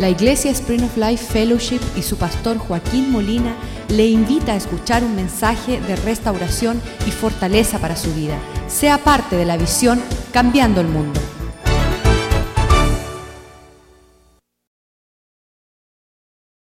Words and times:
La 0.00 0.08
Iglesia 0.08 0.50
Spring 0.52 0.82
of 0.82 0.96
Life 0.96 1.26
Fellowship 1.30 1.82
y 1.94 2.00
su 2.00 2.16
pastor 2.16 2.56
Joaquín 2.56 3.10
Molina 3.10 3.54
le 3.90 4.06
invita 4.06 4.54
a 4.54 4.56
escuchar 4.56 5.04
un 5.04 5.14
mensaje 5.14 5.78
de 5.78 5.94
restauración 5.94 6.80
y 7.06 7.10
fortaleza 7.10 7.78
para 7.78 7.94
su 7.96 8.10
vida. 8.14 8.40
Sea 8.66 8.96
parte 9.04 9.36
de 9.36 9.44
la 9.44 9.58
visión 9.58 10.02
Cambiando 10.32 10.80
el 10.80 10.86
Mundo. 10.86 11.20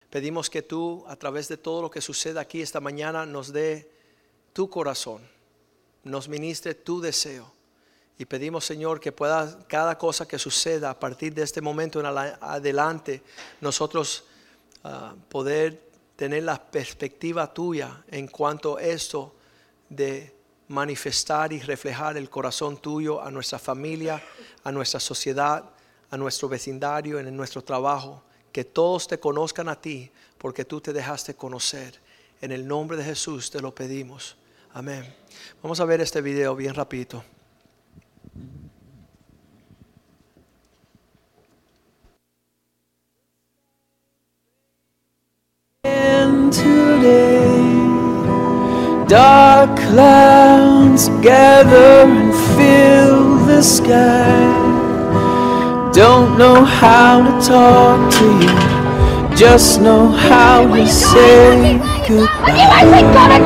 Pedimos 0.10 0.50
que 0.50 0.64
tú, 0.64 1.04
a 1.08 1.16
través 1.16 1.48
de 1.50 1.58
todo 1.58 1.84
lo 1.84 1.92
que 1.92 2.02
sucede 2.02 2.40
aquí 2.40 2.64
esta 2.64 2.80
mañana, 2.80 3.28
nos 3.28 3.54
dé 3.54 3.92
tu 4.54 4.72
corazón, 4.72 5.22
nos 6.04 6.28
ministre 6.28 6.74
tu 6.74 7.00
deseo. 7.00 7.59
Y 8.20 8.26
pedimos, 8.26 8.66
Señor, 8.66 9.00
que 9.00 9.14
pueda 9.14 9.58
cada 9.66 9.98
cosa 9.98 10.28
que 10.28 10.38
suceda 10.38 10.90
a 10.90 11.00
partir 11.00 11.34
de 11.34 11.42
este 11.42 11.62
momento 11.62 12.02
en 12.02 12.06
adelante, 12.06 13.24
nosotros 13.62 14.26
ah, 14.84 15.16
poder 15.30 15.90
tener 16.18 16.44
la 16.44 16.62
perspectiva 16.62 17.54
tuya 17.54 18.04
en 18.12 18.28
cuanto 18.28 18.76
a 18.76 18.84
esto 18.84 19.34
de 19.88 20.36
manifestar 20.68 21.54
y 21.54 21.62
reflejar 21.62 22.18
el 22.18 22.30
corazón 22.30 22.76
tuyo 22.76 23.22
a 23.22 23.32
nuestra 23.32 23.58
familia, 23.58 24.22
a 24.66 24.72
nuestra 24.74 25.00
sociedad, 25.00 25.64
a 26.12 26.18
nuestro 26.18 26.50
vecindario, 26.50 27.20
en 27.20 27.38
nuestro 27.38 27.64
trabajo 27.64 28.22
que 28.52 28.66
todos 28.66 29.08
te 29.08 29.18
conozcan 29.18 29.70
a 29.70 29.80
ti, 29.80 30.12
porque 30.38 30.66
tú 30.66 30.82
te 30.82 30.92
dejaste 30.92 31.36
conocer. 31.36 32.02
En 32.42 32.52
el 32.52 32.68
nombre 32.68 32.98
de 32.98 33.06
Jesús 33.06 33.50
te 33.50 33.62
lo 33.62 33.74
pedimos. 33.74 34.36
Amén. 34.74 35.16
Vamos 35.64 35.80
a 35.80 35.86
ver 35.86 36.02
este 36.02 36.20
video 36.20 36.54
bien 36.54 36.74
rapidito. 36.74 37.24
Dark 49.08 49.78
clouds 49.80 51.10
gather 51.22 52.06
and 52.10 52.34
fill 52.56 53.38
the 53.46 53.62
sky. 53.62 54.40
Don't 55.94 56.38
know 56.38 56.64
how 56.64 57.22
to 57.24 57.32
talk 57.46 58.12
to 58.14 58.26
you, 58.44 59.36
just 59.36 59.82
know 59.82 60.08
how 60.08 60.68
to 60.68 60.88
say 60.88 61.78
goodbye. 62.08 62.70
gonna 63.14 63.40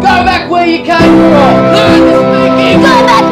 Go 0.00 0.24
back 0.24 0.50
where 0.50 0.66
you 0.66 0.78
came 0.78 1.16
from. 1.30 1.54
Learn 1.74 2.00
this 2.06 2.22
Go 2.82 3.06
back 3.06 3.31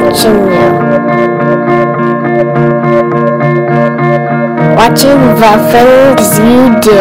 watching 0.00 0.46
you. 0.46 0.68
Watching 4.78 5.20
the 5.42 5.52
things 5.72 6.38
you 6.38 6.62
do. 6.80 7.00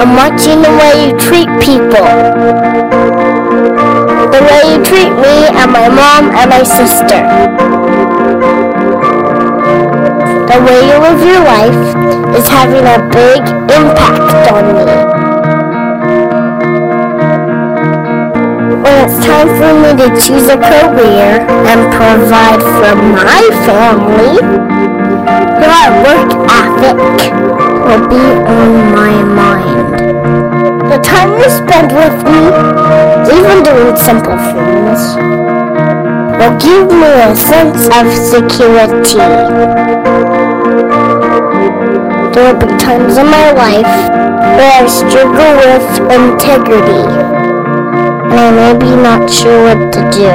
I'm 0.00 0.14
watching 0.14 0.62
the 0.62 0.70
way 0.80 0.94
you 1.06 1.18
treat 1.18 1.48
people. 1.60 2.06
The 4.34 4.40
way 4.48 4.62
you 4.70 4.84
treat 4.84 5.10
me 5.24 5.36
and 5.50 5.72
my 5.72 5.88
mom 5.88 6.30
and 6.30 6.50
my 6.50 6.62
sister. 6.62 7.20
The 10.46 10.58
way 10.64 10.80
you 10.88 10.96
live 11.06 11.20
your 11.26 11.42
life 11.42 12.36
is 12.36 12.46
having 12.48 12.86
a 12.86 12.98
big 13.10 13.40
impact 13.74 14.52
on 14.52 15.20
me. 15.20 15.25
It's 19.02 19.18
time 19.26 19.48
for 19.58 19.72
me 19.82 19.90
to 19.98 20.08
choose 20.14 20.48
a 20.48 20.56
career 20.56 21.42
and 21.70 21.80
provide 21.90 22.62
for 22.78 22.94
my 22.94 23.42
family, 23.66 24.38
your 25.58 25.86
work 26.06 26.30
ethic 26.46 26.98
will 27.86 28.06
be 28.08 28.24
on 28.46 28.70
my 28.94 29.14
mind. 29.22 29.90
The 30.90 30.98
time 30.98 31.32
you 31.38 31.48
spend 31.50 31.90
with 31.92 32.16
me, 32.30 32.42
even 33.36 33.62
doing 33.62 33.96
simple 33.96 34.38
things, 34.54 35.00
will 36.38 36.56
give 36.58 36.86
me 36.90 37.10
a 37.26 37.34
sense 37.34 37.88
of 37.90 38.06
security. 38.12 39.18
There 42.32 42.52
will 42.52 42.60
be 42.60 42.66
times 42.78 43.16
in 43.16 43.26
my 43.26 43.50
life 43.52 43.94
where 44.56 44.82
I 44.82 44.86
struggle 44.86 45.56
with 45.58 45.86
integrity 46.12 47.25
and 48.36 48.60
I 48.60 48.72
may 48.72 48.78
be 48.78 48.90
not 48.96 49.30
sure 49.30 49.64
what 49.64 49.92
to 49.94 50.00
do. 50.12 50.28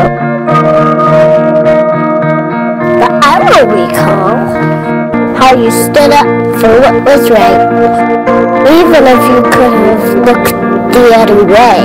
But 3.00 3.12
I 3.24 3.36
will 3.46 3.68
recall 3.70 4.38
how 5.38 5.56
you 5.56 5.70
stood 5.70 6.12
up 6.12 6.26
for 6.60 6.72
what 6.82 6.96
was 7.06 7.30
right, 7.30 7.62
even 8.80 9.04
if 9.06 9.22
you 9.32 9.42
could 9.54 9.74
have 9.86 10.06
looked 10.28 10.54
the 10.94 11.06
other 11.14 11.46
way. 11.46 11.82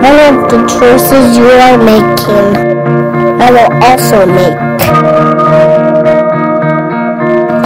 One 0.00 0.18
of 0.32 0.50
the 0.50 0.60
choices 0.66 1.36
you 1.36 1.44
are 1.44 1.76
making, 1.76 2.56
I 3.40 3.50
will 3.52 3.70
also 3.84 4.24
make. 4.24 4.60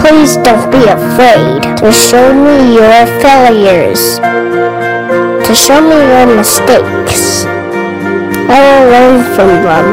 Please 0.01 0.35
don't 0.37 0.69
be 0.71 0.83
afraid 0.83 1.77
to 1.77 1.91
show 1.91 2.33
me 2.33 2.75
your 2.75 3.05
failures 3.21 4.19
to 5.49 5.55
show 5.55 5.81
me 5.81 5.97
your 5.97 6.27
mistakes. 6.37 7.43
I 8.53 8.57
will 8.61 8.85
learn 8.93 9.17
from 9.33 9.49
them. 9.65 9.87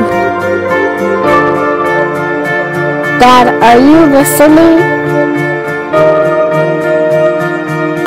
Dad, 3.19 3.47
are 3.65 3.81
you 3.81 4.05
listening? 4.13 4.77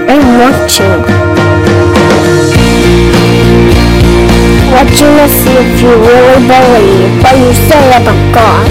I'm 0.06 0.26
watching. 0.38 1.02
Watching 4.70 5.14
to 5.18 5.28
see 5.42 5.58
if 5.58 5.82
you 5.82 5.94
really 6.06 6.40
believe 6.46 7.24
what 7.24 7.34
you 7.34 7.54
say 7.66 7.84
about 7.98 8.22
God. 8.32 8.70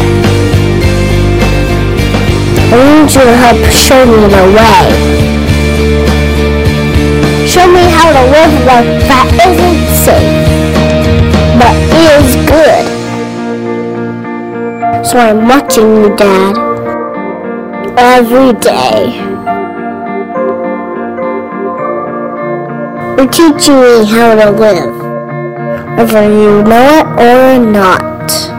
I 2.71 2.78
need 2.78 3.10
you 3.12 3.22
to 3.27 3.37
help 3.43 3.72
show 3.72 4.06
me 4.06 4.21
the 4.28 4.45
way. 4.55 5.28
Show 7.69 7.75
me 7.75 7.91
how 7.91 8.09
to 8.12 8.23
live 8.31 8.55
life 8.65 8.97
that 9.09 9.29
isn't 9.45 9.81
safe, 9.93 10.49
but 11.61 11.77
is 12.09 12.29
good. 12.49 12.87
So 15.05 15.19
I'm 15.19 15.47
watching 15.47 15.91
you, 15.97 16.17
Dad, 16.17 16.57
every 17.98 18.54
day. 18.59 19.21
You're 23.19 23.28
teaching 23.28 23.81
me 23.83 24.07
how 24.07 24.34
to 24.34 24.51
live, 24.51 24.97
whether 25.98 26.25
you 26.25 26.63
know 26.63 26.89
it 27.01 27.07
or 27.21 27.59
not. 27.71 28.58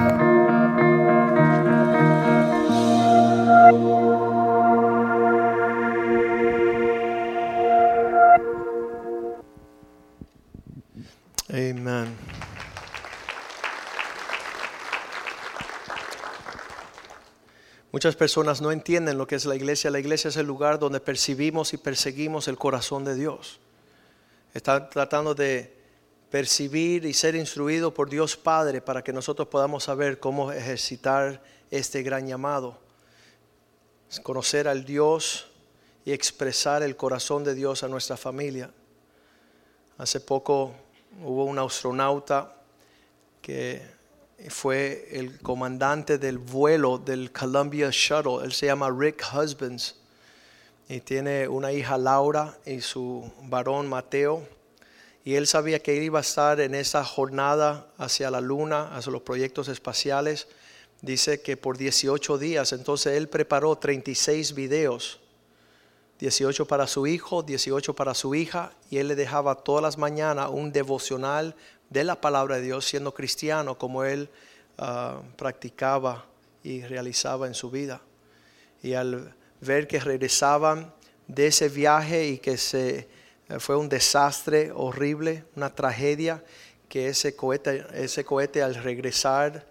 Muchas 17.99 18.15
personas 18.15 18.61
no 18.61 18.71
entienden 18.71 19.17
lo 19.17 19.27
que 19.27 19.35
es 19.35 19.43
la 19.43 19.57
iglesia. 19.57 19.91
La 19.91 19.99
iglesia 19.99 20.29
es 20.29 20.37
el 20.37 20.47
lugar 20.47 20.79
donde 20.79 21.01
percibimos 21.01 21.73
y 21.73 21.77
perseguimos 21.77 22.47
el 22.47 22.57
corazón 22.57 23.03
de 23.03 23.13
Dios. 23.13 23.59
Están 24.53 24.89
tratando 24.89 25.35
de 25.35 25.77
percibir 26.29 27.03
y 27.03 27.13
ser 27.13 27.35
instruido 27.35 27.93
por 27.93 28.09
Dios 28.09 28.37
Padre 28.37 28.79
para 28.79 29.03
que 29.03 29.11
nosotros 29.11 29.49
podamos 29.49 29.83
saber 29.83 30.17
cómo 30.17 30.49
ejercitar 30.53 31.43
este 31.71 32.01
gran 32.01 32.25
llamado. 32.25 32.79
conocer 34.23 34.69
al 34.69 34.85
Dios 34.85 35.49
y 36.05 36.13
expresar 36.13 36.83
el 36.83 36.95
corazón 36.95 37.43
de 37.43 37.53
Dios 37.53 37.83
a 37.83 37.89
nuestra 37.89 38.15
familia. 38.15 38.71
Hace 39.97 40.21
poco 40.21 40.73
hubo 41.21 41.43
un 41.43 41.59
astronauta 41.59 42.63
que 43.41 43.98
fue 44.47 45.07
el 45.11 45.39
comandante 45.39 46.17
del 46.17 46.37
vuelo 46.37 46.97
del 46.97 47.31
Columbia 47.31 47.89
Shuttle. 47.91 48.43
Él 48.43 48.53
se 48.53 48.67
llama 48.67 48.89
Rick 48.89 49.23
Husbands 49.33 49.95
y 50.87 51.01
tiene 51.01 51.47
una 51.47 51.71
hija 51.71 51.97
Laura 51.97 52.57
y 52.65 52.81
su 52.81 53.31
varón 53.43 53.87
Mateo. 53.87 54.47
Y 55.25 55.35
él 55.35 55.45
sabía 55.45 55.79
que 55.79 55.97
él 55.97 56.03
iba 56.03 56.19
a 56.19 56.21
estar 56.21 56.61
en 56.61 56.73
esa 56.73 57.03
jornada 57.03 57.87
hacia 57.97 58.31
la 58.31 58.39
luna, 58.39 58.95
hacia 58.95 59.11
los 59.11 59.21
proyectos 59.21 59.67
espaciales. 59.67 60.47
Dice 61.01 61.41
que 61.41 61.57
por 61.57 61.77
18 61.77 62.37
días, 62.37 62.71
entonces 62.71 63.17
él 63.17 63.27
preparó 63.27 63.75
36 63.75 64.53
videos 64.53 65.19
18 66.19 66.65
para 66.65 66.85
su 66.85 67.07
hijo, 67.07 67.43
18 67.43 67.95
para 67.95 68.13
su 68.13 68.35
hija, 68.35 68.73
y 68.89 68.97
él 68.97 69.07
le 69.07 69.15
dejaba 69.15 69.55
todas 69.55 69.81
las 69.81 69.97
mañanas 69.97 70.49
un 70.51 70.73
devocional 70.73 71.55
de 71.89 72.03
la 72.03 72.19
palabra 72.19 72.57
de 72.57 72.63
Dios, 72.63 72.85
siendo 72.85 73.13
cristiano 73.13 73.77
como 73.77 74.03
él 74.03 74.29
ah, 74.77 75.21
practicaba 75.35 76.25
y 76.63 76.81
realizaba 76.81 77.47
en 77.47 77.53
su 77.53 77.69
vida. 77.71 78.01
Y 78.81 78.93
al 78.93 79.35
ver 79.61 79.87
que 79.87 79.99
regresaban 79.99 80.93
de 81.27 81.47
ese 81.47 81.69
viaje 81.69 82.27
y 82.27 82.37
que 82.37 82.57
se, 82.57 83.07
eh, 83.49 83.59
fue 83.59 83.75
un 83.75 83.89
desastre 83.89 84.71
horrible, 84.73 85.45
una 85.55 85.73
tragedia, 85.73 86.43
que 86.87 87.07
ese 87.07 87.35
cohete, 87.35 87.85
ese 87.93 88.25
cohete 88.25 88.63
al 88.63 88.75
regresar, 88.75 89.67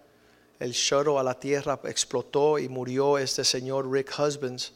el 0.61 0.73
shuttle 0.73 1.19
a 1.19 1.23
la 1.23 1.39
tierra 1.39 1.81
explotó 1.85 2.59
y 2.59 2.69
murió 2.69 3.19
este 3.19 3.45
señor 3.45 3.91
Rick 3.91 4.13
Husbands 4.19 4.73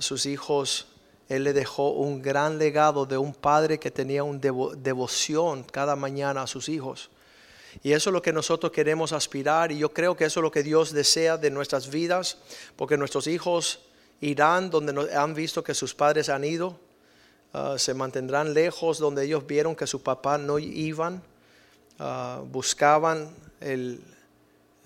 sus 0.00 0.26
hijos, 0.26 0.86
él 1.28 1.44
le 1.44 1.52
dejó 1.52 1.90
un 1.90 2.22
gran 2.22 2.58
legado 2.58 3.04
de 3.04 3.18
un 3.18 3.34
padre 3.34 3.78
que 3.78 3.90
tenía 3.90 4.22
una 4.22 4.40
devoción 4.76 5.64
cada 5.64 5.96
mañana 5.96 6.42
a 6.42 6.46
sus 6.46 6.68
hijos. 6.68 7.10
Y 7.82 7.92
eso 7.92 8.10
es 8.10 8.14
lo 8.14 8.22
que 8.22 8.32
nosotros 8.32 8.72
queremos 8.72 9.12
aspirar 9.12 9.72
y 9.72 9.78
yo 9.78 9.92
creo 9.92 10.16
que 10.16 10.24
eso 10.24 10.40
es 10.40 10.44
lo 10.44 10.50
que 10.50 10.62
Dios 10.62 10.92
desea 10.92 11.36
de 11.36 11.50
nuestras 11.50 11.90
vidas, 11.90 12.38
porque 12.76 12.96
nuestros 12.96 13.26
hijos 13.26 13.80
irán 14.20 14.70
donde 14.70 15.14
han 15.14 15.34
visto 15.34 15.62
que 15.62 15.74
sus 15.74 15.94
padres 15.94 16.28
han 16.28 16.44
ido, 16.44 16.78
ah, 17.52 17.74
se 17.76 17.92
mantendrán 17.92 18.54
lejos 18.54 18.98
donde 18.98 19.24
ellos 19.24 19.46
vieron 19.46 19.76
que 19.76 19.86
su 19.86 20.02
papá 20.02 20.38
no 20.38 20.58
iban, 20.58 21.22
ah, 21.98 22.40
buscaban 22.44 23.34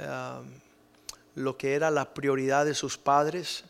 ah, 0.00 0.40
lo 1.36 1.56
que 1.56 1.74
era 1.74 1.90
la 1.90 2.12
prioridad 2.12 2.64
de 2.64 2.74
sus 2.74 2.98
padres 2.98 3.64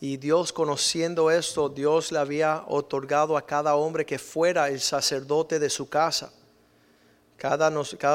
y 0.00 0.18
Dios 0.18 0.52
conociendo 0.52 1.30
esto, 1.30 1.68
Dios 1.68 2.12
le 2.12 2.18
había 2.18 2.64
otorgado 2.66 3.36
a 3.36 3.46
cada 3.46 3.76
hombre 3.76 4.04
que 4.04 4.18
fuera 4.18 4.68
el 4.68 4.80
sacerdote 4.80 5.58
de 5.58 5.70
su 5.70 5.88
casa. 5.88 6.32
Cada, 7.38 7.70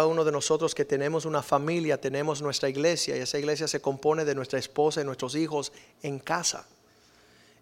uno 0.06 0.24
de 0.24 0.31
nosotros 0.31 0.74
que 0.74 0.86
tenemos 0.86 1.25
una 1.25 1.44
familia, 1.44 2.00
tenemos 2.00 2.42
nuestra 2.42 2.69
iglesia 2.69 3.16
y 3.16 3.22
esa 3.22 3.38
iglesia 3.38 3.68
se 3.68 3.80
compone 3.80 4.25
de 4.25 4.33
nuestra 4.36 4.60
esposa 4.60 5.01
y 5.01 5.06
nuestros 5.06 5.36
hijos 5.36 5.72
en 6.01 6.19
casa. 6.19 6.68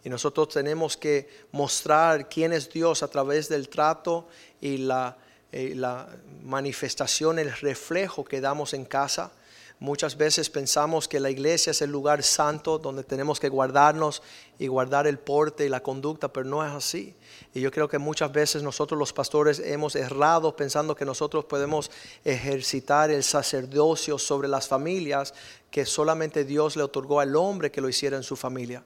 Y 0.03 0.09
nosotros 0.09 0.49
tenemos 0.49 0.95
que 0.95 1.29
mostrar 1.51 2.29
quién 2.29 2.53
es 2.53 2.69
Dios 2.69 3.03
a 3.03 3.09
través 3.09 3.49
del 3.49 3.67
trato 3.67 4.27
y 4.61 4.77
la, 4.77 5.17
y 5.51 5.73
la 5.73 6.07
manifestación, 6.43 7.39
el 7.39 7.51
reflejo 7.51 8.23
que 8.23 8.39
damos 8.39 8.73
en 8.73 8.85
casa 8.85 9.31
Muchas 9.81 10.17
veces 10.17 10.49
pensamos 10.49 11.07
que 11.07 11.21
la 11.21 11.29
iglesia 11.29 11.71
es 11.71 11.81
el 11.81 11.89
lugar 11.89 12.21
santo 12.21 12.77
donde 12.79 13.05
tenemos 13.05 13.39
que 13.39 13.47
guardarnos 13.47 14.21
y 14.57 14.67
guardar 14.67 15.07
el 15.07 15.19
porte 15.19 15.65
y 15.65 15.69
la 15.69 15.81
conducta, 15.81 16.33
pero 16.33 16.45
no 16.45 16.65
es 16.65 16.73
así. 16.73 17.15
Y 17.53 17.61
yo 17.61 17.71
creo 17.71 17.87
que 17.87 17.97
muchas 17.97 18.29
veces 18.33 18.61
nosotros 18.61 18.99
los 18.99 19.13
pastores 19.13 19.57
hemos 19.59 19.95
errado 19.95 20.53
pensando 20.53 20.95
que 20.95 21.05
nosotros 21.05 21.45
podemos 21.45 21.91
ejercitar 22.25 23.09
el 23.09 23.23
sacerdocio 23.23 24.17
sobre 24.17 24.49
las 24.49 24.67
familias 24.67 25.33
que 25.71 25.85
solamente 25.85 26.43
Dios 26.43 26.75
le 26.75 26.83
otorgó 26.83 27.21
al 27.21 27.37
hombre 27.37 27.71
que 27.71 27.79
lo 27.79 27.87
hiciera 27.87 28.17
en 28.17 28.23
su 28.23 28.35
familia. 28.35 28.83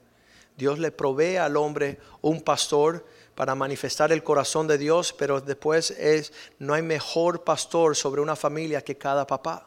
Dios 0.56 0.78
le 0.78 0.92
provee 0.92 1.38
al 1.38 1.56
hombre 1.56 1.98
un 2.20 2.40
pastor 2.40 3.04
para 3.34 3.56
manifestar 3.56 4.12
el 4.12 4.22
corazón 4.22 4.68
de 4.68 4.78
Dios, 4.78 5.12
pero 5.12 5.40
después 5.40 5.90
es 5.90 6.32
no 6.60 6.72
hay 6.72 6.82
mejor 6.82 7.42
pastor 7.42 7.96
sobre 7.96 8.20
una 8.20 8.36
familia 8.36 8.80
que 8.80 8.96
cada 8.96 9.26
papá 9.26 9.66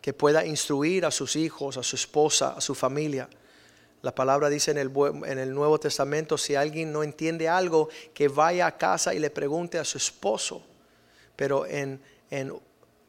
que 0.00 0.12
pueda 0.12 0.44
instruir 0.46 1.04
a 1.04 1.10
sus 1.10 1.36
hijos, 1.36 1.76
a 1.76 1.82
su 1.82 1.96
esposa, 1.96 2.54
a 2.56 2.60
su 2.60 2.74
familia. 2.74 3.28
La 4.02 4.14
palabra 4.14 4.48
dice 4.48 4.70
en 4.70 4.78
el, 4.78 4.90
en 5.26 5.38
el, 5.38 5.52
Nuevo 5.52 5.78
Testamento, 5.78 6.38
si 6.38 6.54
alguien 6.54 6.90
no 6.92 7.02
entiende 7.02 7.48
algo, 7.48 7.88
que 8.14 8.28
vaya 8.28 8.66
a 8.66 8.78
casa 8.78 9.12
y 9.12 9.18
le 9.18 9.30
pregunte 9.30 9.78
a 9.78 9.84
su 9.84 9.98
esposo. 9.98 10.62
Pero 11.36 11.66
en, 11.66 12.00
en 12.30 12.54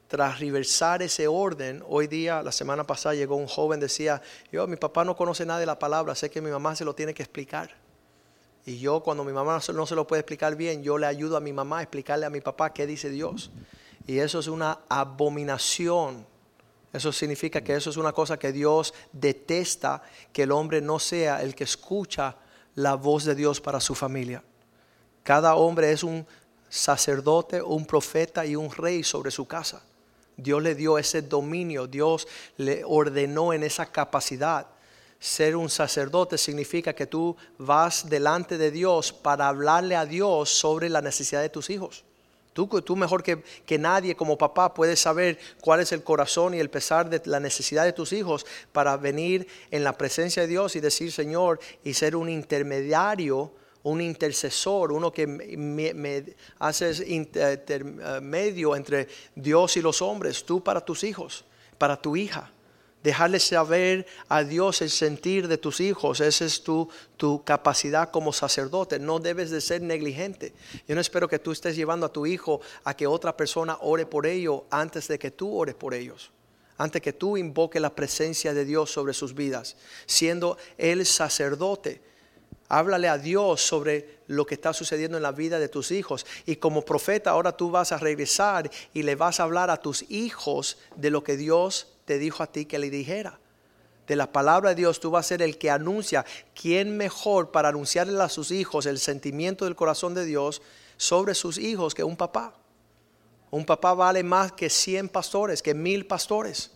tras 0.09 0.39
reversar 0.39 1.01
ese 1.01 1.27
orden, 1.27 1.81
hoy 1.87 2.07
día, 2.07 2.43
la 2.43 2.51
semana 2.51 2.85
pasada 2.85 3.15
llegó 3.15 3.37
un 3.37 3.47
joven, 3.47 3.79
decía, 3.79 4.21
yo, 4.51 4.67
mi 4.67 4.75
papá 4.75 5.05
no 5.05 5.15
conoce 5.15 5.45
nada 5.45 5.61
de 5.61 5.65
la 5.65 5.79
palabra, 5.79 6.13
sé 6.15 6.29
que 6.29 6.41
mi 6.41 6.51
mamá 6.51 6.75
se 6.75 6.83
lo 6.83 6.93
tiene 6.93 7.13
que 7.13 7.23
explicar. 7.23 7.73
Y 8.65 8.77
yo 8.77 9.01
cuando 9.01 9.23
mi 9.23 9.31
mamá 9.31 9.61
no 9.73 9.85
se 9.85 9.95
lo 9.95 10.05
puede 10.05 10.19
explicar 10.19 10.55
bien, 10.57 10.83
yo 10.83 10.97
le 10.97 11.07
ayudo 11.07 11.37
a 11.37 11.39
mi 11.39 11.53
mamá 11.53 11.79
a 11.79 11.81
explicarle 11.83 12.25
a 12.25 12.29
mi 12.29 12.41
papá 12.41 12.73
qué 12.73 12.85
dice 12.85 13.09
Dios. 13.09 13.51
Y 14.05 14.19
eso 14.19 14.39
es 14.39 14.47
una 14.47 14.79
abominación 14.89 16.25
eso 16.93 17.11
significa 17.11 17.61
que 17.61 17.75
eso 17.75 17.89
es 17.89 17.97
una 17.97 18.11
cosa 18.11 18.37
que 18.37 18.51
Dios 18.51 18.93
detesta, 19.13 20.03
que 20.33 20.43
el 20.43 20.51
hombre 20.51 20.81
no 20.81 20.99
sea 20.99 21.41
el 21.41 21.55
que 21.55 21.63
escucha 21.63 22.35
la 22.75 22.95
voz 22.95 23.23
de 23.23 23.35
Dios 23.35 23.61
para 23.61 23.79
su 23.79 23.95
familia. 23.95 24.43
Cada 25.23 25.55
hombre 25.55 25.91
es 25.91 26.03
un 26.03 26.25
sacerdote, 26.69 27.61
un 27.61 27.85
profeta 27.85 28.45
y 28.45 28.55
un 28.55 28.71
rey 28.71 29.03
sobre 29.03 29.31
su 29.31 29.45
casa. 29.47 29.81
Dios 30.35 30.61
le 30.61 30.75
dio 30.75 30.97
ese 30.97 31.21
dominio, 31.21 31.87
Dios 31.87 32.27
le 32.57 32.83
ordenó 32.83 33.53
en 33.53 33.63
esa 33.63 33.85
capacidad. 33.85 34.67
Ser 35.19 35.55
un 35.55 35.69
sacerdote 35.69 36.37
significa 36.37 36.93
que 36.93 37.05
tú 37.05 37.37
vas 37.57 38.09
delante 38.09 38.57
de 38.57 38.71
Dios 38.71 39.13
para 39.13 39.47
hablarle 39.47 39.95
a 39.95 40.05
Dios 40.05 40.49
sobre 40.49 40.89
la 40.89 41.01
necesidad 41.01 41.41
de 41.41 41.49
tus 41.49 41.69
hijos. 41.69 42.03
Tú, 42.53 42.67
tú 42.81 42.95
mejor 42.95 43.23
que, 43.23 43.41
que, 43.65 43.77
nadie 43.77 44.15
como 44.15 44.37
papá 44.37 44.73
puedes 44.73 44.99
saber 44.99 45.39
cuál 45.61 45.79
es 45.79 45.91
el 45.93 46.03
corazón 46.03 46.53
y 46.53 46.59
el 46.59 46.69
pesar 46.69 47.09
de 47.09 47.21
la 47.25 47.39
necesidad 47.39 47.85
de 47.85 47.93
tus 47.93 48.11
hijos 48.11 48.45
para 48.73 48.97
venir 48.97 49.47
en 49.71 49.83
la 49.83 49.97
presencia 49.97 50.41
de 50.41 50.49
Dios 50.49 50.75
y 50.75 50.81
decir 50.81 51.11
Señor 51.11 51.59
y 51.83 51.93
ser 51.93 52.15
un 52.15 52.29
intermediario, 52.29 53.53
un 53.83 54.01
intercesor, 54.01 54.91
uno 54.91 55.13
que 55.13 55.27
me, 55.27 56.25
haces 56.59 57.03
medio 58.21 58.75
entre 58.75 59.07
Dios 59.33 59.77
y 59.77 59.81
los 59.81 60.01
hombres, 60.01 60.43
tú 60.43 60.61
para 60.61 60.81
tus 60.81 61.05
hijos, 61.05 61.45
para 61.77 61.95
tu 61.95 62.15
hija 62.17 62.51
dejarle 63.03 63.39
saber 63.39 64.05
a 64.29 64.43
Dios 64.43 64.81
el 64.81 64.89
sentir 64.89 65.47
de 65.47 65.57
tus 65.57 65.79
hijos. 65.79 66.19
Esa 66.19 66.45
es 66.45 66.63
tu, 66.63 66.89
tu, 67.17 67.43
capacidad 67.43 68.11
como 68.11 68.33
sacerdote. 68.33 68.99
No 68.99 69.19
debes 69.19 69.49
de 69.49 69.61
ser 69.61 69.81
negligente. 69.81 70.53
Yo 70.87 70.95
no 70.95 71.01
espero 71.01 71.27
que 71.27 71.39
tú 71.39 71.51
estés 71.51 71.75
llevando 71.75 72.05
a 72.05 72.13
tu 72.13 72.25
hijo 72.25 72.61
a 72.83 72.95
que 72.95 73.07
otra 73.07 73.35
persona 73.35 73.77
ore 73.81 74.05
por 74.05 74.25
ellos 74.25 74.63
antes 74.69 75.07
de 75.07 75.19
que 75.19 75.31
tú 75.31 75.55
ores 75.55 75.75
por 75.75 75.93
ellos. 75.93 76.31
Antes 76.77 77.01
que 77.01 77.13
tú 77.13 77.37
invoque 77.37 77.79
la 77.79 77.93
presencia 77.95 78.53
de 78.53 78.65
Dios 78.65 78.91
sobre 78.91 79.13
sus 79.13 79.35
vidas. 79.35 79.75
Siendo 80.05 80.57
el 80.77 81.05
sacerdote. 81.05 82.01
Háblale 82.69 83.09
a 83.09 83.17
Dios 83.17 83.61
sobre 83.61 84.21
lo 84.27 84.45
que 84.45 84.55
está 84.55 84.71
sucediendo 84.71 85.17
en 85.17 85.23
la 85.23 85.33
vida 85.33 85.59
de 85.59 85.67
tus 85.67 85.91
hijos. 85.91 86.25
Y 86.45 86.55
como 86.55 86.85
profeta 86.85 87.31
ahora 87.31 87.51
tú 87.51 87.69
vas 87.69 87.91
a 87.91 87.97
regresar 87.97 88.71
y 88.93 89.03
le 89.03 89.15
vas 89.15 89.39
a 89.39 89.43
hablar 89.43 89.69
a 89.69 89.81
tus 89.81 90.09
hijos 90.09 90.77
de 90.95 91.09
lo 91.09 91.21
que 91.21 91.35
Dios 91.35 91.90
te 92.11 92.19
dijo 92.19 92.43
a 92.43 92.47
ti 92.47 92.65
que 92.65 92.77
le 92.77 92.89
dijera. 92.89 93.39
De 94.05 94.17
la 94.17 94.33
palabra 94.33 94.71
de 94.71 94.75
Dios 94.75 94.99
tú 94.99 95.11
vas 95.11 95.25
a 95.25 95.29
ser 95.29 95.41
el 95.41 95.57
que 95.57 95.71
anuncia. 95.71 96.25
¿Quién 96.53 96.97
mejor 96.97 97.51
para 97.51 97.69
anunciarle 97.69 98.21
a 98.21 98.27
sus 98.27 98.51
hijos 98.51 98.85
el 98.85 98.99
sentimiento 98.99 99.63
del 99.63 99.77
corazón 99.77 100.13
de 100.13 100.25
Dios 100.25 100.61
sobre 100.97 101.35
sus 101.35 101.57
hijos 101.57 101.95
que 101.95 102.03
un 102.03 102.17
papá? 102.17 102.53
Un 103.49 103.65
papá 103.65 103.93
vale 103.93 104.23
más 104.23 104.51
que 104.51 104.69
100 104.69 105.07
pastores, 105.07 105.61
que 105.61 105.73
mil 105.73 106.05
pastores. 106.05 106.71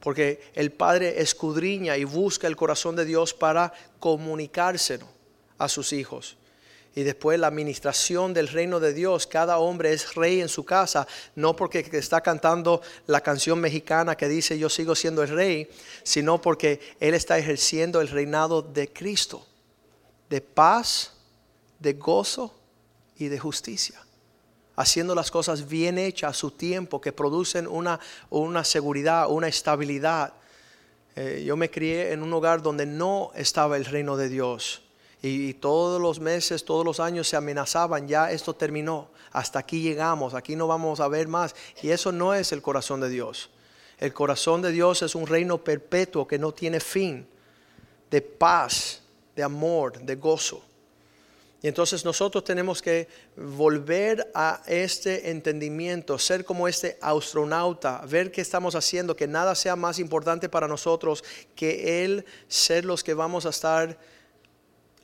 Porque 0.00 0.50
el 0.54 0.72
padre 0.72 1.20
escudriña 1.20 1.98
y 1.98 2.04
busca 2.04 2.46
el 2.46 2.56
corazón 2.56 2.96
de 2.96 3.04
Dios 3.04 3.34
para 3.34 3.74
comunicárselo 4.00 5.06
a 5.58 5.68
sus 5.68 5.92
hijos 5.92 6.38
y 6.98 7.04
después 7.04 7.38
la 7.38 7.46
administración 7.46 8.34
del 8.34 8.48
reino 8.48 8.80
de 8.80 8.92
Dios. 8.92 9.28
Cada 9.28 9.58
hombre 9.58 9.92
es 9.92 10.16
rey 10.16 10.40
en 10.40 10.48
su 10.48 10.64
casa, 10.64 11.06
no 11.36 11.54
porque 11.54 11.88
está 11.92 12.20
cantando 12.22 12.82
la 13.06 13.20
canción 13.20 13.60
mexicana 13.60 14.16
que 14.16 14.26
dice 14.26 14.58
yo 14.58 14.68
sigo 14.68 14.96
siendo 14.96 15.22
el 15.22 15.28
rey, 15.28 15.70
sino 16.02 16.40
porque 16.40 16.80
él 16.98 17.14
está 17.14 17.38
ejerciendo 17.38 18.00
el 18.00 18.08
reinado 18.08 18.62
de 18.62 18.92
Cristo, 18.92 19.46
de 20.28 20.40
paz, 20.40 21.12
de 21.78 21.92
gozo 21.92 22.52
y 23.16 23.28
de 23.28 23.38
justicia. 23.38 24.04
Haciendo 24.74 25.14
las 25.14 25.30
cosas 25.30 25.68
bien 25.68 25.98
hechas 25.98 26.30
a 26.30 26.34
su 26.34 26.50
tiempo, 26.50 27.00
que 27.00 27.12
producen 27.12 27.68
una, 27.68 28.00
una 28.28 28.64
seguridad, 28.64 29.30
una 29.30 29.46
estabilidad 29.46 30.32
Eh, 31.20 31.42
yo 31.44 31.56
me 31.56 31.68
crié 31.68 32.12
en 32.12 32.22
un 32.22 32.32
hogar 32.32 32.62
donde 32.62 32.86
no 32.86 33.32
estaba 33.34 33.76
el 33.76 33.84
reino 33.84 34.16
de 34.16 34.28
Dios. 34.28 34.87
Y, 35.20 35.54
todos 35.54 36.00
los 36.00 36.20
meses, 36.20 36.64
todos 36.64 36.84
los 36.84 37.00
años 37.00 37.28
se 37.28 37.36
amenazaban, 37.36 38.06
ya 38.06 38.30
esto 38.30 38.54
terminó, 38.54 39.10
hasta 39.32 39.58
aquí 39.58 39.82
llegamos, 39.82 40.34
aquí 40.34 40.54
no 40.54 40.68
vamos 40.68 41.00
a 41.00 41.08
ver 41.08 41.26
más. 41.26 41.56
Y 41.82 41.90
eso 41.90 42.12
no 42.12 42.34
es 42.34 42.52
el 42.52 42.62
corazón 42.62 43.00
de 43.00 43.08
Dios. 43.08 43.50
El 43.98 44.12
corazón 44.12 44.62
de 44.62 44.70
Dios 44.70 45.02
es 45.02 45.16
un 45.16 45.26
reino 45.26 45.58
perpetuo 45.58 46.28
que 46.28 46.38
no 46.38 46.52
tiene 46.52 46.78
fin, 46.78 47.26
de 48.10 48.22
paz, 48.22 49.02
de 49.34 49.42
amor, 49.42 50.00
de 50.00 50.14
gozo. 50.14 50.62
Y 51.60 51.66
entonces 51.66 52.04
nosotros 52.04 52.44
tenemos 52.44 52.80
que 52.80 53.08
volver 53.36 54.30
a 54.32 54.62
este 54.66 55.30
entendimiento, 55.30 56.16
ser 56.16 56.44
como 56.44 56.68
este 56.68 56.96
astronauta, 57.00 58.02
ver 58.06 58.30
qué 58.30 58.40
estamos 58.40 58.76
haciendo, 58.76 59.16
que 59.16 59.26
nada 59.26 59.56
sea 59.56 59.74
más 59.74 59.98
importante 59.98 60.48
para 60.48 60.68
nosotros 60.68 61.24
que 61.56 62.04
Él 62.04 62.24
ser 62.46 62.84
los 62.84 63.02
que 63.02 63.14
vamos 63.14 63.44
a 63.44 63.48
estar 63.48 63.98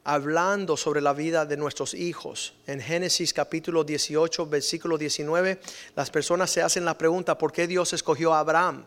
hablando 0.05 0.77
sobre 0.77 1.01
la 1.01 1.15
vida 1.15 1.47
de 1.47 1.57
nuestros 1.57 1.95
hijos. 1.95 2.53
En 2.67 2.81
Génesis 2.81 3.33
capítulo 3.33 3.85
18, 3.85 4.47
versículo 4.47 4.99
19, 4.99 5.59
las 5.97 6.11
personas 6.11 6.51
se 6.51 6.63
hacen 6.63 6.85
la 6.85 6.97
pregunta, 6.97 7.39
¿por 7.39 7.51
qué 7.51 7.67
Dios 7.67 7.93
escogió 7.95 8.35
a 8.35 8.41
Abraham? 8.41 8.85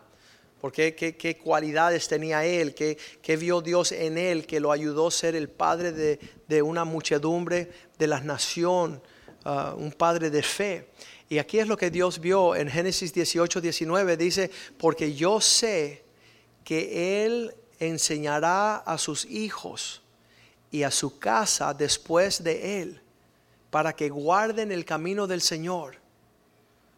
¿Por 0.60 0.72
qué, 0.72 0.94
qué, 0.94 1.36
cualidades 1.36 2.08
tenía 2.08 2.44
él? 2.44 2.74
¿Qué, 2.74 2.96
¿Qué, 3.22 3.36
vio 3.36 3.60
Dios 3.60 3.92
en 3.92 4.18
él 4.18 4.46
que 4.46 4.58
lo 4.58 4.72
ayudó 4.72 5.08
a 5.08 5.10
ser 5.10 5.36
el 5.36 5.48
padre 5.48 5.92
de, 5.92 6.18
de 6.48 6.62
una 6.62 6.84
muchedumbre 6.84 7.70
de 7.96 8.06
la 8.08 8.20
nación, 8.20 9.00
uh, 9.44 9.76
un 9.76 9.92
padre 9.92 10.30
de 10.30 10.42
fe? 10.42 10.88
Y 11.28 11.38
aquí 11.38 11.60
es 11.60 11.68
lo 11.68 11.76
que 11.76 11.90
Dios 11.90 12.20
vio 12.20 12.56
en 12.56 12.68
Génesis 12.68 13.12
18, 13.12 13.60
19. 13.60 14.16
Dice, 14.16 14.50
porque 14.78 15.14
yo 15.14 15.40
sé 15.40 16.02
que 16.64 17.24
él 17.24 17.54
enseñará 17.78 18.78
a 18.78 18.98
sus 18.98 19.26
hijos 19.26 20.02
y 20.70 20.82
a 20.82 20.90
su 20.90 21.18
casa 21.18 21.74
después 21.74 22.42
de 22.42 22.82
él, 22.82 23.00
para 23.70 23.94
que 23.94 24.08
guarden 24.08 24.72
el 24.72 24.84
camino 24.84 25.26
del 25.26 25.40
Señor, 25.40 25.96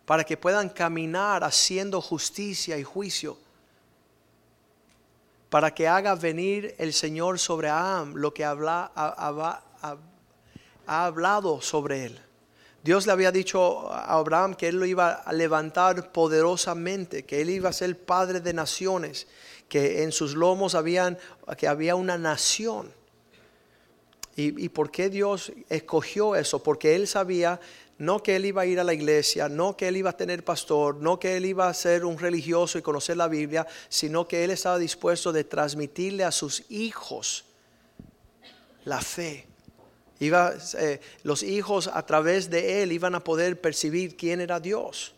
para 0.06 0.24
que 0.24 0.36
puedan 0.36 0.68
caminar 0.68 1.44
haciendo 1.44 2.00
justicia 2.00 2.78
y 2.78 2.84
juicio 2.84 3.38
para 5.50 5.74
que 5.74 5.88
haga 5.88 6.14
venir 6.14 6.76
el 6.78 6.92
Señor 6.94 7.38
sobre 7.38 7.68
Abraham 7.68 8.14
lo 8.14 8.32
que 8.32 8.44
habla, 8.44 8.92
ha, 8.94 9.62
ha, 10.86 11.04
hablado 11.04 11.60
sobre 11.60 12.06
él. 12.06 12.20
Dios 12.82 13.04
le 13.04 13.12
había 13.12 13.32
dicho 13.32 13.92
a 13.92 14.14
Abraham 14.14 14.54
que 14.54 14.68
él 14.68 14.78
lo 14.78 14.86
iba 14.86 15.10
a 15.10 15.32
levantar 15.32 16.12
poderosamente, 16.12 17.24
que 17.24 17.42
él 17.42 17.50
iba 17.50 17.68
a 17.68 17.74
ser 17.74 17.98
padre 17.98 18.40
de 18.40 18.54
naciones, 18.54 19.26
que 19.68 20.02
en 20.02 20.12
sus 20.12 20.34
lomos 20.34 20.74
habían, 20.74 21.18
que 21.58 21.68
había 21.68 21.96
una 21.96 22.16
nación. 22.16 22.94
¿Y, 24.40 24.64
¿Y 24.64 24.68
por 24.68 24.90
qué 24.90 25.10
Dios 25.10 25.52
escogió 25.68 26.34
eso? 26.36 26.62
Porque 26.62 26.94
él 26.94 27.06
sabía 27.06 27.60
no 28.00 28.22
que 28.22 28.36
él 28.36 28.46
iba 28.46 28.62
a 28.62 28.66
ir 28.66 28.80
a 28.80 28.84
la 28.84 28.94
iglesia, 28.94 29.50
no 29.50 29.76
que 29.76 29.86
él 29.86 29.98
iba 29.98 30.08
a 30.08 30.16
tener 30.16 30.42
pastor, 30.42 30.96
no 30.96 31.20
que 31.20 31.36
él 31.36 31.44
iba 31.44 31.68
a 31.68 31.74
ser 31.74 32.06
un 32.06 32.18
religioso 32.18 32.78
y 32.78 32.82
conocer 32.82 33.18
la 33.18 33.28
Biblia, 33.28 33.66
sino 33.90 34.26
que 34.26 34.42
él 34.42 34.50
estaba 34.50 34.78
dispuesto 34.78 35.32
de 35.32 35.44
transmitirle 35.44 36.24
a 36.24 36.32
sus 36.32 36.64
hijos 36.70 37.44
la 38.86 39.02
fe. 39.02 39.46
Iba, 40.18 40.54
eh, 40.78 40.98
los 41.24 41.42
hijos 41.42 41.90
a 41.92 42.04
través 42.06 42.48
de 42.48 42.82
él 42.82 42.92
iban 42.92 43.14
a 43.14 43.22
poder 43.22 43.60
percibir 43.60 44.16
quién 44.16 44.40
era 44.40 44.60
Dios. 44.60 45.14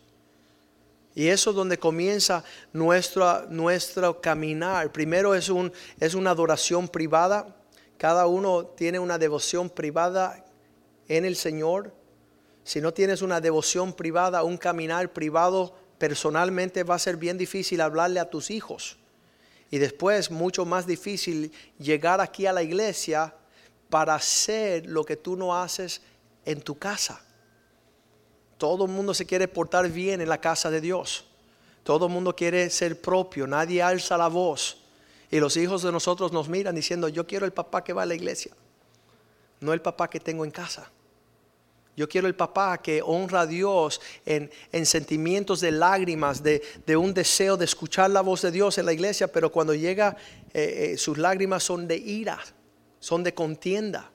Y 1.15 1.27
eso 1.27 1.51
es 1.51 1.55
donde 1.55 1.77
comienza 1.79 2.43
nuestro, 2.73 3.45
nuestro 3.49 4.19
caminar. 4.19 4.91
Primero 4.91 5.35
es, 5.35 5.47
un, 5.47 5.71
es 6.01 6.15
una 6.15 6.31
adoración 6.31 6.89
privada. 6.89 7.55
Cada 8.03 8.27
uno 8.27 8.65
tiene 8.65 8.99
una 8.99 9.17
devoción 9.17 9.69
privada 9.69 10.43
en 11.07 11.23
el 11.23 11.37
Señor 11.37 11.93
si 12.65 12.81
no 12.81 12.93
tienes 12.93 13.21
una 13.21 13.39
devoción 13.39 13.93
privada, 13.93 14.43
un 14.43 14.57
caminar 14.57 15.13
privado, 15.13 15.73
personalmente 15.97 16.83
va 16.83 16.95
a 16.95 16.99
ser 16.99 17.15
bien 17.15 17.37
difícil 17.37 17.79
hablarle 17.79 18.19
a 18.19 18.29
tus 18.29 18.51
hijos. 18.51 18.97
Y 19.71 19.77
después 19.77 20.31
mucho 20.31 20.65
más 20.65 20.85
difícil 20.85 21.53
llegar 21.79 22.19
aquí 22.19 22.45
a 22.45 22.51
la 22.51 22.61
iglesia 22.61 23.33
para 23.89 24.15
hacer 24.15 24.85
lo 24.85 25.05
que 25.05 25.15
tú 25.15 25.37
no 25.37 25.55
haces 25.55 26.01
en 26.43 26.59
tu 26.59 26.77
casa. 26.77 27.21
Todo 28.57 28.83
el 28.83 28.91
mundo 28.91 29.13
se 29.13 29.25
quiere 29.25 29.47
portar 29.47 29.89
bien 29.89 30.19
en 30.19 30.27
la 30.27 30.41
casa 30.41 30.69
de 30.69 30.81
Dios. 30.81 31.23
Todo 31.83 32.07
el 32.07 32.11
mundo 32.11 32.35
quiere 32.35 32.69
ser 32.69 32.99
propio, 32.99 33.47
nadie 33.47 33.81
alza 33.81 34.17
la 34.17 34.27
voz. 34.27 34.82
Y 35.33 35.39
los 35.39 35.57
hijos 35.57 35.81
de 35.81 35.91
nosotros 35.91 36.31
nos 36.31 36.47
miran 36.47 36.75
diciendo, 36.75 37.09
yo 37.09 37.25
quiero 37.25 37.47
el 37.47 37.53
papá 37.53 37.83
que 37.83 37.91
va 37.91 38.03
a 38.03 38.05
la 38.05 38.13
iglesia, 38.13 38.51
no 39.61 39.73
el 39.73 39.81
papá 39.81 40.07
que 40.07 40.19
tengo 40.19 40.45
en 40.45 40.51
casa. 40.51 40.91
Yo 41.97 42.07
quiero 42.07 42.27
el 42.27 42.35
papá 42.35 42.77
que 42.77 43.01
honra 43.01 43.41
a 43.41 43.47
Dios 43.47 43.99
en, 44.27 44.51
sentimientos 44.85 45.59
de 45.59 45.71
lágrimas, 45.71 46.43
de, 46.43 46.61
un 46.95 47.15
deseo 47.15 47.57
de 47.57 47.65
escuchar 47.65 48.11
la 48.11 48.21
voz 48.21 48.43
de 48.43 48.51
Dios 48.51 48.77
en 48.77 48.85
la 48.85 48.93
iglesia, 48.93 49.27
pero 49.27 49.51
cuando 49.51 49.73
llega 49.73 50.15
eh, 50.53 50.91
eh, 50.93 50.97
sus 50.99 51.17
lágrimas 51.17 51.63
son 51.63 51.87
de 51.87 51.97
ira, 51.97 52.37
son 52.99 53.23
de 53.23 53.33
contienda. 53.33 54.11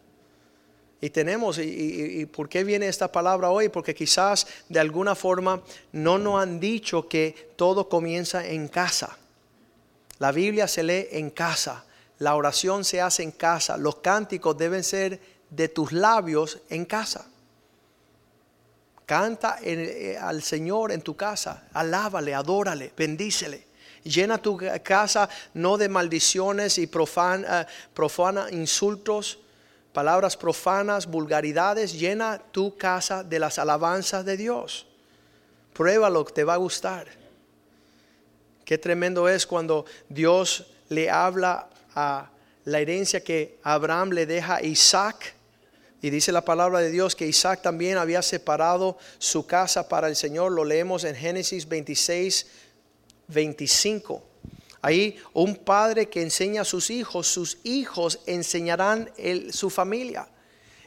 Y 1.00 1.10
tenemos, 1.10 1.58
y, 1.58 2.26
por 2.26 2.48
qué 2.48 2.62
viene 2.62 2.86
esta 2.86 3.10
palabra 3.10 3.50
hoy? 3.50 3.70
Porque 3.70 3.92
quizás 3.92 4.46
de 4.68 4.78
alguna 4.78 5.16
forma 5.16 5.64
no 5.90 6.16
nos 6.16 6.40
han 6.40 6.60
dicho 6.60 7.08
que 7.08 7.50
todo 7.56 7.88
comienza 7.88 8.46
en 8.46 8.68
casa. 8.68 9.18
La 10.18 10.32
Biblia 10.32 10.66
se 10.66 10.82
lee 10.82 11.08
en 11.12 11.30
casa, 11.30 11.84
la 12.18 12.34
oración 12.34 12.84
se 12.84 13.00
hace 13.00 13.22
en 13.22 13.32
casa, 13.32 13.76
los 13.76 13.96
cánticos 13.96 14.56
deben 14.58 14.82
ser 14.82 15.20
de 15.50 15.68
tus 15.68 15.92
labios 15.92 16.58
en 16.68 16.84
casa. 16.84 17.26
Canta 19.06 19.58
eh, 19.62 20.18
al 20.20 20.42
Señor 20.42 20.92
en 20.92 21.00
tu 21.00 21.16
casa, 21.16 21.68
alábale, 21.72 22.34
adórale, 22.34 22.92
bendícele. 22.96 23.66
Llena 24.04 24.38
tu 24.38 24.58
casa 24.82 25.28
no 25.54 25.76
de 25.76 25.88
maldiciones 25.88 26.78
y 26.78 26.86
profana, 26.86 27.66
profana 27.94 28.46
insultos, 28.50 29.38
palabras 29.92 30.36
profanas, 30.36 31.06
vulgaridades. 31.06 31.98
Llena 31.98 32.40
tu 32.52 32.76
casa 32.76 33.24
de 33.24 33.38
las 33.38 33.58
alabanzas 33.58 34.24
de 34.24 34.36
Dios. 34.36 34.86
Pruébalo, 35.72 36.24
te 36.24 36.44
va 36.44 36.54
a 36.54 36.58
gustar. 36.58 37.17
Qué 38.68 38.76
tremendo 38.76 39.30
es 39.30 39.46
cuando 39.46 39.86
Dios 40.10 40.66
le 40.90 41.08
habla 41.08 41.70
a 41.94 42.30
la 42.66 42.80
herencia 42.80 43.24
que 43.24 43.58
Abraham 43.62 44.10
le 44.10 44.26
deja 44.26 44.56
a 44.56 44.62
Isaac 44.62 45.34
y 46.02 46.10
dice 46.10 46.32
la 46.32 46.44
palabra 46.44 46.80
de 46.80 46.90
Dios 46.90 47.16
que 47.16 47.26
Isaac 47.26 47.62
también 47.62 47.96
había 47.96 48.20
separado 48.20 48.98
su 49.16 49.46
casa 49.46 49.88
para 49.88 50.06
el 50.06 50.16
Señor. 50.16 50.52
Lo 50.52 50.66
leemos 50.66 51.04
en 51.04 51.16
Génesis 51.16 51.66
26, 51.66 52.46
25. 53.28 54.22
Ahí 54.82 55.16
un 55.32 55.56
padre 55.56 56.10
que 56.10 56.20
enseña 56.20 56.60
a 56.60 56.66
sus 56.66 56.90
hijos, 56.90 57.26
sus 57.26 57.56
hijos 57.64 58.20
enseñarán 58.26 59.10
su 59.50 59.70
familia. 59.70 60.28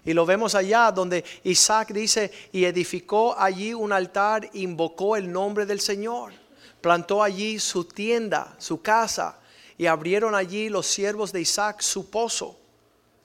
Y 0.06 0.14
lo 0.14 0.28
vemos 0.28 0.54
allá 0.54 0.92
donde 0.92 1.26
Isaac 1.46 1.94
dice, 1.94 2.32
y 2.52 2.66
edificó 2.66 3.36
allí 3.40 3.74
un 3.74 3.92
altar, 3.92 4.48
invocó 4.54 5.16
el 5.16 5.32
nombre 5.32 5.66
del 5.66 5.80
Señor. 5.80 6.41
Plantó 6.82 7.24
allí 7.24 7.60
su 7.60 7.86
tienda, 7.86 8.56
su 8.58 8.82
casa, 8.82 9.40
y 9.78 9.86
abrieron 9.86 10.36
allí 10.36 10.70
los 10.70 10.88
siervos 10.88 11.32
de 11.32 11.42
Isaac 11.42 11.82
su 11.82 12.10
pozo. 12.10 12.58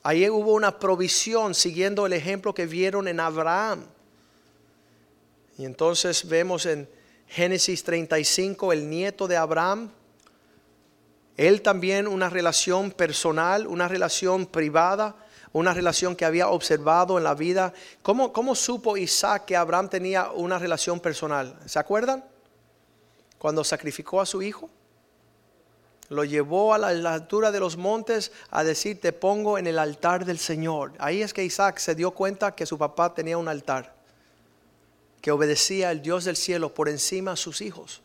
Ahí 0.03 0.29
hubo 0.31 0.55
una 0.55 0.79
provisión 0.79 1.55
siguiendo 1.55 2.07
el 2.07 2.13
ejemplo 2.13 2.55
que 2.55 2.67
vieron 2.67 3.09
en 3.09 3.19
Abraham. 3.19 3.85
Y 5.59 5.65
entonces 5.65 6.29
vemos 6.29 6.65
en 6.65 6.89
Génesis 7.27 7.83
35 7.83 8.73
el 8.73 8.89
nieto 8.89 9.27
de 9.27 9.37
Abraham. 9.37 9.91
Él 11.37 11.61
también 11.61 12.07
una 12.07 12.31
relación 12.31 12.91
personal, 12.91 13.67
una 13.67 13.89
relación 13.89 14.47
privada, 14.47 15.17
una 15.53 15.75
relación 15.75 16.15
que 16.15 16.25
había 16.25 16.49
observado 16.49 17.19
en 17.19 17.25
la 17.25 17.35
vida. 17.35 17.73
¿Cómo, 18.03 18.33
cómo 18.33 18.55
supo 18.55 18.97
Isaac 18.97 19.45
que 19.47 19.57
Abraham 19.57 19.89
tenía 19.89 20.31
una 20.31 20.59
relación 20.59 21.01
personal? 21.01 21.59
¿Se 21.67 21.79
acuerdan? 21.79 22.25
Cuando 23.39 23.65
sacrificó 23.65 24.21
a 24.21 24.27
su 24.27 24.43
hijo. 24.43 24.71
Lo 26.09 26.25
llevó 26.25 26.73
a 26.73 26.79
la, 26.79 27.15
altura 27.15 27.51
de 27.51 27.59
los 27.59 27.77
montes 27.77 28.31
a 28.51 28.63
decir, 28.63 29.01
te 29.01 29.13
pongo 29.13 29.59
en 29.59 29.67
el 29.67 29.79
altar 29.79 30.25
del 30.25 30.39
Señor. 30.39 30.93
Ahí 30.99 31.23
es 31.23 31.35
que 31.35 31.45
Isaac 31.45 31.79
se 31.79 31.95
dio 31.95 32.13
cuenta 32.13 32.55
que 32.55 32.67
su 32.67 32.79
papá 32.79 33.13
tenía 33.13 33.39
un 33.39 33.49
altar, 33.49 33.95
que 35.21 35.33
obedecía 35.33 35.89
al 35.89 36.03
Dios 36.03 36.25
del 36.25 36.37
cielo 36.37 36.73
por 36.73 36.89
encima 36.89 37.33
de 37.33 37.37
sus 37.37 37.61
hijos. 37.61 38.03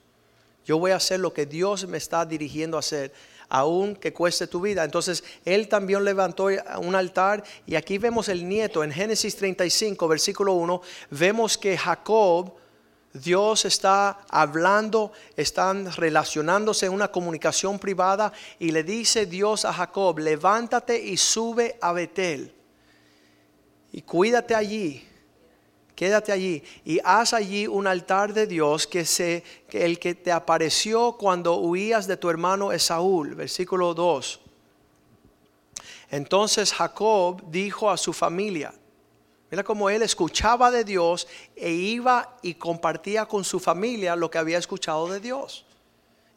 Yo 0.66 0.80
voy 0.80 0.92
a 0.92 0.96
hacer 0.96 1.20
lo 1.20 1.34
que 1.34 1.46
Dios 1.46 1.88
me 1.88 1.98
está 1.98 2.26
dirigiendo 2.26 2.78
a 2.78 2.80
hacer, 2.80 3.14
aun 3.50 3.96
que 3.96 4.14
cueste 4.14 4.48
tu 4.48 4.62
vida. 4.62 4.84
Entonces, 4.84 5.24
él 5.46 5.68
también 5.68 6.04
levantó 6.04 6.50
un 6.80 6.96
altar 6.96 7.44
y 7.68 7.76
aquí 7.76 7.98
vemos 8.00 8.30
el 8.30 8.48
nieto 8.48 8.84
en 8.84 8.92
Génesis 8.92 9.36
35, 9.36 10.08
versículo 10.08 10.54
1, 10.54 10.82
vemos 11.12 11.58
que 11.58 11.78
Jacob 11.78 12.54
Dios 13.14 13.66
está 13.66 14.22
hablando, 14.30 15.12
están 15.36 15.92
relacionándose 15.92 16.86
en 16.86 16.94
una 16.94 17.12
comunicación 17.12 17.78
privada 17.78 18.32
y 18.58 18.72
le 18.72 18.84
dice 18.84 19.26
Dios 19.26 19.66
a 19.66 19.74
Jacob, 19.74 20.20
levántate 20.20 20.98
y 20.98 21.18
sube 21.18 21.78
a 21.82 21.92
Betel 21.92 22.54
y 23.92 24.02
cuídate 24.02 24.56
allí, 24.56 25.06
quédate 25.96 26.32
allí 26.32 26.64
y 26.86 27.00
haz 27.04 27.34
allí 27.34 27.68
un 27.68 27.88
altar 27.88 28.34
de 28.34 28.48
Dios 28.48 28.88
que, 28.88 29.06
se, 29.06 29.44
que 29.70 29.84
el 29.84 30.00
que 30.00 30.16
te 30.16 30.32
apareció 30.32 31.18
cuando 31.18 31.58
huías 31.58 32.08
de 32.08 32.16
tu 32.16 32.30
hermano 32.30 32.72
Esaúl, 32.72 33.36
versículo 33.36 33.94
2. 33.94 34.40
Entonces 36.12 36.74
Jacob 36.74 37.42
dijo 37.50 37.90
a 37.90 37.98
su 37.98 38.14
familia, 38.14 38.74
Mira 39.52 39.64
cómo 39.66 39.90
él 39.90 40.02
escuchaba 40.02 40.72
de 40.72 40.86
Dios 40.86 41.28
e 41.58 41.72
iba 41.72 42.38
y 42.42 42.54
compartía 42.54 43.26
con 43.26 43.44
su 43.44 43.60
familia 43.60 44.16
lo 44.16 44.32
que 44.32 44.38
había 44.38 44.58
escuchado 44.58 45.10
de 45.10 45.20
Dios. 45.20 45.66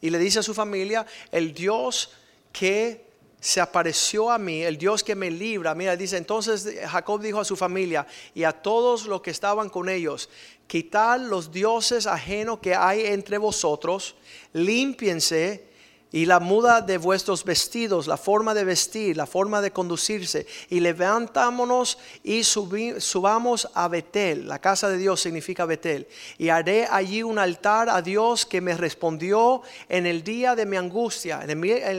Y 0.01 0.09
le 0.09 0.19
dice 0.19 0.39
a 0.39 0.43
su 0.43 0.53
familia, 0.53 1.05
el 1.31 1.53
Dios 1.53 2.11
que 2.51 3.05
se 3.39 3.61
apareció 3.61 4.29
a 4.29 4.37
mí, 4.37 4.63
el 4.63 4.77
Dios 4.77 5.01
que 5.01 5.15
me 5.15 5.31
libra. 5.31 5.73
Mira, 5.73 5.95
dice, 5.95 6.17
entonces 6.17 6.67
Jacob 6.89 7.21
dijo 7.21 7.39
a 7.39 7.45
su 7.45 7.55
familia 7.55 8.05
y 8.33 8.43
a 8.43 8.51
todos 8.51 9.05
los 9.05 9.21
que 9.21 9.31
estaban 9.31 9.69
con 9.69 9.87
ellos, 9.87 10.29
quitad 10.67 11.19
los 11.21 11.53
dioses 11.53 12.07
ajenos 12.07 12.59
que 12.59 12.75
hay 12.75 13.05
entre 13.05 13.37
vosotros, 13.37 14.15
límpiense 14.51 15.69
y 16.15 16.25
la 16.25 16.39
muda 16.39 16.79
de 16.79 16.97
vuestros 16.97 17.43
vestidos, 17.43 18.07
la 18.07 18.15
forma 18.15 18.53
de 18.53 18.63
vestir, 18.63 19.17
la 19.17 19.25
forma 19.25 19.59
de 19.59 19.71
conducirse, 19.71 20.47
y 20.69 20.79
levantámonos 20.79 21.97
y 22.23 22.45
subamos 22.45 23.69
a 23.73 23.89
Betel, 23.89 24.47
la 24.47 24.59
casa 24.59 24.87
de 24.87 24.97
Dios 24.97 25.19
significa 25.19 25.65
Betel, 25.65 26.07
y 26.37 26.47
haré 26.47 26.87
allí 26.89 27.21
un 27.21 27.37
altar 27.37 27.89
a 27.89 28.01
Dios 28.01 28.45
que 28.45 28.61
me 28.61 28.77
respondió 28.77 29.61
en 29.89 30.05
el 30.05 30.23
día 30.23 30.55
de 30.55 30.65
mi 30.65 30.77
angustia, 30.77 31.41
en 31.43 31.49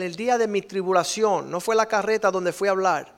el, 0.03 0.17
día 0.17 0.39
de 0.39 0.49
mi 0.49 0.63
tribulación, 0.63 1.51
no 1.51 1.61
fue 1.61 1.77
la 1.77 1.85
carreta 1.85 2.31
donde 2.31 2.55
fui 2.55 2.69
a 2.69 2.71
hablar. 2.71 3.15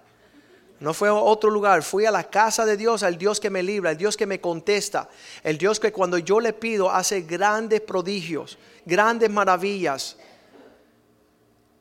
No 0.81 0.95
fue 0.95 1.11
otro 1.11 1.51
lugar, 1.51 1.85
fui 1.85 2.07
a 2.07 2.11
la 2.11 2.25
casa 2.25 2.65
de 2.65 2.77
Dios, 2.77 3.05
al 3.05 3.19
Dios 3.19 3.39
que 3.39 3.51
me 3.51 3.63
libra, 3.63 3.93
el 3.93 3.97
Dios 3.97 4.17
que 4.17 4.27
me 4.27 4.41
contesta, 4.41 5.09
el 5.45 5.59
Dios 5.59 5.79
que 5.79 5.93
cuando 5.93 6.19
yo 6.19 6.41
le 6.41 6.53
pido 6.53 6.91
hace 6.91 7.21
grandes 7.21 7.81
prodigios, 7.83 8.59
grandes 8.85 9.31
maravillas 9.31 10.17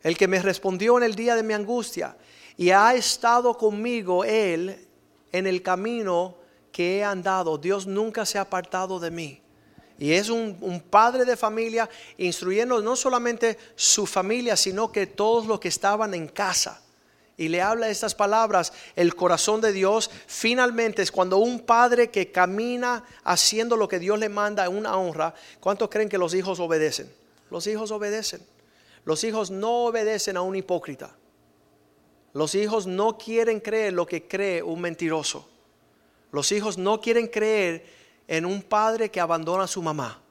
el 0.03 0.17
que 0.17 0.27
me 0.27 0.41
respondió 0.41 0.97
en 0.97 1.03
el 1.03 1.15
día 1.15 1.35
de 1.35 1.43
mi 1.43 1.53
angustia, 1.53 2.15
y 2.57 2.71
ha 2.71 2.95
estado 2.95 3.57
conmigo 3.57 4.23
Él 4.23 4.87
en 5.31 5.47
el 5.47 5.61
camino 5.61 6.35
que 6.71 6.97
he 6.97 7.03
andado. 7.03 7.57
Dios 7.57 7.87
nunca 7.87 8.25
se 8.25 8.37
ha 8.37 8.41
apartado 8.41 8.99
de 8.99 9.11
mí. 9.11 9.41
Y 9.99 10.13
es 10.13 10.29
un, 10.29 10.83
padre 10.89 11.25
de 11.25 11.35
familia 11.35 11.89
instruyendo 12.17 12.81
no 12.81 12.95
solamente 12.95 13.57
su 13.75 14.05
familia, 14.05 14.55
sino 14.55 14.91
que 14.91 15.07
todos 15.07 15.47
los 15.47 15.59
que 15.59 15.69
estaban 15.69 16.13
en 16.13 16.27
casa. 16.27 16.81
Y 17.35 17.49
le 17.49 17.61
habla 17.61 17.89
estas 17.89 18.15
palabras, 18.15 18.73
el 18.95 19.15
corazón 19.15 19.61
de 19.61 19.71
Dios 19.71 20.09
finalmente 20.25 21.03
es 21.03 21.11
cuando 21.11 21.37
un 21.37 21.59
padre 21.59 22.09
que 22.09 22.31
camina 22.31 23.03
haciendo 23.23 23.77
lo 23.77 23.87
que 23.87 23.99
Dios 23.99 24.17
le 24.17 24.29
manda 24.29 24.69
una 24.69 24.97
honra, 24.97 25.35
¿cuántos 25.59 25.89
creen 25.89 26.09
que 26.09 26.17
los 26.17 26.33
hijos 26.33 26.59
obedecen? 26.59 27.11
Los 27.51 27.67
hijos 27.67 27.91
obedecen. 27.91 28.41
Los 29.07 29.23
hijos 29.23 29.51
no 29.51 29.85
obedecen 29.85 30.35
a 30.35 30.41
un 30.41 30.57
hipócrita. 30.57 31.15
Los 32.33 32.55
hijos 32.55 32.87
no 32.87 33.17
quieren 33.17 33.61
creer 33.61 33.93
lo 33.93 34.05
que 34.05 34.27
cree 34.27 34.61
un 34.61 34.81
mentiroso. 34.81 35.47
Los 36.33 36.51
hijos 36.51 36.77
no 36.77 36.99
quieren 36.99 37.27
creer 37.27 37.85
en 38.27 38.45
un 38.45 38.61
padre 38.61 39.09
que 39.09 39.21
abandona 39.21 39.63
a 39.63 39.67
su 39.67 39.81
mamá. 39.81 40.21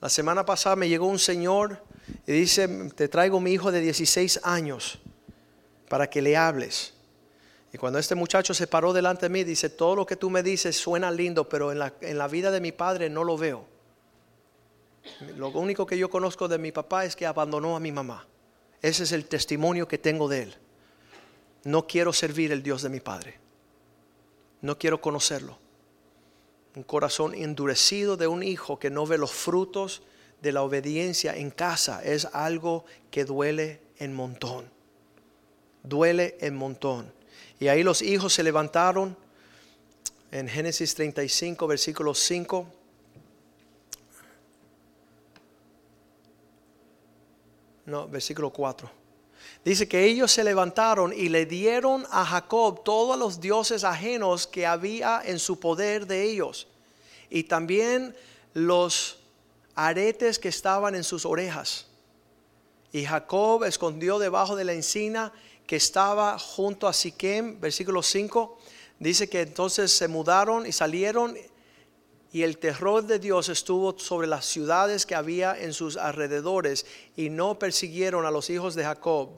La 0.00 0.08
semana 0.08 0.42
pasada 0.46 0.74
me 0.74 0.88
llegó 0.88 1.06
un 1.06 1.18
señor 1.18 1.82
y 2.26 2.32
dice, 2.32 2.66
te 2.94 3.08
traigo 3.08 3.40
mi 3.40 3.52
hijo 3.52 3.70
de 3.70 3.82
16 3.82 4.40
años 4.42 4.98
para 5.86 6.08
que 6.08 6.22
le 6.22 6.34
hables. 6.34 6.94
Y 7.74 7.76
cuando 7.76 7.98
este 7.98 8.14
muchacho 8.14 8.54
se 8.54 8.66
paró 8.66 8.94
delante 8.94 9.26
de 9.26 9.28
mí, 9.28 9.44
dice, 9.44 9.68
todo 9.68 9.96
lo 9.96 10.06
que 10.06 10.16
tú 10.16 10.30
me 10.30 10.42
dices 10.42 10.78
suena 10.78 11.10
lindo, 11.10 11.46
pero 11.46 11.72
en 11.72 11.80
la, 11.80 11.92
en 12.00 12.16
la 12.16 12.26
vida 12.26 12.50
de 12.50 12.62
mi 12.62 12.72
padre 12.72 13.10
no 13.10 13.22
lo 13.22 13.36
veo. 13.36 13.75
Lo 15.36 15.48
único 15.48 15.86
que 15.86 15.98
yo 15.98 16.10
conozco 16.10 16.48
de 16.48 16.58
mi 16.58 16.72
papá 16.72 17.04
es 17.04 17.16
que 17.16 17.26
abandonó 17.26 17.76
a 17.76 17.80
mi 17.80 17.92
mamá. 17.92 18.26
Ese 18.82 19.04
es 19.04 19.12
el 19.12 19.26
testimonio 19.26 19.88
que 19.88 19.98
tengo 19.98 20.28
de 20.28 20.44
él. 20.44 20.54
No 21.64 21.86
quiero 21.86 22.12
servir 22.12 22.52
el 22.52 22.62
Dios 22.62 22.82
de 22.82 22.88
mi 22.88 23.00
padre. 23.00 23.38
No 24.60 24.78
quiero 24.78 25.00
conocerlo. 25.00 25.58
Un 26.74 26.82
corazón 26.82 27.34
endurecido 27.34 28.16
de 28.16 28.26
un 28.26 28.42
hijo 28.42 28.78
que 28.78 28.90
no 28.90 29.06
ve 29.06 29.18
los 29.18 29.32
frutos 29.32 30.02
de 30.42 30.52
la 30.52 30.62
obediencia 30.62 31.36
en 31.36 31.50
casa 31.50 32.04
es 32.04 32.26
algo 32.26 32.84
que 33.10 33.24
duele 33.24 33.80
en 33.98 34.14
montón. 34.14 34.70
Duele 35.82 36.36
en 36.40 36.54
montón. 36.54 37.12
Y 37.58 37.68
ahí 37.68 37.82
los 37.82 38.02
hijos 38.02 38.34
se 38.34 38.42
levantaron 38.42 39.16
en 40.30 40.48
Génesis 40.48 40.94
35, 40.94 41.66
versículo 41.66 42.14
5 42.14 42.66
no, 47.86 48.08
versículo 48.08 48.50
4. 48.50 48.90
Dice 49.64 49.88
que 49.88 50.04
ellos 50.04 50.30
se 50.30 50.44
levantaron 50.44 51.12
y 51.12 51.28
le 51.28 51.46
dieron 51.46 52.06
a 52.10 52.24
Jacob 52.24 52.84
todos 52.84 53.18
los 53.18 53.40
dioses 53.40 53.84
ajenos 53.84 54.46
que 54.46 54.66
había 54.66 55.22
en 55.24 55.38
su 55.38 55.58
poder 55.58 56.06
de 56.06 56.22
ellos. 56.22 56.68
Y 57.30 57.44
también 57.44 58.14
los 58.54 59.18
aretes 59.74 60.38
que 60.38 60.48
estaban 60.48 60.94
en 60.94 61.04
sus 61.04 61.24
orejas. 61.24 61.86
Y 62.92 63.04
Jacob 63.04 63.64
escondió 63.64 64.18
debajo 64.18 64.56
de 64.56 64.64
la 64.64 64.72
encina 64.72 65.32
que 65.66 65.76
estaba 65.76 66.38
junto 66.38 66.86
a 66.88 66.92
Siquem, 66.92 67.60
versículo 67.60 68.02
5. 68.02 68.58
Dice 68.98 69.28
que 69.28 69.42
entonces 69.42 69.92
se 69.92 70.08
mudaron 70.08 70.66
y 70.66 70.72
salieron 70.72 71.36
y 72.32 72.42
el 72.42 72.58
terror 72.58 73.04
de 73.04 73.18
Dios 73.18 73.48
estuvo 73.48 73.98
sobre 73.98 74.26
las 74.26 74.44
ciudades 74.44 75.06
que 75.06 75.14
había 75.14 75.58
en 75.58 75.72
sus 75.72 75.96
alrededores 75.96 76.84
y 77.16 77.30
no 77.30 77.58
persiguieron 77.58 78.26
a 78.26 78.30
los 78.30 78.50
hijos 78.50 78.74
de 78.74 78.84
Jacob. 78.84 79.30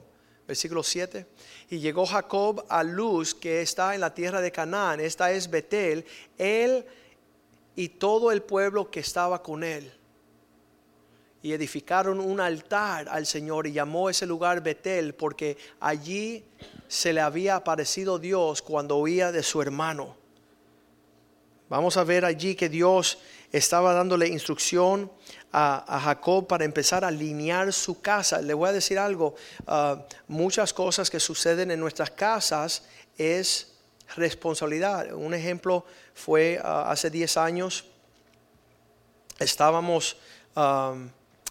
Versículo 0.47 0.81
7. 0.81 1.27
Y 1.69 1.79
llegó 1.79 2.05
Jacob 2.05 2.65
a 2.67 2.83
Luz, 2.83 3.35
que 3.35 3.61
está 3.61 3.93
en 3.93 4.01
la 4.01 4.13
tierra 4.13 4.41
de 4.41 4.51
Canaán, 4.51 4.99
esta 4.99 5.31
es 5.31 5.49
Betel, 5.49 6.05
él 6.37 6.83
y 7.75 7.89
todo 7.89 8.31
el 8.31 8.41
pueblo 8.41 8.89
que 8.89 8.99
estaba 8.99 9.43
con 9.43 9.63
él. 9.63 9.93
Y 11.41 11.53
edificaron 11.53 12.19
un 12.19 12.41
altar 12.41 13.07
al 13.07 13.25
Señor 13.25 13.67
y 13.67 13.71
llamó 13.71 14.09
ese 14.09 14.25
lugar 14.25 14.61
Betel, 14.61 15.13
porque 15.13 15.57
allí 15.79 16.43
se 16.87 17.13
le 17.13 17.21
había 17.21 17.55
aparecido 17.55 18.19
Dios 18.19 18.61
cuando 18.61 18.97
huía 18.97 19.31
de 19.31 19.43
su 19.43 19.61
hermano. 19.61 20.18
Vamos 21.69 21.97
a 21.97 22.03
ver 22.03 22.25
allí 22.25 22.55
que 22.55 22.67
Dios 22.67 23.19
estaba 23.51 23.93
dándole 23.93 24.27
instrucción 24.27 25.11
a, 25.51 25.99
Jacob 26.03 26.47
para 26.47 26.65
empezar 26.65 27.05
a 27.05 27.09
alinear 27.09 27.71
su 27.71 28.01
casa. 28.01 28.41
Le 28.41 28.55
voy 28.55 28.69
a 28.69 28.71
decir 28.71 28.97
algo, 28.97 29.35
ah, 29.67 30.03
muchas 30.27 30.73
cosas 30.73 31.11
que 31.11 31.19
suceden 31.19 31.69
en 31.69 31.79
nuestras 31.79 32.09
casas 32.09 32.85
es 33.19 33.73
responsabilidad. 34.15 35.13
Un 35.13 35.35
ejemplo 35.35 35.85
fue 36.15 36.59
ah, 36.63 36.89
hace 36.89 37.09
10 37.09 37.37
años, 37.37 37.85
estábamos... 39.37 40.17
Ah, 40.55 40.95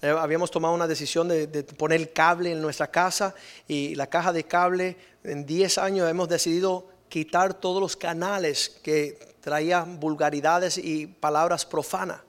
habíamos 0.00 0.52
tomado 0.52 0.74
una 0.74 0.86
decisión 0.86 1.26
de, 1.26 1.48
de, 1.48 1.64
poner 1.64 2.12
cable 2.12 2.52
en 2.52 2.62
nuestra 2.62 2.88
casa 2.88 3.34
y 3.66 3.96
la 3.96 4.06
caja 4.06 4.32
de 4.32 4.44
cable 4.44 4.96
en 5.24 5.44
10 5.44 5.78
años 5.78 6.08
hemos 6.08 6.28
decidido 6.28 6.86
quitar 7.08 7.54
todos 7.54 7.80
los 7.80 7.96
canales 7.96 8.78
que 8.84 9.27
traía 9.48 9.82
vulgaridades 9.82 10.76
y 10.76 11.06
palabras 11.06 11.64
profanas. 11.64 12.20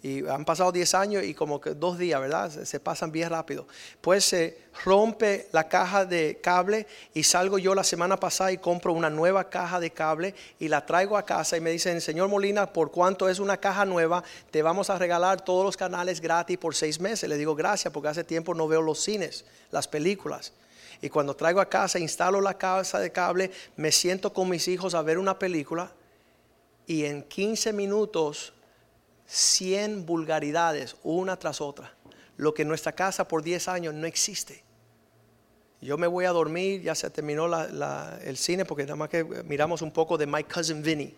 Y 0.00 0.24
han 0.28 0.44
pasado 0.44 0.70
10 0.70 0.94
años 0.94 1.24
y 1.24 1.34
como 1.34 1.60
que 1.60 1.70
dos 1.70 1.98
días, 1.98 2.20
¿verdad? 2.20 2.48
Se, 2.48 2.78
pasan 2.78 3.10
bien 3.10 3.30
rápido. 3.30 3.66
Pues 4.00 4.24
se 4.24 4.56
rompe 4.84 5.48
la 5.50 5.68
caja 5.68 6.04
de 6.04 6.38
cable 6.40 6.86
y 7.14 7.24
salgo 7.24 7.58
yo 7.58 7.74
la 7.74 7.82
semana 7.82 8.16
pasada 8.16 8.52
y 8.52 8.58
compro 8.58 8.92
una 8.92 9.10
nueva 9.10 9.50
caja 9.50 9.80
de 9.80 9.90
cable 9.90 10.36
y 10.60 10.68
la 10.68 10.86
traigo 10.86 11.16
a 11.16 11.24
casa 11.24 11.56
y 11.56 11.60
me 11.60 11.72
dicen, 11.72 12.00
señor 12.00 12.28
Molina, 12.28 12.72
por 12.72 12.92
cuánto 12.92 13.28
es 13.28 13.40
una 13.40 13.56
caja 13.56 13.84
nueva, 13.84 14.22
te 14.52 14.62
vamos 14.62 14.88
a 14.90 14.98
regalar 14.98 15.40
todos 15.40 15.64
los 15.64 15.76
canales 15.76 16.20
gratis 16.20 16.58
por 16.58 16.76
seis 16.76 17.00
meses. 17.00 17.28
Le 17.28 17.36
digo, 17.36 17.56
gracias, 17.56 17.92
porque 17.92 18.10
hace 18.10 18.22
tiempo 18.22 18.54
no 18.54 18.68
veo 18.68 18.82
los 18.82 19.00
cines, 19.00 19.44
las 19.72 19.88
películas. 19.88 20.52
Y 21.02 21.08
cuando 21.08 21.34
traigo 21.34 21.60
a 21.60 21.68
casa, 21.68 21.98
instalo 21.98 22.40
la 22.40 22.56
casa 22.56 23.00
de 23.00 23.10
cable, 23.10 23.50
me 23.74 23.90
siento 23.90 24.32
con 24.32 24.48
mis 24.48 24.68
hijos 24.68 24.94
a 24.94 25.02
ver 25.02 25.18
una 25.18 25.40
película 25.40 25.90
y 26.86 27.04
en 27.04 27.22
15 27.22 27.72
minutos 27.72 28.52
100 29.26 30.04
vulgaridades, 30.06 30.96
una 31.02 31.36
tras 31.38 31.60
otra. 31.60 31.94
Lo 32.36 32.52
que 32.52 32.62
en 32.62 32.68
nuestra 32.68 32.92
casa 32.92 33.26
por 33.26 33.42
10 33.42 33.68
años 33.68 33.94
no 33.94 34.06
existe. 34.06 34.62
Yo 35.80 35.98
me 35.98 36.06
voy 36.06 36.24
a 36.24 36.30
dormir, 36.30 36.82
ya 36.82 36.94
se 36.94 37.10
terminó 37.10 37.46
el 38.24 38.36
cine 38.36 38.64
porque 38.64 38.84
nada 38.84 38.96
más 38.96 39.08
que 39.08 39.22
miramos 39.24 39.82
un 39.82 39.90
poco 39.92 40.16
de 40.18 40.26
My 40.26 40.44
Cousin 40.44 40.82
Vinny. 40.82 41.14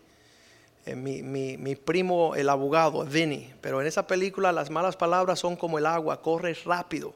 eh, 0.86 0.94
mi, 0.94 1.22
mi- 1.22 1.56
mi 1.56 1.74
primo, 1.74 2.34
el 2.36 2.48
abogado, 2.48 3.04
Vinny. 3.04 3.52
Pero 3.60 3.80
en 3.80 3.86
esa 3.88 4.06
película 4.06 4.52
las 4.52 4.70
malas 4.70 4.96
palabras 4.96 5.38
son 5.40 5.56
como 5.56 5.78
el 5.78 5.86
agua, 5.86 6.20
corre 6.22 6.54
rápido. 6.64 7.14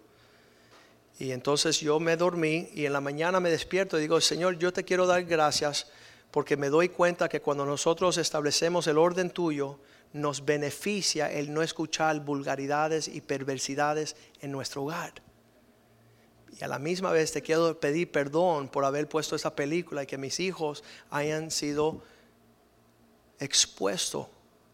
Y 1.18 1.32
entonces 1.32 1.78
yo 1.80 2.00
me 2.00 2.16
dormí 2.16 2.68
y 2.72 2.86
en 2.86 2.92
la 2.92 3.00
mañana 3.00 3.38
me 3.40 3.50
despierto 3.50 3.96
y 3.98 4.02
digo, 4.02 4.20
Señor, 4.20 4.58
yo 4.58 4.72
te 4.72 4.84
quiero 4.84 5.06
dar 5.06 5.24
gracias 5.24 5.86
porque 6.30 6.56
me 6.56 6.68
doy 6.68 6.88
cuenta 6.88 7.28
que 7.28 7.40
cuando 7.40 7.64
nosotros 7.64 8.16
establecemos 8.18 8.86
el 8.86 8.98
orden 8.98 9.30
tuyo, 9.30 9.78
nos 10.12 10.44
beneficia 10.44 11.30
el 11.30 11.52
no 11.52 11.62
escuchar 11.62 12.20
vulgaridades 12.20 13.08
y 13.08 13.20
perversidades 13.20 14.16
en 14.40 14.50
nuestro 14.52 14.84
hogar. 14.84 15.14
Y 16.58 16.64
a 16.64 16.68
la 16.68 16.78
misma 16.78 17.10
vez 17.12 17.32
te 17.32 17.42
quiero 17.42 17.78
pedir 17.78 18.10
perdón 18.10 18.68
por 18.68 18.84
haber 18.84 19.08
puesto 19.08 19.36
esa 19.36 19.54
película 19.54 20.02
y 20.02 20.06
que 20.06 20.18
mis 20.18 20.40
hijos 20.40 20.82
hayan 21.10 21.50
sido 21.50 22.02
expuestos 23.38 24.26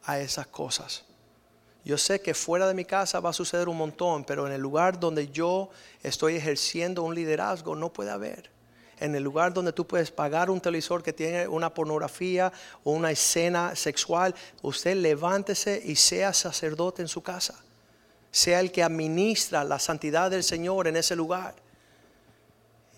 a 0.04 0.18
esas 0.18 0.46
cosas. 0.46 1.04
Yo 1.84 1.98
sé 1.98 2.20
que 2.20 2.34
fuera 2.34 2.66
de 2.66 2.74
mi 2.74 2.84
casa 2.84 3.20
va 3.20 3.30
a 3.30 3.34
suceder 3.34 3.68
un 3.68 3.76
montón, 3.76 4.24
pero 4.24 4.46
en 4.46 4.52
el 4.52 4.60
lugar 4.60 4.98
donde 4.98 5.28
yo 5.28 5.70
estoy 6.02 6.34
ejerciendo 6.34 7.02
un 7.02 7.14
liderazgo 7.14 7.76
no 7.76 7.92
puede 7.92 8.10
haber. 8.10 8.55
En 8.98 9.14
el 9.14 9.22
lugar 9.22 9.52
donde 9.52 9.72
tú 9.72 9.86
puedes 9.86 10.10
pagar 10.10 10.48
un 10.48 10.60
televisor 10.60 11.02
que 11.02 11.12
tiene 11.12 11.46
una 11.46 11.72
pornografía 11.74 12.50
o 12.82 12.92
una 12.92 13.10
escena 13.10 13.76
sexual, 13.76 14.34
usted 14.62 14.96
levántese 14.96 15.82
y 15.84 15.96
sea 15.96 16.32
sacerdote 16.32 17.02
en 17.02 17.08
su 17.08 17.22
casa. 17.22 17.62
Sea 18.30 18.60
el 18.60 18.72
que 18.72 18.82
administra 18.82 19.64
la 19.64 19.78
santidad 19.78 20.30
del 20.30 20.42
Señor 20.42 20.88
en 20.88 20.96
ese 20.96 21.14
lugar. 21.14 21.54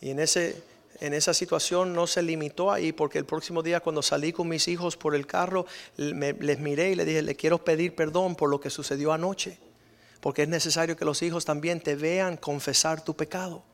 Y 0.00 0.10
en, 0.10 0.20
ese, 0.20 0.62
en 1.00 1.14
esa 1.14 1.34
situación 1.34 1.92
no 1.92 2.06
se 2.06 2.22
limitó 2.22 2.70
ahí, 2.70 2.92
porque 2.92 3.18
el 3.18 3.24
próximo 3.24 3.64
día 3.64 3.80
cuando 3.80 4.00
salí 4.00 4.32
con 4.32 4.48
mis 4.48 4.68
hijos 4.68 4.96
por 4.96 5.16
el 5.16 5.26
carro, 5.26 5.66
me- 5.96 6.32
les 6.34 6.60
miré 6.60 6.90
y 6.90 6.94
les 6.94 7.06
dije, 7.06 7.22
le 7.22 7.34
quiero 7.34 7.64
pedir 7.64 7.96
perdón 7.96 8.36
por 8.36 8.48
lo 8.50 8.60
que 8.60 8.70
sucedió 8.70 9.12
anoche, 9.12 9.58
porque 10.20 10.42
es 10.44 10.48
necesario 10.48 10.96
que 10.96 11.04
los 11.04 11.22
hijos 11.22 11.44
también 11.44 11.80
te 11.80 11.96
vean 11.96 12.36
confesar 12.36 13.02
tu 13.04 13.14
pecado. 13.16 13.64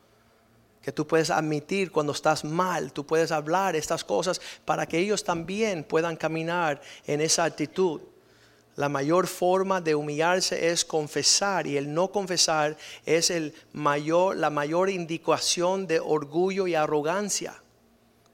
Que 0.84 0.92
tú 0.92 1.06
puedes 1.06 1.30
admitir 1.30 1.90
cuando 1.90 2.12
estás 2.12 2.44
mal, 2.44 2.92
tú 2.92 3.06
puedes 3.06 3.32
hablar 3.32 3.74
estas 3.74 4.04
cosas 4.04 4.38
para 4.66 4.86
que 4.86 4.98
ellos 4.98 5.24
también 5.24 5.82
puedan 5.82 6.14
caminar 6.14 6.82
en 7.06 7.22
esa 7.22 7.44
actitud. 7.44 8.02
La 8.76 8.90
mayor 8.90 9.26
forma 9.26 9.80
de 9.80 9.94
humillarse 9.94 10.68
es 10.68 10.84
confesar 10.84 11.66
y 11.66 11.78
el 11.78 11.94
no 11.94 12.10
confesar 12.10 12.76
es 13.06 13.30
el 13.30 13.54
mayor, 13.72 14.36
la 14.36 14.50
mayor 14.50 14.90
indicación 14.90 15.86
de 15.86 16.00
orgullo 16.00 16.66
y 16.66 16.74
arrogancia. 16.74 17.54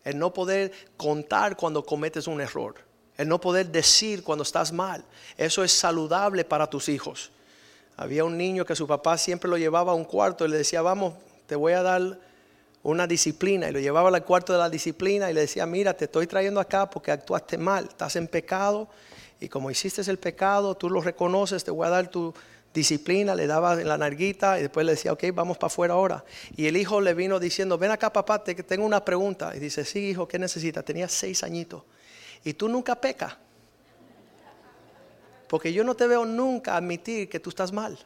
El 0.03 0.19
no 0.19 0.33
poder 0.33 0.73
contar 0.97 1.57
cuando 1.57 1.85
cometes 1.85 2.27
un 2.27 2.41
error. 2.41 2.75
El 3.17 3.29
no 3.29 3.41
poder 3.41 3.71
decir 3.71 4.25
cuando 4.25 4.43
estás 4.43 4.73
mal. 4.73 5.05
Eso 5.37 5.63
es 5.63 5.71
saludable 5.71 6.45
para 6.45 6.69
tus 6.69 6.89
hijos. 6.89 7.31
Había 7.97 8.25
un 8.25 8.37
niño 8.37 8.65
que 8.65 8.75
su 8.75 8.89
papá 8.89 9.19
siempre 9.19 9.49
lo 9.49 9.57
llevaba 9.57 9.93
a 9.93 9.95
un 9.95 10.05
cuarto 10.05 10.47
y 10.47 10.49
le 10.49 10.57
decía, 10.57 10.83
vamos, 10.83 11.15
te 11.47 11.55
voy 11.55 11.75
a 11.75 11.83
dar 11.83 12.19
una 12.83 13.07
disciplina. 13.07 13.69
Y 13.69 13.73
lo 13.73 13.81
llevaba 13.81 14.09
al 14.09 14.25
cuarto 14.25 14.53
de 14.53 14.59
la 14.59 14.71
disciplina 14.71 15.31
y 15.31 15.35
le 15.35 15.43
decía, 15.43 15.67
mira, 15.67 15.95
te 15.95 16.07
estoy 16.07 16.27
trayendo 16.27 16.61
acá 16.61 16.89
porque 16.89 17.11
actuaste 17.11 17.59
mal, 17.59 17.87
estás 17.87 18.17
en 18.17 18.27
pecado. 18.27 18.89
Y 19.41 19.49
como 19.49 19.71
hiciste 19.71 20.03
el 20.11 20.19
pecado, 20.19 20.77
tú 20.77 20.91
lo 20.91 21.01
reconoces, 21.01 21.65
te 21.65 21.71
voy 21.71 21.87
a 21.87 21.91
dar 21.91 22.09
tu 22.09 22.35
disciplina. 22.73 23.35
Le 23.35 23.47
daba 23.47 23.81
en 23.81 23.89
la 23.89 23.99
narguita 23.99 24.59
y 24.59 24.63
después 24.63 24.85
le 24.85 24.93
decía, 24.93 25.13
ok, 25.13 25.25
vamos 25.33 25.59
para 25.59 25.69
afuera 25.69 25.95
ahora. 25.95 26.25
Y 26.57 26.67
el 26.67 26.77
hijo 26.77 27.01
le 27.01 27.15
vino 27.15 27.39
diciendo, 27.39 27.79
ven 27.79 27.91
acá 27.91 28.13
papá, 28.13 28.43
te 28.43 28.55
tengo 28.55 28.85
una 28.85 29.05
pregunta. 29.05 29.55
Y 29.57 29.61
dice, 29.61 29.85
sí, 29.85 30.11
hijo, 30.11 30.29
¿qué 30.29 30.39
necesitas? 30.39 30.85
Tenía 30.85 31.09
seis 31.09 31.43
añitos. 31.43 31.83
Y 32.45 32.55
tú 32.55 32.69
nunca 32.69 32.95
pecas. 32.95 33.37
Porque 35.49 35.73
yo 35.73 35.83
no 35.85 35.97
te 35.97 36.07
veo 36.07 36.25
nunca 36.25 36.77
admitir 36.77 37.29
que 37.29 37.41
tú 37.41 37.51
estás 37.51 37.73
mal. 37.73 37.99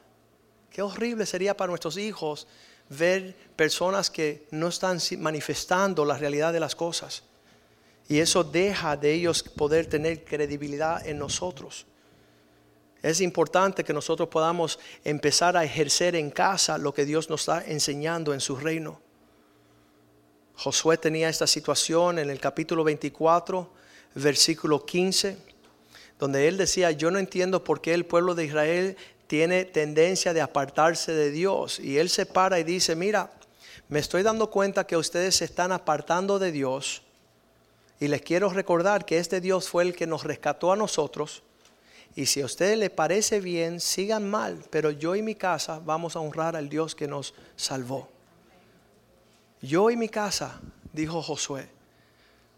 Qué 0.70 0.82
horrible 0.82 1.26
sería 1.26 1.56
para 1.56 1.68
nuestros 1.68 1.98
hijos 1.98 2.48
ver 2.88 3.34
personas 3.56 4.10
que 4.10 4.46
no 4.50 4.68
están 4.68 4.98
manifestando 5.18 6.04
la 6.04 6.18
realidad 6.18 6.52
de 6.52 6.60
las 6.60 6.74
cosas. 6.74 7.22
Y 8.08 8.18
eso 8.18 8.44
deja 8.44 8.96
de 8.96 9.12
ellos 9.12 9.42
poder 9.42 9.86
tener 9.86 10.24
credibilidad 10.24 11.06
en 11.06 11.18
nosotros. 11.18 11.86
Es 13.02 13.20
importante 13.20 13.84
que 13.84 13.92
nosotros 13.92 14.28
podamos 14.28 14.78
empezar 15.04 15.56
a 15.56 15.64
ejercer 15.64 16.16
en 16.16 16.30
casa 16.30 16.78
lo 16.78 16.94
que 16.94 17.04
Dios 17.04 17.28
nos 17.28 17.42
está 17.42 17.64
enseñando 17.66 18.32
en 18.32 18.40
su 18.40 18.56
reino. 18.56 19.00
Josué 20.56 20.96
tenía 20.96 21.28
esta 21.28 21.46
situación 21.46 22.18
en 22.18 22.30
el 22.30 22.40
capítulo 22.40 22.84
24, 22.84 23.70
versículo 24.14 24.86
15, 24.86 25.36
donde 26.18 26.48
él 26.48 26.56
decía, 26.56 26.92
yo 26.92 27.10
no 27.10 27.18
entiendo 27.18 27.64
por 27.64 27.80
qué 27.80 27.92
el 27.92 28.06
pueblo 28.06 28.34
de 28.34 28.44
Israel 28.44 28.96
tiene 29.34 29.64
tendencia 29.64 30.32
de 30.32 30.40
apartarse 30.40 31.10
de 31.12 31.32
Dios. 31.32 31.80
Y 31.80 31.98
él 31.98 32.08
se 32.08 32.24
para 32.24 32.60
y 32.60 32.62
dice, 32.62 32.94
mira, 32.94 33.32
me 33.88 33.98
estoy 33.98 34.22
dando 34.22 34.48
cuenta 34.48 34.86
que 34.86 34.96
ustedes 34.96 35.34
se 35.34 35.44
están 35.44 35.72
apartando 35.72 36.38
de 36.38 36.52
Dios. 36.52 37.02
Y 37.98 38.06
les 38.06 38.22
quiero 38.22 38.48
recordar 38.50 39.04
que 39.04 39.18
este 39.18 39.40
Dios 39.40 39.68
fue 39.68 39.82
el 39.82 39.96
que 39.96 40.06
nos 40.06 40.22
rescató 40.22 40.70
a 40.70 40.76
nosotros. 40.76 41.42
Y 42.14 42.26
si 42.26 42.42
a 42.42 42.44
ustedes 42.44 42.78
les 42.78 42.90
parece 42.90 43.40
bien, 43.40 43.80
sigan 43.80 44.30
mal, 44.30 44.64
pero 44.70 44.92
yo 44.92 45.16
y 45.16 45.22
mi 45.22 45.34
casa 45.34 45.80
vamos 45.84 46.14
a 46.14 46.20
honrar 46.20 46.54
al 46.54 46.68
Dios 46.68 46.94
que 46.94 47.08
nos 47.08 47.34
salvó. 47.56 48.08
Yo 49.60 49.90
y 49.90 49.96
mi 49.96 50.08
casa, 50.08 50.60
dijo 50.92 51.20
Josué, 51.22 51.66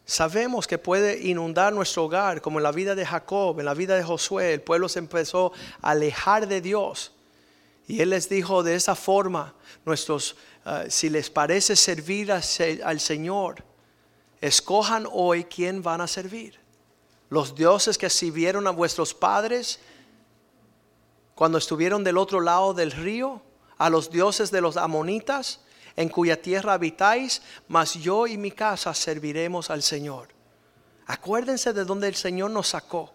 sabemos 0.07 0.69
que 0.69 0.79
puede 0.79 1.19
inundar 1.27 1.73
nuestro 1.73 2.05
hogar, 2.05 2.41
como 2.41 2.61
en 2.61 2.63
la 2.63 2.73
vida 2.73 2.95
de 2.95 3.05
Jacob, 3.05 3.59
en 3.59 3.67
la 3.67 3.75
vida 3.75 3.97
de 3.97 4.05
Josué, 4.05 4.55
el 4.55 4.63
pueblo 4.63 4.89
se 4.89 5.01
empezó 5.01 5.53
a 5.83 5.91
alejar 5.91 6.47
de 6.47 6.61
Dios. 6.61 7.13
Y 7.89 8.01
él 8.01 8.11
les 8.11 8.29
dijo 8.29 8.63
de 8.63 8.77
esa 8.77 8.95
forma, 8.95 9.55
nuestros, 9.85 10.37
ah, 10.65 10.85
si 10.89 11.11
les 11.11 11.29
parece 11.29 11.77
servir 11.77 12.33
al 12.33 13.01
Señor, 13.01 13.65
escojan 14.41 15.09
hoy 15.11 15.45
quién 15.45 15.83
van 15.83 16.01
a 16.01 16.07
servir. 16.07 16.59
Los 17.29 17.57
dioses 17.57 17.99
que 17.99 18.09
sirvieron 18.09 18.67
a 18.69 18.71
vuestros 18.71 19.13
padres 19.13 19.81
cuando 21.35 21.59
estuvieron 21.59 22.05
del 22.05 22.17
otro 22.17 22.41
lado 22.41 22.75
del 22.75 22.93
río, 22.93 23.43
a 23.77 23.91
los 23.91 24.11
dioses 24.11 24.51
de 24.51 24.61
los 24.61 24.77
amonitas, 24.77 25.61
en 25.97 26.09
cuya 26.09 26.41
tierra 26.41 26.75
habitáis, 26.75 27.43
mas 27.69 27.95
yo 27.95 28.27
y 28.27 28.37
mi 28.37 28.51
casa 28.51 28.93
serviremos 28.95 29.71
al 29.71 29.83
Señor. 29.83 30.29
Acuérdense 31.07 31.73
de 31.73 31.85
donde 31.85 32.09
el 32.09 32.15
Señor 32.15 32.51
nos 32.51 32.69
sacó. 32.69 33.13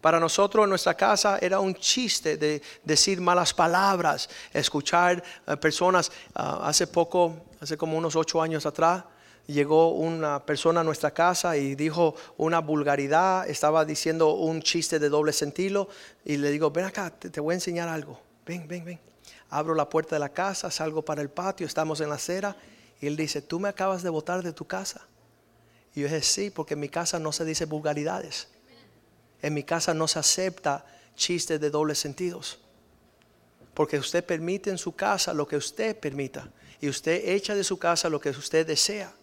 Para 0.00 0.20
nosotros 0.20 0.64
en 0.64 0.70
nuestra 0.70 0.94
casa 0.94 1.38
era 1.40 1.60
un 1.60 1.74
chiste 1.74 2.36
de 2.36 2.60
decir 2.82 3.20
malas 3.20 3.54
palabras, 3.54 4.28
escuchar 4.52 5.22
eh, 5.46 5.56
personas. 5.56 6.12
ah, 6.34 6.60
hace 6.64 6.86
poco, 6.86 7.46
hace 7.60 7.76
como 7.76 7.96
unos 7.96 8.14
ocho 8.14 8.42
años 8.42 8.66
atrás, 8.66 9.04
llegó 9.46 9.92
una 9.92 10.44
persona 10.44 10.80
a 10.80 10.84
nuestra 10.84 11.10
casa 11.12 11.56
y 11.56 11.74
dijo 11.74 12.14
una 12.36 12.60
vulgaridad, 12.60 13.48
estaba 13.48 13.84
diciendo 13.84 14.34
un 14.34 14.62
chiste 14.62 14.98
de 14.98 15.08
doble 15.08 15.32
sentido 15.32 15.88
y 16.24 16.36
le 16.36 16.50
digo, 16.50 16.70
ven 16.70 16.84
acá, 16.84 17.10
te, 17.10 17.30
te 17.30 17.40
voy 17.40 17.52
a 17.52 17.56
enseñar 17.56 17.88
algo. 17.88 18.20
Ven, 18.44 18.68
ven, 18.68 18.84
ven. 18.84 19.13
Abro 19.54 19.76
la 19.76 19.88
puerta 19.88 20.16
de 20.16 20.18
la 20.18 20.30
casa, 20.30 20.68
salgo 20.68 21.04
para 21.04 21.22
el 21.22 21.30
patio, 21.30 21.64
estamos 21.64 22.00
en 22.00 22.08
la 22.08 22.16
acera 22.16 22.56
y 23.00 23.06
él 23.06 23.16
dice, 23.16 23.40
tú 23.40 23.60
me 23.60 23.68
acabas 23.68 24.02
de 24.02 24.10
botar 24.10 24.42
de 24.42 24.52
tu 24.52 24.66
casa. 24.66 25.06
Y 25.94 26.00
yo 26.00 26.08
dije, 26.08 26.22
sí, 26.22 26.50
porque 26.50 26.74
en 26.74 26.80
mi 26.80 26.88
casa 26.88 27.20
no 27.20 27.30
se 27.30 27.44
dice 27.44 27.64
vulgaridades. 27.64 28.48
En 29.42 29.54
mi 29.54 29.62
casa 29.62 29.94
no 29.94 30.08
se 30.08 30.18
acepta 30.18 30.84
chistes 31.14 31.60
de 31.60 31.70
dobles 31.70 32.00
sentidos. 32.00 32.58
Porque 33.74 33.96
usted 33.96 34.24
permite 34.24 34.70
en 34.70 34.78
su 34.78 34.96
casa 34.96 35.32
lo 35.32 35.46
que 35.46 35.56
usted 35.56 35.96
permita. 36.00 36.50
Y 36.80 36.88
usted 36.88 37.28
echa 37.28 37.54
de 37.54 37.62
su 37.62 37.78
casa 37.78 38.08
lo 38.08 38.18
que 38.18 38.30
usted 38.30 38.66
desea. 38.66 39.14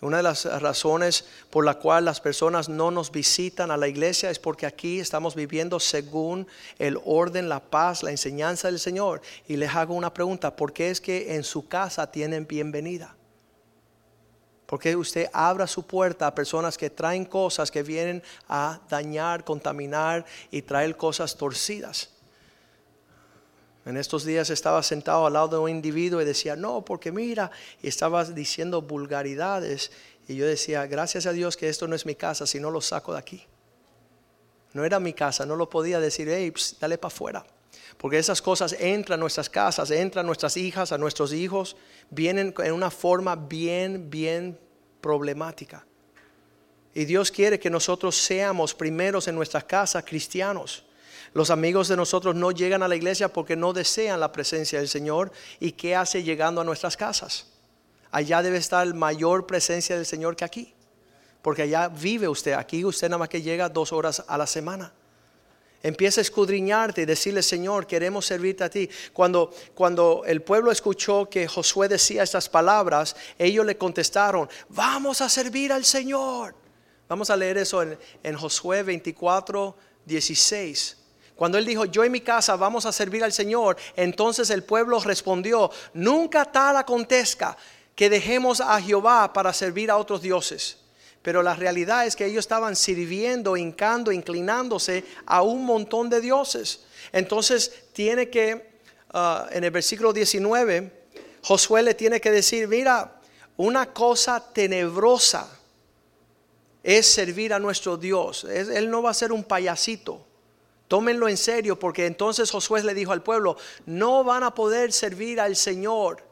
Una 0.00 0.18
de 0.18 0.22
las 0.22 0.44
razones 0.62 1.24
por 1.50 1.64
la 1.64 1.74
cual 1.74 2.04
las 2.04 2.20
personas 2.20 2.68
no 2.68 2.92
nos 2.92 3.10
visitan 3.10 3.72
a 3.72 3.76
la 3.76 3.88
iglesia 3.88 4.30
es 4.30 4.38
porque 4.38 4.64
aquí 4.64 5.00
estamos 5.00 5.34
viviendo 5.34 5.80
según 5.80 6.46
el 6.78 6.98
orden, 7.04 7.48
la 7.48 7.58
paz, 7.58 8.04
la 8.04 8.12
enseñanza 8.12 8.68
del 8.68 8.78
Señor. 8.78 9.20
Y 9.48 9.56
les 9.56 9.74
hago 9.74 9.94
una 9.94 10.14
pregunta, 10.14 10.54
¿por 10.54 10.72
qué 10.72 10.90
es 10.90 11.00
que 11.00 11.34
en 11.34 11.42
su 11.42 11.66
casa 11.66 12.08
tienen 12.12 12.46
bienvenida? 12.46 13.16
¿Por 14.66 14.78
qué 14.78 14.94
usted 14.94 15.28
abra 15.32 15.66
su 15.66 15.84
puerta 15.84 16.28
a 16.28 16.34
personas 16.34 16.78
que 16.78 16.90
traen 16.90 17.24
cosas 17.24 17.70
que 17.70 17.82
vienen 17.82 18.22
a 18.48 18.78
dañar, 18.88 19.42
contaminar 19.42 20.24
y 20.50 20.62
traer 20.62 20.96
cosas 20.96 21.34
torcidas? 21.34 22.10
En 23.88 23.96
estos 23.96 24.26
días 24.26 24.50
estaba 24.50 24.82
sentado 24.82 25.24
al 25.24 25.32
lado 25.32 25.48
de 25.48 25.56
un 25.56 25.70
individuo 25.70 26.20
y 26.20 26.26
decía, 26.26 26.56
no, 26.56 26.84
porque 26.84 27.10
mira, 27.10 27.50
y 27.80 27.88
estaba 27.88 28.22
diciendo 28.22 28.82
vulgaridades. 28.82 29.90
Y 30.28 30.36
yo 30.36 30.44
decía, 30.44 30.86
gracias 30.86 31.24
a 31.24 31.32
Dios 31.32 31.56
que 31.56 31.70
esto 31.70 31.88
no 31.88 31.96
es 31.96 32.04
mi 32.04 32.14
casa, 32.14 32.46
si 32.46 32.60
no 32.60 32.70
lo 32.70 32.82
saco 32.82 33.14
de 33.14 33.18
aquí. 33.18 33.46
No 34.74 34.84
era 34.84 35.00
mi 35.00 35.14
casa, 35.14 35.46
no 35.46 35.56
lo 35.56 35.70
podía 35.70 36.00
decir, 36.00 36.28
hey, 36.30 36.52
dale 36.78 36.98
para 36.98 37.14
afuera. 37.14 37.46
Porque 37.96 38.18
esas 38.18 38.42
cosas 38.42 38.74
entran 38.78 39.20
a 39.20 39.22
nuestras 39.22 39.48
casas, 39.48 39.90
entran 39.90 40.26
a 40.26 40.26
nuestras 40.26 40.58
hijas, 40.58 40.92
a 40.92 40.98
nuestros 40.98 41.32
hijos, 41.32 41.74
vienen 42.10 42.52
en 42.58 42.72
una 42.74 42.90
forma 42.90 43.36
bien, 43.36 44.10
bien 44.10 44.60
problemática. 45.00 45.86
Y 46.92 47.06
Dios 47.06 47.30
quiere 47.30 47.58
que 47.58 47.70
nosotros 47.70 48.18
seamos 48.18 48.74
primeros 48.74 49.28
en 49.28 49.34
nuestras 49.34 49.64
casas 49.64 50.04
cristianos. 50.04 50.84
Los 51.34 51.50
amigos 51.50 51.88
de 51.88 51.96
nosotros 51.96 52.34
no 52.34 52.50
llegan 52.50 52.82
a 52.82 52.88
la 52.88 52.96
iglesia 52.96 53.28
porque 53.28 53.56
no 53.56 53.72
desean 53.72 54.20
la 54.20 54.32
presencia 54.32 54.78
del 54.78 54.88
Señor. 54.88 55.30
¿Y 55.60 55.72
qué 55.72 55.94
hace 55.94 56.22
llegando 56.22 56.60
a 56.60 56.64
nuestras 56.64 56.96
casas? 56.96 57.46
Allá 58.10 58.42
debe 58.42 58.56
estar 58.56 58.92
mayor 58.94 59.46
presencia 59.46 59.96
del 59.96 60.06
Señor 60.06 60.36
que 60.36 60.44
aquí. 60.44 60.74
Porque 61.42 61.62
allá 61.62 61.88
vive 61.88 62.28
usted. 62.28 62.52
Aquí 62.52 62.84
usted 62.84 63.08
nada 63.08 63.18
más 63.18 63.28
que 63.28 63.42
llega 63.42 63.68
dos 63.68 63.92
horas 63.92 64.24
a 64.26 64.38
la 64.38 64.46
semana. 64.46 64.92
Empieza 65.82 66.20
a 66.20 66.22
escudriñarte 66.22 67.02
y 67.02 67.04
decirle, 67.04 67.42
Señor, 67.42 67.86
queremos 67.86 68.26
servirte 68.26 68.64
a 68.64 68.70
ti. 68.70 68.90
Cuando, 69.12 69.54
cuando 69.74 70.24
el 70.26 70.42
pueblo 70.42 70.72
escuchó 70.72 71.28
que 71.30 71.46
Josué 71.46 71.88
decía 71.88 72.24
estas 72.24 72.48
palabras, 72.48 73.14
ellos 73.38 73.64
le 73.64 73.76
contestaron, 73.76 74.48
vamos 74.70 75.20
a 75.20 75.28
servir 75.28 75.72
al 75.72 75.84
Señor. 75.84 76.56
Vamos 77.08 77.30
a 77.30 77.36
leer 77.36 77.58
eso 77.58 77.80
en, 77.82 77.96
en 78.24 78.36
Josué 78.36 78.82
24, 78.82 79.76
16. 80.04 80.96
Cuando 81.38 81.56
él 81.56 81.64
dijo, 81.64 81.84
yo 81.84 82.02
en 82.02 82.10
mi 82.10 82.20
casa 82.20 82.56
vamos 82.56 82.84
a 82.84 82.90
servir 82.90 83.22
al 83.22 83.32
Señor, 83.32 83.76
entonces 83.94 84.50
el 84.50 84.64
pueblo 84.64 84.98
respondió, 84.98 85.70
nunca 85.94 86.44
tal 86.44 86.76
acontezca 86.76 87.56
que 87.94 88.10
dejemos 88.10 88.60
a 88.60 88.80
Jehová 88.82 89.32
para 89.32 89.52
servir 89.52 89.88
a 89.88 89.98
otros 89.98 90.20
dioses. 90.20 90.78
Pero 91.22 91.40
la 91.44 91.54
realidad 91.54 92.06
es 92.06 92.16
que 92.16 92.26
ellos 92.26 92.40
estaban 92.40 92.74
sirviendo, 92.74 93.56
hincando, 93.56 94.10
inclinándose 94.10 95.04
a 95.26 95.42
un 95.42 95.64
montón 95.64 96.10
de 96.10 96.20
dioses. 96.20 96.80
Entonces 97.12 97.84
tiene 97.92 98.28
que, 98.30 98.80
uh, 99.14 99.46
en 99.52 99.62
el 99.62 99.70
versículo 99.70 100.12
19, 100.12 101.06
Josué 101.44 101.84
le 101.84 101.94
tiene 101.94 102.20
que 102.20 102.32
decir, 102.32 102.66
mira, 102.66 103.20
una 103.56 103.92
cosa 103.92 104.44
tenebrosa 104.52 105.48
es 106.82 107.06
servir 107.06 107.54
a 107.54 107.60
nuestro 107.60 107.96
Dios. 107.96 108.42
Él 108.42 108.90
no 108.90 109.02
va 109.02 109.10
a 109.10 109.14
ser 109.14 109.30
un 109.30 109.44
payasito. 109.44 110.27
Tómenlo 110.88 111.28
en 111.28 111.36
serio 111.36 111.78
porque 111.78 112.06
entonces 112.06 112.50
Josué 112.50 112.82
le 112.82 112.94
dijo 112.94 113.12
al 113.12 113.22
pueblo, 113.22 113.56
no 113.84 114.24
van 114.24 114.42
a 114.42 114.54
poder 114.54 114.92
servir 114.92 115.38
al 115.38 115.54
Señor 115.54 116.24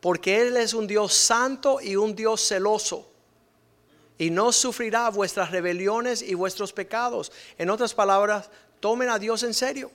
porque 0.00 0.42
Él 0.42 0.56
es 0.56 0.74
un 0.74 0.86
Dios 0.86 1.14
santo 1.14 1.80
y 1.80 1.96
un 1.96 2.14
Dios 2.14 2.46
celoso. 2.46 3.10
Y 4.18 4.28
no 4.28 4.52
sufrirá 4.52 5.08
vuestras 5.08 5.50
rebeliones 5.50 6.20
y 6.20 6.34
vuestros 6.34 6.74
pecados. 6.74 7.32
En 7.56 7.70
otras 7.70 7.94
palabras, 7.94 8.50
tomen 8.80 9.08
a 9.08 9.18
Dios 9.18 9.42
en 9.42 9.54
serio. 9.54 9.90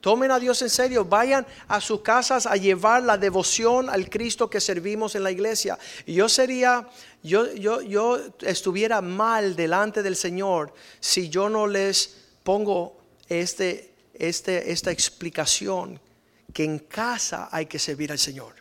Tomen 0.00 0.30
a 0.30 0.38
Dios 0.38 0.60
en 0.62 0.70
serio, 0.70 1.06
vayan 1.06 1.46
a 1.66 1.80
sus 1.80 2.02
casas 2.02 2.46
a 2.46 2.54
llevar 2.56 3.02
la 3.02 3.16
devoción 3.16 3.90
al 3.90 4.10
Cristo 4.10 4.50
que 4.50 4.60
servimos 4.60 5.14
en 5.14 5.24
la 5.24 5.32
iglesia. 5.32 5.78
Y 6.06 6.12
yo 6.12 6.28
sería, 6.28 6.86
yo, 7.22 7.52
yo, 7.54 7.80
yo 7.80 8.18
estuviera 8.42 9.00
mal 9.00 9.56
delante 9.56 10.02
del 10.02 10.16
Señor 10.16 10.74
si 11.00 11.30
yo 11.30 11.48
no 11.48 11.66
les 11.66 12.14
pongo 12.44 12.97
este, 13.28 13.94
este, 14.14 14.72
esta 14.72 14.90
explicación 14.90 16.00
que 16.52 16.64
en 16.64 16.78
casa 16.78 17.48
hay 17.52 17.66
que 17.66 17.78
servir 17.78 18.10
al 18.10 18.18
Señor. 18.18 18.54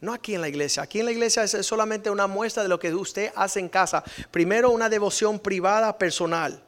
No 0.00 0.12
aquí 0.12 0.34
en 0.34 0.42
la 0.42 0.48
iglesia. 0.48 0.82
Aquí 0.82 1.00
en 1.00 1.06
la 1.06 1.12
iglesia 1.12 1.44
es 1.44 1.66
solamente 1.66 2.10
una 2.10 2.26
muestra 2.26 2.62
de 2.62 2.68
lo 2.68 2.78
que 2.78 2.94
usted 2.94 3.32
hace 3.34 3.60
en 3.60 3.70
casa. 3.70 4.04
Primero 4.30 4.70
una 4.70 4.90
devoción 4.90 5.38
privada, 5.38 5.96
personal. 5.96 6.62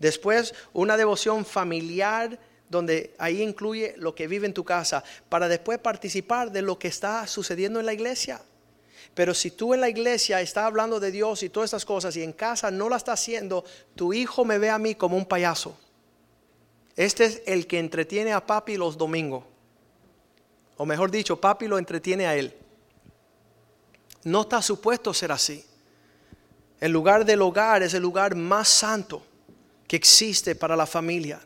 Después 0.00 0.52
una 0.72 0.96
devoción 0.96 1.44
familiar, 1.44 2.40
donde 2.68 3.14
ahí 3.18 3.40
incluye 3.40 3.94
lo 3.98 4.14
que 4.16 4.26
vive 4.26 4.46
en 4.46 4.54
tu 4.54 4.64
casa, 4.64 5.04
para 5.28 5.46
después 5.46 5.78
participar 5.78 6.50
de 6.50 6.62
lo 6.62 6.76
que 6.78 6.88
está 6.88 7.26
sucediendo 7.28 7.78
en 7.78 7.86
la 7.86 7.92
iglesia. 7.92 8.42
Pero 9.14 9.34
si 9.34 9.50
tú 9.52 9.74
en 9.74 9.80
la 9.80 9.88
iglesia 9.88 10.40
estás 10.40 10.64
hablando 10.64 10.98
de 10.98 11.12
Dios 11.12 11.42
y 11.42 11.50
todas 11.50 11.68
estas 11.68 11.84
cosas 11.84 12.16
y 12.16 12.22
en 12.22 12.32
casa 12.32 12.70
no 12.70 12.88
la 12.88 12.96
estás 12.96 13.20
haciendo, 13.20 13.64
tu 13.94 14.12
hijo 14.12 14.44
me 14.44 14.58
ve 14.58 14.70
a 14.70 14.78
mí 14.78 14.94
como 14.94 15.16
un 15.16 15.26
payaso. 15.26 15.76
Este 16.96 17.24
es 17.24 17.42
el 17.46 17.66
que 17.66 17.78
entretiene 17.78 18.32
a 18.32 18.44
papi 18.44 18.76
los 18.76 18.96
domingos. 18.98 19.44
O 20.76 20.86
mejor 20.86 21.10
dicho, 21.10 21.40
papi 21.40 21.68
lo 21.68 21.78
entretiene 21.78 22.26
a 22.26 22.36
él. 22.36 22.54
No 24.24 24.42
está 24.42 24.62
supuesto 24.62 25.12
ser 25.12 25.32
así. 25.32 25.64
El 26.80 26.92
lugar 26.92 27.24
del 27.24 27.42
hogar 27.42 27.82
es 27.82 27.94
el 27.94 28.02
lugar 28.02 28.34
más 28.34 28.68
santo 28.68 29.22
que 29.86 29.96
existe 29.96 30.54
para 30.54 30.76
la 30.76 30.86
familia. 30.86 31.40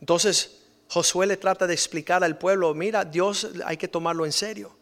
Entonces 0.00 0.60
Josué 0.88 1.26
le 1.26 1.36
trata 1.36 1.66
de 1.66 1.74
explicar 1.74 2.22
al 2.22 2.38
pueblo, 2.38 2.74
mira, 2.74 3.04
Dios 3.04 3.48
hay 3.64 3.76
que 3.76 3.88
tomarlo 3.88 4.24
en 4.24 4.32
serio. 4.32 4.76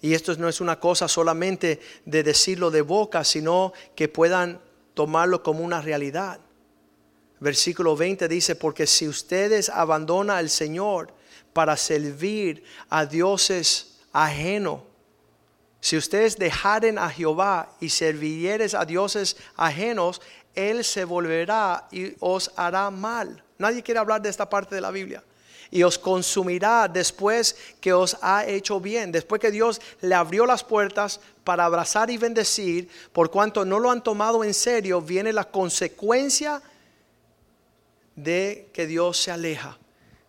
Y 0.00 0.14
esto 0.14 0.34
no 0.36 0.48
es 0.48 0.60
una 0.60 0.80
cosa 0.80 1.08
solamente 1.08 1.80
de 2.04 2.22
decirlo 2.22 2.70
de 2.70 2.82
boca, 2.82 3.24
sino 3.24 3.72
que 3.94 4.08
puedan 4.08 4.60
tomarlo 4.94 5.42
como 5.42 5.60
una 5.60 5.80
realidad. 5.80 6.40
Versículo 7.38 7.96
20 7.96 8.28
dice, 8.28 8.56
porque 8.56 8.86
si 8.86 9.06
ustedes 9.06 9.68
abandonan 9.68 10.36
al 10.36 10.50
Señor 10.50 11.12
para 11.52 11.76
servir 11.76 12.64
a 12.88 13.04
dioses 13.04 13.98
ajenos, 14.12 14.80
si 15.80 15.96
ustedes 15.96 16.36
dejaren 16.36 16.98
a 16.98 17.10
Jehová 17.10 17.70
y 17.80 17.90
servieres 17.90 18.74
a 18.74 18.84
dioses 18.84 19.36
ajenos, 19.56 20.20
Él 20.54 20.82
se 20.82 21.04
volverá 21.04 21.86
y 21.92 22.14
os 22.18 22.50
hará 22.56 22.90
mal. 22.90 23.44
Nadie 23.58 23.82
quiere 23.82 24.00
hablar 24.00 24.20
de 24.22 24.30
esta 24.30 24.48
parte 24.48 24.74
de 24.74 24.80
la 24.80 24.90
Biblia. 24.90 25.22
Y 25.70 25.82
os 25.82 25.98
consumirá 25.98 26.88
después 26.88 27.56
que 27.80 27.92
os 27.92 28.16
ha 28.22 28.46
hecho 28.46 28.80
bien, 28.80 29.12
después 29.12 29.40
que 29.40 29.50
Dios 29.50 29.80
le 30.00 30.14
abrió 30.14 30.46
las 30.46 30.64
puertas 30.64 31.20
para 31.44 31.64
abrazar 31.64 32.10
y 32.10 32.16
bendecir, 32.16 32.88
por 33.12 33.30
cuanto 33.30 33.64
no 33.64 33.78
lo 33.78 33.90
han 33.90 34.02
tomado 34.02 34.42
en 34.44 34.54
serio, 34.54 35.00
viene 35.00 35.32
la 35.32 35.44
consecuencia 35.44 36.62
de 38.16 38.70
que 38.72 38.86
Dios 38.86 39.18
se 39.18 39.30
aleja, 39.30 39.78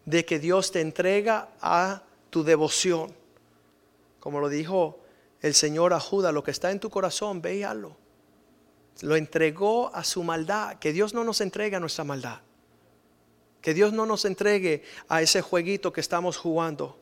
de 0.05 0.25
que 0.25 0.39
Dios 0.39 0.71
te 0.71 0.81
entrega 0.81 1.49
a 1.61 2.03
tu 2.29 2.43
devoción. 2.43 3.13
Como 4.19 4.39
lo 4.39 4.49
dijo 4.49 4.99
el 5.41 5.53
Señor 5.53 5.93
a 5.93 5.99
Judas, 5.99 6.33
lo 6.33 6.43
que 6.43 6.51
está 6.51 6.71
en 6.71 6.79
tu 6.79 6.89
corazón, 6.89 7.41
véalo. 7.41 7.95
Lo 9.01 9.15
entregó 9.15 9.93
a 9.95 10.03
su 10.03 10.23
maldad. 10.23 10.77
Que 10.79 10.91
Dios 10.91 11.13
no 11.13 11.23
nos 11.23 11.39
entregue 11.41 11.75
a 11.75 11.79
nuestra 11.79 12.03
maldad. 12.03 12.41
Que 13.61 13.73
Dios 13.73 13.93
no 13.93 14.05
nos 14.05 14.25
entregue 14.25 14.83
a 15.07 15.21
ese 15.21 15.41
jueguito 15.41 15.93
que 15.93 16.01
estamos 16.01 16.37
jugando. 16.37 16.97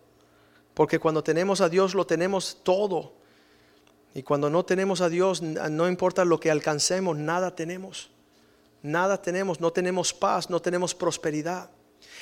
Porque 0.74 1.00
cuando 1.00 1.24
tenemos 1.24 1.62
a 1.62 1.70
Dios 1.70 1.96
lo 1.96 2.06
tenemos 2.06 2.60
todo. 2.64 3.14
Y 4.14 4.24
cuando 4.24 4.50
no 4.50 4.66
tenemos 4.66 5.02
a 5.02 5.10
Dios, 5.10 5.42
no 5.42 5.88
importa 5.88 6.26
lo 6.26 6.40
que 6.40 6.52
alcancemos, 6.52 7.18
nada 7.18 7.56
tenemos 7.56 8.12
nada 8.86 9.22
tenemos, 9.22 9.60
no 9.60 9.72
tenemos 9.72 10.14
paz, 10.14 10.50
no 10.50 10.62
tenemos 10.62 10.94
prosperidad. 10.94 11.70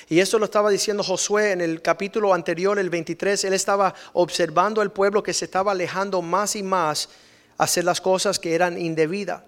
Y 0.10 0.20
eso 0.20 0.40
lo 0.40 0.46
estaba 0.46 0.70
diciendo 0.70 1.04
Josué 1.04 1.52
en 1.52 1.62
el 1.62 1.82
capítulo 1.82 2.34
anterior, 2.34 2.80
el 2.80 2.90
23. 2.90 3.44
Él 3.44 3.54
estaba 3.54 3.94
observando 4.14 4.82
al 4.82 4.92
pueblo 4.92 5.22
que 5.22 5.34
se 5.34 5.46
estaba 5.46 5.74
alejando 5.74 6.22
más 6.22 6.56
y 6.56 6.64
más 6.64 7.10
a 7.58 7.66
hacer 7.66 7.84
las 7.84 8.02
cosas 8.02 8.40
que 8.40 8.56
eran 8.56 8.80
indebidas. 8.80 9.44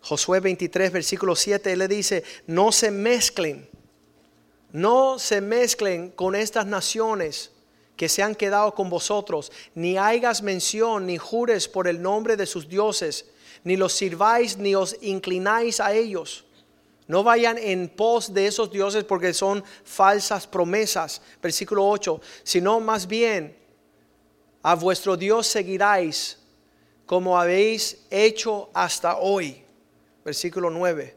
Josué 0.00 0.40
23, 0.40 0.92
versículo 0.92 1.36
7, 1.36 1.72
él 1.72 1.78
le 1.80 1.88
dice, 1.88 2.24
no 2.46 2.72
se 2.72 2.90
mezclen, 2.90 3.68
no 4.72 5.18
se 5.18 5.40
mezclen 5.40 6.10
con 6.10 6.34
estas 6.34 6.66
naciones 6.66 7.50
que 7.96 8.08
se 8.08 8.22
han 8.22 8.34
quedado 8.34 8.74
con 8.74 8.88
vosotros, 8.88 9.50
ni 9.74 9.98
hagas 9.98 10.40
mención, 10.40 11.06
ni 11.06 11.18
jures 11.18 11.68
por 11.68 11.88
el 11.88 12.00
nombre 12.00 12.36
de 12.36 12.46
sus 12.46 12.68
dioses 12.68 13.26
ni 13.68 13.76
los 13.76 13.92
sirváis, 13.92 14.56
ni 14.56 14.74
os 14.74 14.96
inclináis 15.02 15.78
a 15.78 15.92
ellos. 15.92 16.46
No 17.06 17.22
vayan 17.22 17.58
en 17.58 17.90
pos 17.90 18.32
de 18.32 18.46
esos 18.46 18.70
dioses 18.70 19.04
porque 19.04 19.34
son 19.34 19.62
falsas 19.84 20.46
promesas. 20.46 21.20
Versículo 21.42 21.86
8. 21.86 22.18
Sino 22.44 22.80
más 22.80 23.06
bien 23.06 23.54
a 24.62 24.74
vuestro 24.74 25.18
Dios 25.18 25.46
seguiráis 25.46 26.38
como 27.04 27.38
habéis 27.38 28.06
hecho 28.08 28.70
hasta 28.72 29.18
hoy. 29.18 29.62
Versículo 30.24 30.70
9. 30.70 31.14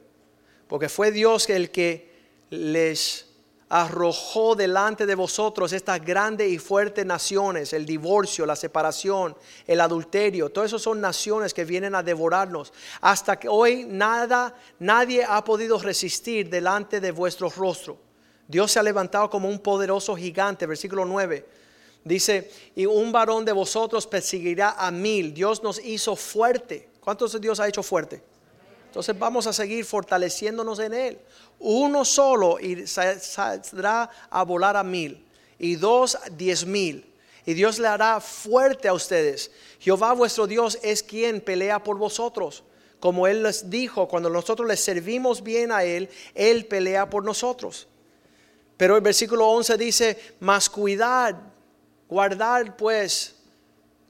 Porque 0.68 0.90
fue 0.90 1.10
Dios 1.10 1.50
el 1.50 1.72
que 1.72 2.12
les 2.50 3.28
arrojó 3.74 4.54
delante 4.54 5.06
de 5.06 5.16
vosotros 5.16 5.72
estas 5.72 6.04
grandes 6.04 6.52
y 6.52 6.58
fuertes 6.58 7.06
naciones, 7.06 7.72
el 7.72 7.86
divorcio, 7.86 8.46
la 8.46 8.58
separación, 8.58 9.34
el 9.66 9.80
adulterio, 9.80 10.50
todo 10.50 10.66
eso 10.66 10.78
son 10.78 11.00
naciones 11.00 11.54
que 11.54 11.64
vienen 11.64 11.96
a 11.96 12.04
devorarnos. 12.04 12.74
Hasta 13.00 13.40
que 13.40 13.48
hoy 13.48 13.86
nada, 13.86 14.54
nadie 14.80 15.24
ha 15.24 15.42
podido 15.46 15.80
resistir 15.80 16.50
delante 16.50 17.00
de 17.00 17.12
vuestro 17.12 17.50
rostro. 17.50 17.98
Dios 18.46 18.74
se 18.74 18.80
ha 18.80 18.84
levantado 18.84 19.30
como 19.30 19.48
un 19.48 19.60
poderoso 19.60 20.18
gigante, 20.18 20.66
versículo 20.66 21.06
9. 21.06 21.48
Dice, 22.04 22.52
y 22.76 22.86
un 22.86 23.14
varón 23.14 23.46
de 23.46 23.54
vosotros 23.54 24.06
perseguirá 24.06 24.72
a 24.72 24.92
mil. 24.92 25.34
Dios 25.34 25.64
nos 25.64 25.80
hizo 25.80 26.18
fuerte. 26.18 26.90
¿Cuántos 27.00 27.40
Dios 27.40 27.62
ha 27.62 27.70
hecho 27.70 27.84
fuerte? 27.84 28.22
Entonces 28.92 29.18
vamos 29.18 29.48
a 29.48 29.54
seguir 29.54 29.86
fortaleciéndonos 29.86 30.78
en 30.80 30.94
Él. 30.94 31.18
Uno 31.60 32.04
solo 32.04 32.60
y 32.60 32.86
saldrá 32.86 34.10
a 34.30 34.44
volar 34.44 34.76
a 34.76 34.84
mil. 34.84 35.26
Y 35.58 35.78
dos, 35.78 36.18
diez 36.36 36.66
mil. 36.66 37.10
y 37.46 37.54
Dios 37.54 37.80
le 37.80 37.88
hará 37.88 38.20
fuerte 38.20 38.90
a 38.90 38.94
ustedes. 38.94 39.50
Jehová 39.80 40.12
vuestro 40.12 40.46
Dios 40.46 40.78
es 40.84 41.04
quien 41.04 41.40
pelea 41.40 41.82
por 41.82 41.98
vosotros. 41.98 42.66
Como 43.00 43.28
Él 43.28 43.44
les 43.44 43.70
dijo, 43.70 44.10
cuando 44.10 44.30
nosotros 44.30 44.68
les 44.68 44.82
servimos 44.82 45.42
bien 45.42 45.72
a 45.72 45.86
Él, 45.86 46.10
Él 46.36 46.66
pelea 46.66 47.10
por 47.10 47.24
nosotros. 47.24 47.88
Pero 48.76 48.98
el 48.98 49.02
versículo 49.02 49.48
11 49.52 49.78
dice, 49.78 50.36
mas 50.42 50.70
cuidad, 50.70 51.38
guardad 52.10 52.76
pues 52.76 53.38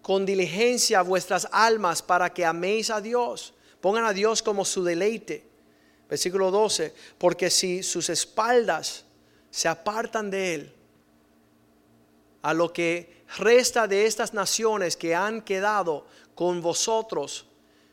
con 0.02 0.26
diligencia 0.26 1.04
vuestras 1.04 1.48
almas 1.52 2.02
para 2.02 2.34
que 2.34 2.44
améis 2.44 2.90
a 2.90 3.00
Dios. 3.00 3.54
Pongan 3.82 4.06
a 4.06 4.14
Dios 4.14 4.42
como 4.42 4.64
su 4.64 4.84
deleite. 4.84 5.44
Versículo 6.10 6.52
12, 6.52 6.94
porque 7.18 7.50
si 7.50 7.84
sus 7.84 8.10
espaldas 8.10 9.06
se 9.50 9.68
apartan 9.68 10.30
de 10.30 10.56
Él, 10.56 10.74
a 12.42 12.54
lo 12.54 12.74
que 12.74 13.24
resta 13.38 13.88
de 13.88 14.06
estas 14.06 14.34
naciones 14.34 14.98
que 14.98 15.16
han 15.16 15.42
quedado 15.42 16.06
con 16.36 16.62
vosotros, 16.62 17.46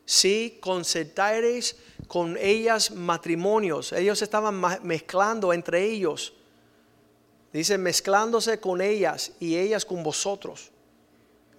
si 0.05 0.57
concertareis 0.59 1.75
con 2.07 2.35
ellas 2.37 2.91
matrimonios, 2.91 3.93
ellos 3.93 4.21
estaban 4.21 4.59
mezclando 4.83 5.53
entre 5.53 5.85
ellos, 5.85 6.33
dice 7.53 7.77
mezclándose 7.77 8.59
con 8.59 8.81
ellas 8.81 9.31
y 9.39 9.55
ellas 9.55 9.85
con 9.85 10.03
vosotros. 10.03 10.71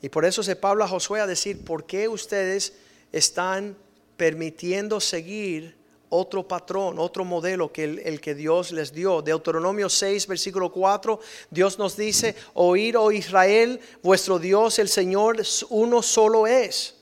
Y 0.02 0.08
por 0.08 0.24
eso 0.24 0.42
se 0.42 0.56
Pablo 0.56 0.84
a 0.84 0.88
Josué 0.88 1.20
a 1.20 1.26
decir, 1.26 1.64
¿por 1.64 1.86
qué 1.86 2.08
ustedes 2.08 2.74
están 3.12 3.76
permitiendo 4.20 5.00
seguir 5.00 5.74
otro 6.10 6.46
patrón, 6.46 6.98
otro 6.98 7.24
modelo 7.24 7.72
que 7.72 7.84
el, 7.84 8.20
que 8.20 8.34
Dios 8.34 8.70
les 8.70 8.92
dio. 8.92 9.22
Deuteronomio 9.22 9.88
6, 9.88 10.26
versículo 10.26 10.70
4, 10.70 11.18
Dios 11.48 11.78
nos 11.78 11.96
dice, 11.96 12.36
oír, 12.52 12.98
oh 12.98 13.12
Israel, 13.12 13.80
vuestro 14.02 14.38
Dios, 14.38 14.78
el 14.78 14.90
Señor, 14.90 15.40
uno 15.70 16.02
solo 16.02 16.46
es. 16.46 16.96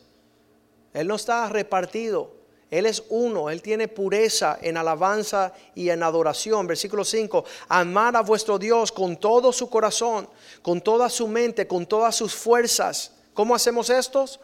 Él 0.94 1.08
no 1.08 1.16
está 1.16 1.48
repartido. 1.48 2.36
Él 2.70 2.86
es 2.86 3.02
uno, 3.08 3.50
Él 3.50 3.62
tiene 3.62 3.88
pureza 3.88 4.56
en 4.62 4.76
alabanza 4.76 5.52
y 5.74 5.90
en 5.90 6.04
adoración. 6.04 6.68
Versículo 6.68 7.04
5, 7.04 7.44
amar 7.66 8.14
a 8.14 8.20
vuestro 8.20 8.60
Dios 8.60 8.92
con 8.92 9.16
todo 9.16 9.52
su 9.52 9.68
corazón, 9.68 10.28
con 10.62 10.80
toda 10.80 11.10
su 11.10 11.26
mente, 11.26 11.66
con 11.66 11.84
todas 11.84 12.14
sus 12.14 12.32
fuerzas. 12.32 13.10
¿Cómo 13.34 13.56
hacemos 13.56 13.90
estos? 13.90 14.38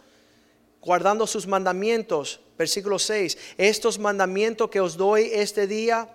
Guardando 0.84 1.26
sus 1.26 1.46
mandamientos, 1.46 2.40
Versículo 2.56 2.98
6. 2.98 3.36
Estos 3.58 3.98
mandamientos 3.98 4.70
que 4.70 4.80
os 4.80 4.96
doy 4.96 5.30
este 5.32 5.66
día, 5.66 6.08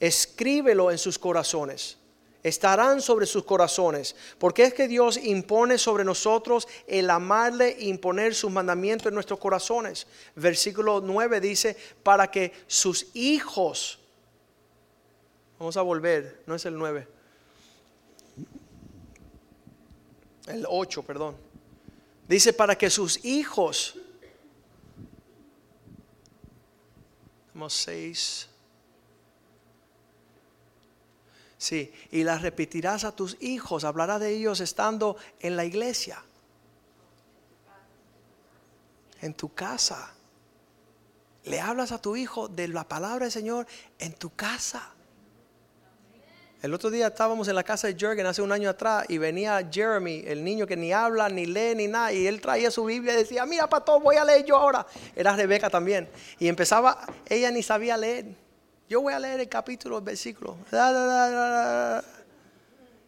escríbelo 0.00 0.90
en 0.90 0.98
sus 0.98 1.18
corazones. 1.18 1.96
Estarán 2.42 3.00
sobre 3.00 3.26
sus 3.26 3.44
corazones. 3.44 4.16
Porque 4.38 4.64
es 4.64 4.74
que 4.74 4.88
Dios 4.88 5.16
impone 5.18 5.78
sobre 5.78 6.04
nosotros 6.04 6.66
el 6.86 7.10
amarle 7.10 7.76
e 7.78 7.84
imponer 7.84 8.34
sus 8.34 8.50
mandamientos 8.50 9.08
en 9.08 9.14
nuestros 9.14 9.38
corazones. 9.38 10.06
Versículo 10.34 11.00
9 11.00 11.40
dice, 11.40 11.76
para 12.02 12.30
que 12.30 12.52
sus 12.66 13.14
hijos, 13.14 13.98
vamos 15.58 15.76
a 15.76 15.82
volver, 15.82 16.42
no 16.46 16.54
es 16.54 16.64
el 16.64 16.76
9, 16.76 17.06
el 20.48 20.66
8, 20.66 21.02
perdón. 21.02 21.49
Dice, 22.30 22.52
para 22.54 22.78
que 22.78 22.88
sus 22.88 23.24
hijos 23.24 24.00
seis. 27.68 28.48
Sí, 31.58 31.92
y 32.10 32.24
las 32.24 32.40
repetirás 32.40 33.04
a 33.04 33.14
tus 33.14 33.36
hijos, 33.42 33.84
hablará 33.84 34.18
de 34.18 34.30
ellos 34.30 34.60
estando 34.60 35.16
en 35.40 35.56
la 35.56 35.66
iglesia, 35.66 36.24
en 39.20 39.34
tu 39.34 39.52
casa. 39.52 40.14
Le 41.44 41.60
hablas 41.60 41.92
a 41.92 42.00
tu 42.00 42.16
hijo 42.16 42.48
de 42.48 42.68
la 42.68 42.84
palabra 42.84 43.26
del 43.26 43.32
Señor 43.32 43.66
en 43.98 44.14
tu 44.14 44.34
casa. 44.34 44.94
El 46.62 46.74
otro 46.74 46.90
día 46.90 47.06
estábamos 47.06 47.48
en 47.48 47.54
la 47.54 47.62
casa 47.62 47.86
de 47.86 47.94
Jürgen 47.94 48.26
hace 48.26 48.42
un 48.42 48.52
año 48.52 48.68
atrás 48.68 49.06
y 49.08 49.16
venía 49.16 49.66
Jeremy, 49.72 50.24
el 50.26 50.44
niño 50.44 50.66
que 50.66 50.76
ni 50.76 50.92
habla, 50.92 51.30
ni 51.30 51.46
lee, 51.46 51.74
ni 51.74 51.88
nada, 51.88 52.12
y 52.12 52.26
él 52.26 52.38
traía 52.38 52.70
su 52.70 52.84
Biblia 52.84 53.14
y 53.14 53.16
decía, 53.16 53.46
mira, 53.46 53.66
pastor, 53.66 54.02
voy 54.02 54.16
a 54.16 54.24
leer 54.26 54.44
yo 54.44 54.56
ahora. 54.56 54.86
Era 55.16 55.34
Rebeca 55.34 55.70
también. 55.70 56.06
Y 56.38 56.48
empezaba, 56.48 57.00
ella 57.26 57.50
ni 57.50 57.62
sabía 57.62 57.96
leer. 57.96 58.26
Yo 58.90 59.00
voy 59.00 59.14
a 59.14 59.18
leer 59.18 59.40
el 59.40 59.48
capítulo, 59.48 59.96
el 59.96 60.04
versículo. 60.04 60.58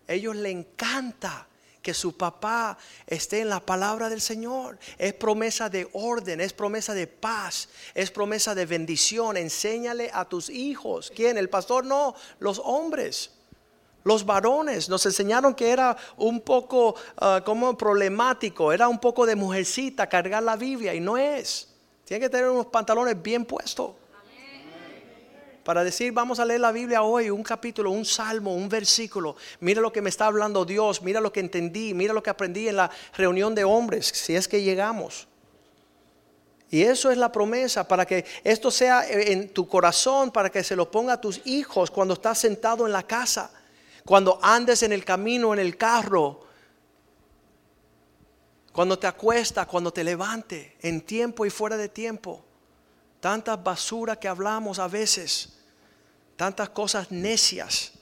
Ellos 0.09 0.37
le 0.37 0.51
encanta 0.51 1.47
que 1.83 1.93
su 1.93 2.17
papá 2.17 2.79
esté 3.07 3.41
en 3.41 3.51
la 3.51 3.61
palabra 3.61 4.09
del 4.09 4.23
Señor. 4.23 4.79
Es 4.97 5.13
promesa 5.13 5.69
de 5.69 5.91
orden, 5.93 6.41
es 6.41 6.55
promesa 6.55 6.95
de 6.95 7.07
paz, 7.07 7.69
es 7.95 8.11
promesa 8.11 8.55
de 8.55 8.65
bendición. 8.65 9.37
Enséñale 9.37 10.11
a 10.15 10.25
tus 10.25 10.49
hijos. 10.49 11.13
¿Quién? 11.15 11.37
El 11.37 11.51
pastor 11.51 11.85
no, 11.85 12.15
los 12.39 12.59
hombres. 12.65 13.33
Los 14.05 14.27
varones 14.27 14.89
nos 14.89 15.07
enseñaron 15.07 15.55
que 15.55 15.71
era 15.71 15.97
un 16.17 16.41
poco 16.41 16.95
ah, 17.19 17.43
como 17.45 17.77
problemático, 17.77 18.73
era 18.73 18.89
un 18.89 18.99
poco 18.99 19.27
de 19.27 19.37
mujercita 19.37 20.09
cargar 20.09 20.43
la 20.43 20.57
Biblia 20.57 20.95
y 20.95 21.01
no 21.01 21.17
es. 21.17 21.69
Tiene 22.05 22.21
que 22.21 22.31
tener 22.31 22.49
unos 22.49 22.67
pantalones 22.67 23.21
bien 23.23 23.45
puestos. 23.45 23.93
Para 25.63 25.85
decir, 25.85 26.11
vamos 26.11 26.41
a 26.41 26.45
leer 26.45 26.59
la 26.59 26.73
Biblia 26.73 27.03
hoy, 27.03 27.31
un 27.31 27.45
capítulo, 27.45 27.93
un 27.93 28.05
salmo, 28.05 28.53
un 28.53 28.69
versículo. 28.69 29.37
Mira 29.61 29.81
lo 29.81 29.93
que 29.93 30.03
me 30.03 30.11
está 30.11 30.27
hablando 30.27 30.65
Dios, 30.65 31.03
mira 31.03 31.21
lo 31.21 31.33
que 31.33 31.39
entendí, 31.39 31.95
mira 31.95 32.13
lo 32.13 32.21
que 32.21 32.31
aprendí 32.31 32.67
en 32.67 32.77
la 32.77 32.91
reunión 33.15 33.55
de 33.55 33.63
hombres, 33.63 34.09
si 34.09 34.35
es 34.35 34.49
que 34.49 34.63
llegamos. 34.63 35.29
Y 36.69 36.83
eso 36.83 37.13
es 37.13 37.19
la 37.19 37.31
promesa, 37.31 37.87
para 37.87 38.05
que 38.05 38.25
esto 38.43 38.73
sea 38.73 39.09
en 39.09 39.51
tu 39.51 39.69
corazón, 39.69 40.33
para 40.33 40.51
que 40.51 40.65
se 40.65 40.75
lo 40.75 40.91
ponga 40.91 41.13
a 41.13 41.21
tus 41.21 41.41
hijos 41.45 41.93
cuando 41.93 42.15
estás 42.15 42.39
sentado 42.39 42.85
en 42.87 42.93
la 42.93 43.05
casa 43.05 43.53
cuando 44.05 44.39
andes 44.43 44.83
en 44.83 44.93
el 44.93 45.05
camino, 45.05 45.53
en 45.53 45.61
el 45.61 45.77
carro, 45.77 46.41
cuando 48.73 48.99
te 48.99 49.07
acuestas, 49.07 49.67
cuando 49.67 49.93
te 49.93 50.03
levantes, 50.03 50.73
en 50.81 51.03
tiempo 51.03 51.45
y 51.47 51.51
fuera 51.51 51.77
de 51.77 51.89
tiempo. 51.89 52.45
Tanta 53.21 53.57
basura 53.57 54.17
que 54.17 54.29
hablamos 54.29 54.79
a 54.79 54.89
veces, 54.89 55.59
tantas 56.37 56.71
cosas 56.71 57.11
necias. 57.11 57.93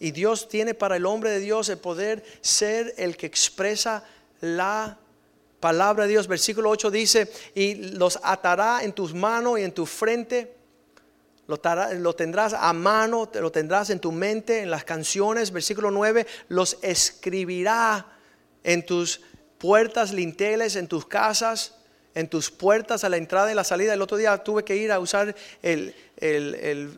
Y 0.00 0.12
Dios 0.12 0.48
tiene 0.48 0.74
para 0.74 0.96
el 0.96 1.06
hombre 1.06 1.30
de 1.30 1.40
Dios 1.40 1.68
el 1.68 1.78
poder 1.78 2.24
ser 2.40 2.94
el 2.96 3.16
que 3.16 3.26
expresa 3.26 4.04
la 4.40 4.98
palabra 5.60 6.04
de 6.04 6.10
Dios. 6.10 6.28
Versículo 6.28 6.70
8 6.70 6.90
dice, 6.90 7.30
y 7.54 7.74
los 7.74 8.18
atará 8.22 8.82
en 8.84 8.92
tus 8.92 9.14
manos 9.14 9.58
y 9.58 9.62
en 9.62 9.72
tu 9.72 9.84
frente 9.84 10.63
lo, 11.46 12.14
tendrás 12.14 12.54
a 12.54 12.72
mano, 12.72 13.30
lo 13.34 13.52
tendrás 13.52 13.90
en 13.90 14.00
tu 14.00 14.12
mente, 14.12 14.60
en 14.60 14.70
las 14.70 14.84
canciones. 14.84 15.52
Versículo 15.52 15.90
9, 15.90 16.26
los 16.48 16.78
escribirá 16.82 18.06
en 18.62 18.84
tus 18.86 19.20
puertas, 19.58 20.12
linteles, 20.12 20.76
en 20.76 20.88
tus 20.88 21.06
casas, 21.06 21.74
en 22.14 22.28
tus 22.28 22.50
puertas 22.50 23.04
a 23.04 23.08
la 23.08 23.18
entrada 23.18 23.52
y 23.52 23.54
la 23.54 23.64
salida. 23.64 23.92
El 23.92 24.00
otro 24.00 24.16
día 24.16 24.38
tuve 24.38 24.64
que 24.64 24.76
ir 24.76 24.90
a 24.90 24.98
usar 24.98 25.34
el, 25.62 25.94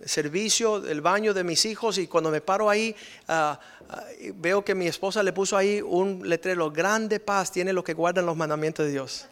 servicio, 0.04 0.86
el 0.86 1.00
baño 1.00 1.34
de 1.34 1.42
mis 1.42 1.64
hijos 1.64 1.98
y 1.98 2.06
cuando 2.06 2.30
me 2.30 2.40
paro 2.40 2.70
ahí 2.70 2.94
ah, 3.26 3.58
ah, 3.88 4.04
veo 4.34 4.64
que 4.64 4.74
mi 4.74 4.86
esposa 4.86 5.22
le 5.22 5.32
puso 5.32 5.56
ahí 5.56 5.80
un 5.82 6.28
letrero, 6.28 6.70
grande 6.70 7.18
paz 7.18 7.50
tiene 7.50 7.72
lo 7.72 7.82
que 7.82 7.94
guardan 7.94 8.26
los 8.26 8.36
mandamientos 8.36 8.86
de 8.86 8.92
Dios. 8.92 9.26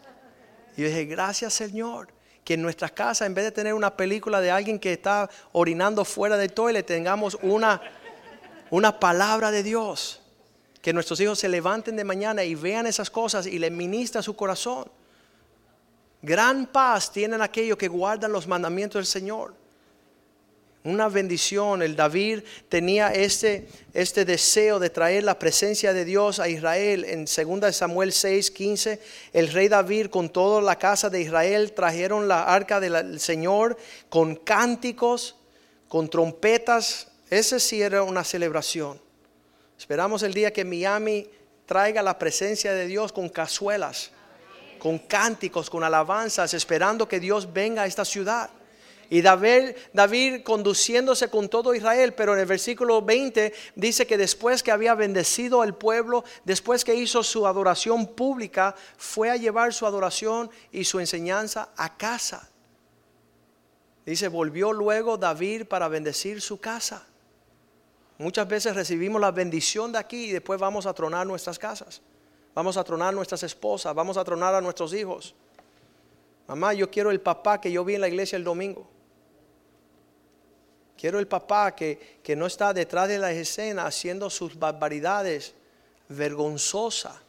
Y 0.77 0.83
dije, 0.83 1.05
gracias 1.05 1.55
Señor 1.55 2.09
que 2.45 2.55
en 2.55 2.63
nuestras 2.63 2.93
casas, 2.93 3.27
en 3.27 3.35
vez 3.35 3.45
de 3.45 3.53
tener 3.53 3.75
una 3.75 3.97
película 3.97 4.41
de 4.41 4.51
alguien 4.51 4.79
que 4.79 4.93
está 4.93 5.29
orinando 5.53 6.05
fuera 6.05 6.37
del 6.37 6.53
toilet, 6.53 6.85
tengamos 6.85 7.39
una, 7.43 7.81
una 8.71 9.01
palabra 9.01 9.51
de 9.51 9.63
Dios. 9.63 10.21
Que 10.83 10.93
nuestros 10.93 11.19
hijos 11.21 11.39
se 11.39 11.49
levanten 11.49 11.97
de 11.97 12.05
mañana 12.05 12.45
y 12.45 12.55
vean 12.55 12.87
esas 12.87 13.09
cosas 13.09 13.47
y 13.47 13.59
le 13.59 13.71
ministra 13.71 14.21
su 14.21 14.37
corazón. 14.37 14.87
Gran 16.21 16.67
paz 16.67 17.11
tienen 17.11 17.41
aquellos 17.41 17.79
que 17.79 17.89
guardan 17.89 18.33
los 18.33 18.47
mandamientos 18.47 18.99
del 18.99 19.07
Señor 19.07 19.64
una 20.85 21.09
bendición. 21.09 21.83
El 21.83 21.97
David 21.97 22.41
tenía 22.69 23.09
este, 23.09 23.67
este 23.95 24.25
deseo 24.25 24.79
de 24.79 24.91
traer 24.91 25.25
la 25.25 25.39
presencia 25.39 25.93
de 25.95 26.05
Dios 26.05 26.39
a 26.39 26.49
Israel. 26.49 27.05
En 27.05 27.25
2 27.25 27.75
Samuel 27.75 28.13
6, 28.13 28.51
15, 28.51 29.01
el 29.33 29.49
rey 29.49 29.69
David 29.69 30.09
con 30.09 30.29
toda 30.29 30.61
la 30.61 30.79
casa 30.79 31.09
de 31.09 31.23
Israel 31.23 31.73
trajeron 31.73 32.29
la 32.29 32.45
arca 32.45 32.81
del 32.81 33.19
Señor 33.19 33.79
con 34.11 34.37
cánticos, 34.37 35.37
con 35.89 36.09
trompetas. 36.09 37.09
Ese 37.31 37.59
sí 37.59 37.81
era 37.81 38.03
una 38.03 38.23
celebración. 38.23 39.01
Esperamos 39.79 40.23
el 40.23 40.35
día 40.35 40.53
que 40.53 40.65
Miami 40.65 41.27
traiga 41.65 42.03
la 42.03 42.19
presencia 42.19 42.75
de 42.75 42.87
Dios 42.87 43.11
con 43.11 43.31
cazuelas, 43.31 44.11
con 44.79 44.99
cánticos, 44.99 45.71
con 45.71 45.83
alabanzas, 45.83 46.53
esperando 46.53 47.09
que 47.09 47.21
Dios 47.21 47.51
venga 47.51 47.83
a 47.83 47.87
esta 47.87 48.05
ciudad. 48.05 48.51
Y 49.11 49.23
David, 49.23 49.77
David 49.93 50.43
conduciéndose 50.43 51.29
con 51.29 51.49
todo 51.49 51.75
Israel, 51.75 52.15
pero 52.15 52.35
en 52.35 52.41
el 52.41 52.47
versículo 52.47 53.03
20 53.03 53.53
dice 53.75 54.07
que 54.07 54.17
después 54.17 54.63
que 54.63 54.73
había 54.73 54.95
bendecido 54.95 55.63
al 55.63 55.77
pueblo, 55.77 56.25
después 56.45 56.85
que 56.85 56.95
hizo 56.95 57.23
su 57.23 57.47
adoración 57.47 58.07
pública, 58.07 58.75
fue 58.97 59.31
a 59.31 59.37
llevar 59.37 59.73
su 59.73 59.87
adoración 59.87 60.51
y 60.73 60.85
su 60.85 61.01
enseñanza 61.01 61.71
a 61.77 61.97
casa. 61.97 62.51
Dice, 64.07 64.29
volvió 64.29 64.73
luego 64.73 65.17
David 65.17 65.67
para 65.67 65.89
bendecir 65.89 66.41
su 66.41 66.61
casa. 66.61 67.07
Muchas 68.19 68.47
veces 68.47 68.77
recibimos 68.77 69.21
la 69.21 69.31
bendición 69.31 69.93
de 69.93 69.99
aquí 69.99 70.27
y 70.27 70.33
después 70.33 70.61
vamos 70.61 70.87
a 70.87 70.95
tronar 70.95 71.27
nuestras 71.27 71.59
casas. 71.59 72.01
Vamos 72.55 72.77
a 72.77 72.85
tronar 72.85 73.13
nuestras 73.13 73.43
esposas, 73.43 73.95
vamos 73.95 74.17
a 74.17 74.25
tronar 74.25 74.55
a 74.55 74.61
nuestros 74.61 74.95
hijos. 74.95 75.35
Mamá, 76.47 76.75
yo 76.75 76.91
quiero 76.91 77.11
el 77.11 77.21
papá 77.21 77.61
que 77.61 77.73
yo 77.73 77.85
vi 77.85 77.95
en 77.95 78.03
la 78.03 78.09
iglesia 78.09 78.37
el 78.37 78.45
domingo. 78.45 78.89
Quiero 81.05 81.19
el 81.19 81.29
papá 81.29 81.77
que, 81.77 82.19
que 82.23 82.35
no 82.35 82.47
está 82.47 82.73
detrás 82.73 83.09
de 83.09 83.19
la 83.19 83.31
escena 83.31 83.85
haciendo 83.85 84.31
sus 84.31 84.59
barbaridades 84.59 85.53
vergonzosa, 86.09 87.21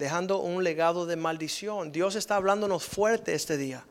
dejando 0.00 0.40
un 0.40 0.64
legado 0.64 1.06
de 1.06 1.14
maldición. 1.14 1.92
Dios 1.92 2.16
está 2.16 2.34
hablándonos 2.34 2.84
fuerte 2.84 3.34
este 3.34 3.56
día. 3.56 3.86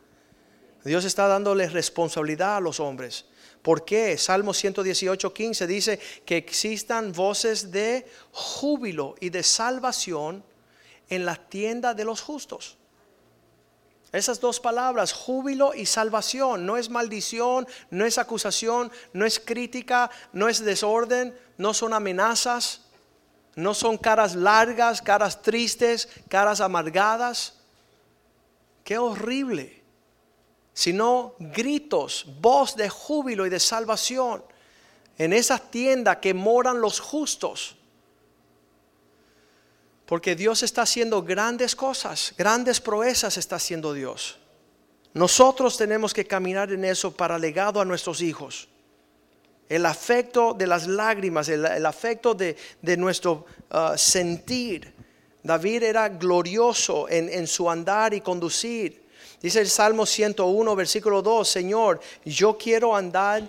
Dios 0.84 1.06
está 1.06 1.26
dándole 1.30 1.70
responsabilidad 1.70 2.58
a 2.58 2.60
los 2.60 2.82
hombres. 2.82 3.24
¿Por 3.62 3.86
qué? 3.86 4.18
Salmo 4.18 4.54
118, 4.54 5.34
15 5.34 5.68
dice 5.68 6.00
que 6.26 6.36
existan 6.36 7.14
voces 7.14 7.72
de 7.72 8.06
júbilo 8.34 9.16
y 9.22 9.30
de 9.30 9.42
salvación 9.42 10.44
en 11.08 11.26
la 11.26 11.38
tienda 11.38 11.94
de 11.94 12.04
los 12.04 12.20
justos. 12.20 12.78
Esas 14.12 14.40
dos 14.40 14.60
palabras, 14.60 15.12
júbilo 15.12 15.74
y 15.74 15.86
salvación, 15.86 16.66
no 16.66 16.78
es 16.78 16.90
maldición, 16.90 17.68
no 17.90 18.06
es 18.06 18.18
acusación, 18.18 18.92
no 19.14 19.26
es 19.26 19.40
crítica, 19.40 20.10
no 20.32 20.48
es 20.48 20.64
desorden, 20.64 21.38
no 21.58 21.74
son 21.74 21.94
amenazas, 21.94 22.82
no 23.56 23.74
son 23.74 23.98
caras 23.98 24.36
largas, 24.36 25.02
caras 25.02 25.42
tristes, 25.42 26.08
caras 26.30 26.62
amargadas. 26.62 27.56
Qué 28.84 28.98
horrible. 28.98 29.84
Sino 30.74 31.36
gritos, 31.40 32.26
voz 32.40 32.76
de 32.76 32.88
júbilo 32.88 33.46
y 33.46 33.50
de 33.50 33.60
salvación 33.60 34.44
en 35.18 35.34
esa 35.34 35.58
tienda 35.58 36.20
que 36.20 36.34
moran 36.34 36.80
los 36.80 37.00
justos. 37.00 37.76
Porque 40.08 40.38
Dios 40.38 40.64
está 40.64 40.84
haciendo 40.84 41.22
grandes 41.22 41.76
cosas, 41.76 42.34
grandes 42.38 42.80
proezas 42.80 43.36
está 43.36 43.58
haciendo 43.58 43.92
Dios. 43.92 44.38
Nosotros 45.14 45.76
tenemos 45.76 46.14
que 46.14 46.26
caminar 46.26 46.72
en 46.72 46.86
eso 46.86 47.12
para 47.12 47.38
legado 47.38 47.82
a 47.82 47.86
nuestros 47.86 48.22
hijos. 48.22 48.70
El 49.68 49.86
afecto 49.86 50.54
de 50.54 50.66
las 50.66 50.88
lágrimas, 50.88 51.50
el, 51.50 51.86
afecto 51.86 52.34
de, 52.34 52.56
nuestro 52.98 53.46
uh, 53.70 53.98
sentir. 53.98 54.94
David 55.44 55.84
era 55.84 56.08
glorioso 56.08 57.10
en, 57.10 57.28
en 57.28 57.46
su 57.46 57.70
andar 57.70 58.14
y 58.14 58.22
conducir. 58.22 59.10
Dice 59.42 59.60
el 59.60 59.68
Salmo 59.68 60.06
101, 60.06 60.74
versículo 60.74 61.22
2, 61.22 61.46
Señor, 61.46 62.00
yo 62.24 62.58
quiero 62.58 62.96
andar 62.96 63.44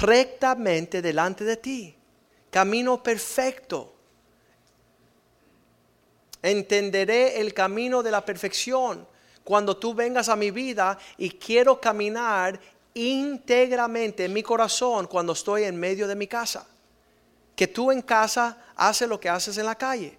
rectamente 0.00 1.00
delante 1.00 1.44
de 1.44 1.56
ti, 1.58 1.94
camino 2.50 3.00
perfecto 3.00 3.95
entenderé 6.50 7.40
el 7.40 7.52
camino 7.52 8.02
de 8.02 8.10
la 8.10 8.24
perfección 8.24 9.06
cuando 9.44 9.76
tú 9.76 9.94
vengas 9.94 10.28
a 10.28 10.36
mi 10.36 10.50
vida 10.50 10.98
y 11.18 11.30
quiero 11.30 11.80
caminar 11.80 12.58
íntegramente 12.94 14.24
en 14.24 14.32
mi 14.32 14.42
corazón 14.42 15.06
cuando 15.06 15.32
estoy 15.32 15.64
en 15.64 15.76
medio 15.76 16.08
de 16.08 16.14
mi 16.14 16.26
casa. 16.26 16.66
Que 17.54 17.66
tú 17.66 17.90
en 17.90 18.02
casa 18.02 18.58
haces 18.76 19.08
lo 19.08 19.18
que 19.18 19.28
haces 19.28 19.58
en 19.58 19.66
la 19.66 19.74
calle, 19.74 20.18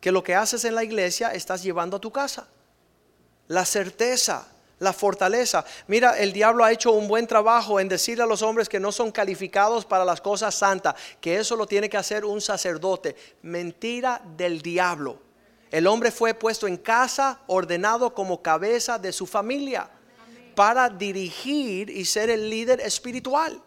que 0.00 0.12
lo 0.12 0.22
que 0.22 0.34
haces 0.34 0.64
en 0.64 0.74
la 0.74 0.84
iglesia 0.84 1.32
estás 1.32 1.62
llevando 1.62 1.96
a 1.96 2.00
tu 2.00 2.10
casa. 2.10 2.46
La 3.48 3.64
certeza, 3.64 4.46
la 4.78 4.92
fortaleza. 4.92 5.64
Mira, 5.86 6.18
el 6.18 6.32
diablo 6.32 6.64
ha 6.64 6.72
hecho 6.72 6.92
un 6.92 7.08
buen 7.08 7.26
trabajo 7.26 7.80
en 7.80 7.88
decirle 7.88 8.24
a 8.24 8.26
los 8.26 8.42
hombres 8.42 8.68
que 8.68 8.80
no 8.80 8.92
son 8.92 9.12
calificados 9.12 9.84
para 9.84 10.04
las 10.04 10.20
cosas 10.20 10.54
santas, 10.54 10.94
que 11.20 11.36
eso 11.36 11.56
lo 11.56 11.66
tiene 11.66 11.88
que 11.88 11.96
hacer 11.96 12.24
un 12.24 12.40
sacerdote. 12.40 13.16
Mentira 13.42 14.22
del 14.36 14.62
diablo. 14.62 15.33
El 15.74 15.88
hombre 15.88 16.12
fue 16.12 16.34
puesto 16.34 16.68
en 16.68 16.76
casa, 16.76 17.40
ordenado 17.48 18.14
como 18.14 18.40
cabeza 18.40 18.96
de 18.96 19.12
su 19.12 19.26
familia, 19.26 19.90
para 20.54 20.88
dirigir 20.88 21.90
y 21.90 22.04
ser 22.04 22.30
el 22.30 22.48
líder 22.48 22.80
espiritual, 22.80 23.60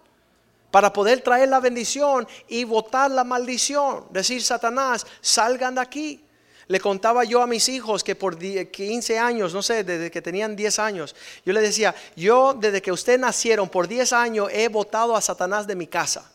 para 0.72 0.94
poder 0.94 1.20
traer 1.20 1.50
la 1.50 1.60
bendición 1.60 2.26
y 2.48 2.64
votar 2.64 3.12
la 3.12 3.26
maldición. 3.26 4.06
Decir, 4.10 4.42
Satanás, 4.42 5.06
salgan 5.20 5.76
de 5.76 5.82
aquí. 5.82 6.24
Le 6.68 6.80
contaba 6.80 7.26
yo 7.26 7.42
a 7.42 7.46
mis 7.46 7.68
hijos 7.68 8.06
que 8.06 8.16
por 8.16 8.38
15 8.38 9.20
años, 9.20 9.54
no 9.54 9.62
sé, 9.62 9.84
desde 9.84 10.10
que 10.10 10.22
tenían 10.22 10.56
10 10.56 10.80
años, 10.80 11.14
yo 11.46 11.52
les 11.52 11.64
decía, 11.64 11.94
yo 12.16 12.54
desde 12.54 12.82
que 12.82 12.94
ustedes 12.94 13.20
nacieron, 13.20 13.68
por 13.68 13.86
10 13.86 14.14
años 14.14 14.48
he 14.54 14.70
votado 14.70 15.14
a 15.14 15.20
Satanás 15.20 15.68
de 15.68 15.76
mi 15.76 15.88
casa. 15.88 16.32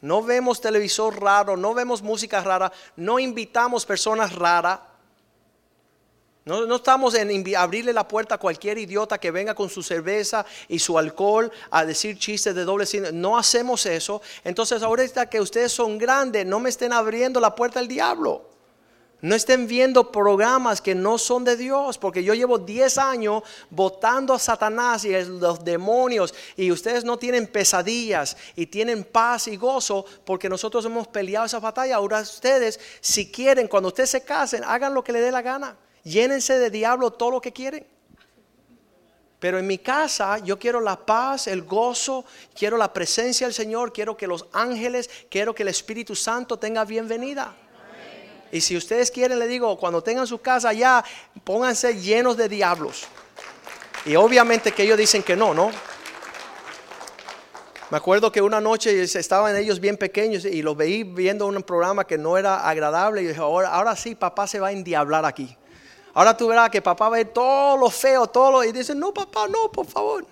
No 0.00 0.24
vemos 0.24 0.60
televisor 0.60 1.22
raro, 1.22 1.56
no 1.56 1.72
vemos 1.72 2.02
música 2.02 2.42
rara, 2.42 2.72
no 2.96 3.20
invitamos 3.20 3.86
personas 3.86 4.34
raras 4.34 4.80
no, 6.46 6.76
estamos 6.76 7.14
en 7.14 7.56
abrirle 7.56 7.94
la 7.94 8.06
puerta 8.06 8.34
a 8.34 8.38
cualquier 8.38 8.76
idiota 8.76 9.16
que 9.16 9.30
venga 9.30 9.54
con 9.54 9.70
su 9.70 9.82
cerveza 9.82 10.44
y 10.68 10.78
su 10.78 10.98
alcohol 10.98 11.50
a 11.70 11.86
decir 11.86 12.18
chistes 12.18 12.54
de 12.54 12.64
doble 12.64 12.84
signo. 12.84 13.10
No 13.12 13.38
hacemos 13.38 13.86
eso. 13.86 14.20
Entonces 14.44 14.82
ahorita 14.82 15.30
que 15.30 15.40
ustedes 15.40 15.72
son 15.72 15.96
grandes, 15.96 16.44
no 16.44 16.60
me 16.60 16.68
estén 16.68 16.92
abriendo 16.92 17.40
la 17.40 17.54
puerta 17.54 17.80
al 17.80 17.88
diablo. 17.88 18.50
No 19.22 19.34
estén 19.34 19.66
viendo 19.66 20.12
programas 20.12 20.82
que 20.82 20.94
no 20.94 21.16
son 21.16 21.44
de 21.44 21.56
Dios, 21.56 21.96
porque 21.96 22.22
yo 22.22 22.34
llevo 22.34 22.58
10 22.58 22.98
años 22.98 23.42
votando 23.70 24.34
a 24.34 24.38
Satanás 24.38 25.06
y 25.06 25.14
a 25.14 25.24
los 25.24 25.64
demonios 25.64 26.34
y 26.56 26.70
ustedes 26.70 27.04
no 27.04 27.16
tienen 27.16 27.46
pesadillas 27.46 28.36
y 28.54 28.66
tienen 28.66 29.02
paz 29.04 29.48
y 29.48 29.56
gozo 29.56 30.04
porque 30.26 30.50
nosotros 30.50 30.84
hemos 30.84 31.08
peleado 31.08 31.46
esa 31.46 31.58
batalla. 31.58 31.96
Ahora 31.96 32.20
ustedes, 32.20 32.78
si 33.00 33.32
quieren, 33.32 33.66
cuando 33.66 33.88
ustedes 33.88 34.10
se 34.10 34.22
casen, 34.22 34.62
hagan 34.62 34.92
lo 34.92 35.02
que 35.02 35.12
les 35.12 35.22
dé 35.22 35.32
la 35.32 35.40
gana 35.40 35.74
llénense 36.04 36.58
de 36.58 36.70
diablo 36.70 37.10
todo 37.10 37.32
lo 37.32 37.40
que 37.40 37.52
quieren. 37.52 37.86
Pero 39.40 39.58
en 39.58 39.66
mi 39.66 39.78
casa 39.78 40.38
yo 40.38 40.58
quiero 40.58 40.80
la 40.80 41.04
paz, 41.04 41.48
el 41.48 41.64
gozo, 41.64 42.24
quiero 42.54 42.76
la 42.76 42.92
presencia 42.92 43.46
del 43.46 43.52
Señor, 43.52 43.92
quiero 43.92 44.16
que 44.16 44.26
los 44.26 44.46
ángeles, 44.52 45.10
quiero 45.28 45.54
que 45.54 45.64
el 45.64 45.68
Espíritu 45.68 46.14
Santo 46.14 46.58
tenga 46.58 46.84
bienvenida. 46.84 47.54
Y 48.52 48.60
si 48.60 48.76
ustedes 48.76 49.10
quieren, 49.10 49.38
le 49.38 49.46
digo, 49.46 49.76
cuando 49.78 50.02
tengan 50.02 50.26
su 50.26 50.40
casa 50.40 50.72
ya, 50.72 51.04
pónganse 51.42 52.00
llenos 52.00 52.36
de 52.36 52.48
diablos. 52.48 53.04
Y 54.06 54.16
obviamente 54.16 54.72
que 54.72 54.84
ellos 54.84 54.96
dicen 54.96 55.22
que 55.22 55.34
no, 55.34 55.52
¿no? 55.52 55.70
Me 57.90 57.98
acuerdo 57.98 58.32
que 58.32 58.40
una 58.40 58.60
noche 58.60 59.02
estaban 59.02 59.56
ellos 59.56 59.78
bien 59.78 59.96
pequeños 59.96 60.44
y 60.44 60.62
los 60.62 60.76
veí 60.76 61.02
viendo 61.02 61.46
un 61.46 61.62
programa 61.62 62.06
que 62.06 62.16
no 62.16 62.38
era 62.38 62.66
agradable 62.66 63.22
y 63.22 63.26
dije, 63.26 63.40
ahora, 63.40 63.68
ahora 63.68 63.94
sí, 63.94 64.14
papá 64.14 64.46
se 64.46 64.58
va 64.58 64.68
a 64.68 64.72
endiablar 64.72 65.24
aquí. 65.24 65.56
Ahora 66.14 66.36
tú 66.36 66.46
verás 66.46 66.70
que 66.70 66.80
papá 66.80 67.08
ve 67.08 67.24
todo 67.24 67.76
lo 67.76 67.90
feo, 67.90 68.28
todo 68.28 68.52
lo, 68.52 68.64
y 68.64 68.70
dice, 68.70 68.94
no 68.94 69.12
papá, 69.12 69.48
no, 69.48 69.70
por 69.70 69.84
favor. 69.84 70.24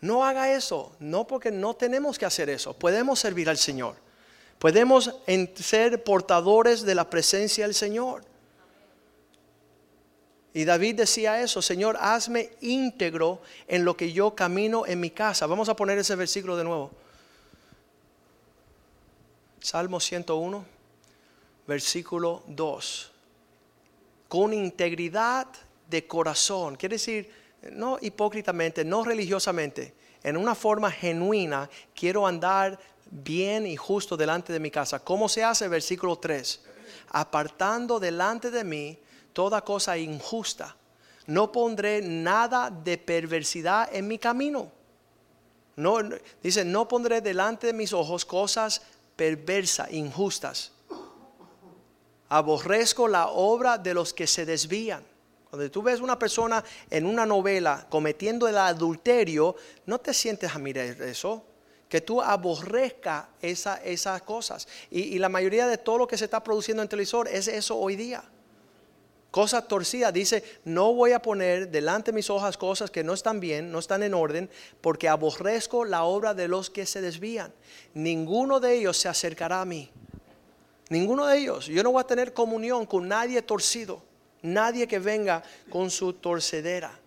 No 0.00 0.24
haga 0.24 0.54
eso, 0.54 0.92
no 1.00 1.26
porque 1.26 1.50
no 1.50 1.74
tenemos 1.74 2.18
que 2.18 2.24
hacer 2.24 2.48
eso, 2.48 2.72
podemos 2.72 3.18
servir 3.18 3.50
al 3.50 3.58
Señor. 3.58 3.96
Podemos 4.60 5.16
ser 5.56 6.04
portadores 6.04 6.82
de 6.82 6.94
la 6.94 7.10
presencia 7.10 7.64
del 7.64 7.74
Señor. 7.74 8.22
Y 10.52 10.64
David 10.64 10.96
decía 10.96 11.40
eso, 11.40 11.62
Señor, 11.62 11.96
hazme 11.98 12.50
íntegro 12.60 13.40
en 13.66 13.84
lo 13.84 13.96
que 13.96 14.12
yo 14.12 14.34
camino 14.34 14.86
en 14.86 15.00
mi 15.00 15.10
casa. 15.10 15.46
Vamos 15.46 15.68
a 15.68 15.76
poner 15.76 15.98
ese 15.98 16.14
versículo 16.14 16.56
de 16.56 16.64
nuevo. 16.64 16.90
Salmo 19.60 19.98
101, 19.98 20.64
versículo 21.66 22.42
2 22.46 23.10
con 24.30 24.54
integridad 24.54 25.48
de 25.88 26.06
corazón. 26.06 26.76
Quiere 26.76 26.94
decir, 26.94 27.28
no 27.72 27.98
hipócritamente, 28.00 28.84
no 28.84 29.02
religiosamente, 29.02 29.92
en 30.22 30.36
una 30.36 30.54
forma 30.54 30.88
genuina, 30.88 31.68
quiero 31.92 32.24
andar 32.24 32.78
bien 33.10 33.66
y 33.66 33.76
justo 33.76 34.16
delante 34.16 34.52
de 34.52 34.60
mi 34.60 34.70
casa. 34.70 35.00
¿Cómo 35.00 35.28
se 35.28 35.42
hace? 35.42 35.66
Versículo 35.66 36.16
3. 36.16 36.60
Apartando 37.08 37.98
delante 37.98 38.52
de 38.52 38.62
mí 38.62 38.96
toda 39.32 39.62
cosa 39.62 39.98
injusta. 39.98 40.76
No 41.26 41.50
pondré 41.50 42.00
nada 42.00 42.70
de 42.70 42.98
perversidad 42.98 43.92
en 43.92 44.06
mi 44.06 44.18
camino. 44.20 44.70
No, 45.74 45.98
dice, 46.40 46.64
no 46.64 46.86
pondré 46.86 47.20
delante 47.20 47.66
de 47.66 47.72
mis 47.72 47.92
ojos 47.92 48.24
cosas 48.24 48.80
perversas, 49.16 49.90
injustas 49.90 50.70
aborrezco 52.30 53.06
la 53.06 53.28
obra 53.28 53.76
de 53.76 53.92
los 53.92 54.14
que 54.14 54.26
se 54.26 54.46
desvían. 54.46 55.04
Cuando 55.50 55.70
tú 55.70 55.82
ves 55.82 56.00
una 56.00 56.18
persona 56.18 56.64
en 56.88 57.04
una 57.04 57.26
novela 57.26 57.86
cometiendo 57.90 58.48
el 58.48 58.56
adulterio, 58.56 59.56
no 59.86 59.98
te 59.98 60.14
sientes 60.14 60.54
a 60.54 60.58
mirar 60.58 60.86
eso. 61.02 61.44
Que 61.88 62.00
tú 62.00 62.22
aborrezcas 62.22 63.26
esa, 63.42 63.82
esas 63.82 64.22
cosas. 64.22 64.68
Y, 64.90 65.00
y 65.00 65.18
la 65.18 65.28
mayoría 65.28 65.66
de 65.66 65.76
todo 65.76 65.98
lo 65.98 66.06
que 66.06 66.16
se 66.16 66.24
está 66.24 66.42
produciendo 66.42 66.82
en 66.82 66.88
televisor 66.88 67.26
es 67.28 67.48
eso 67.48 67.76
hoy 67.76 67.96
día 67.96 68.22
cosas 69.30 69.66
torcidas. 69.68 70.12
Dice, 70.12 70.42
no 70.64 70.92
voy 70.92 71.12
a 71.12 71.22
poner 71.22 71.70
delante 71.70 72.10
de 72.10 72.16
mis 72.16 72.30
hojas 72.30 72.56
cosas 72.56 72.90
que 72.90 73.04
no 73.04 73.14
están 73.14 73.40
bien, 73.40 73.70
no 73.70 73.78
están 73.78 74.02
en 74.02 74.14
orden, 74.14 74.50
porque 74.80 75.08
aborrezco 75.08 75.84
la 75.84 76.04
obra 76.04 76.34
de 76.34 76.48
los 76.48 76.70
que 76.70 76.86
se 76.86 77.00
desvían. 77.00 77.52
Ninguno 77.94 78.60
de 78.60 78.76
ellos 78.76 78.96
se 78.96 79.08
acercará 79.08 79.60
a 79.60 79.64
mí. 79.64 79.90
Ninguno 80.90 81.26
de 81.26 81.38
ellos. 81.38 81.66
Yo 81.66 81.82
no 81.82 81.92
voy 81.92 82.02
a 82.02 82.06
tener 82.06 82.34
comunión 82.34 82.84
con 82.84 83.08
nadie 83.08 83.40
torcido. 83.42 84.02
Nadie 84.42 84.86
que 84.88 84.98
venga 84.98 85.42
con 85.70 85.90
su 85.90 86.12
torcedera. 86.14 86.98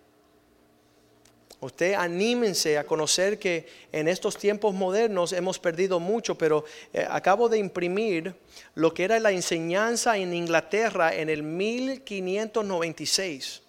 Usted 1.60 1.92
anímense 1.94 2.78
a 2.78 2.86
conocer 2.86 3.38
que 3.38 3.68
en 3.92 4.08
estos 4.08 4.38
tiempos 4.38 4.72
modernos 4.74 5.32
hemos 5.32 5.58
perdido 5.58 6.00
mucho, 6.00 6.36
pero 6.36 6.64
eh, 6.92 7.06
acabo 7.08 7.48
de 7.48 7.58
imprimir 7.58 8.34
lo 8.74 8.92
que 8.94 9.04
era 9.04 9.20
la 9.20 9.32
enseñanza 9.32 10.16
en 10.16 10.32
Inglaterra 10.34 11.14
en 11.14 11.28
el 11.28 11.42
1596. 11.42 13.60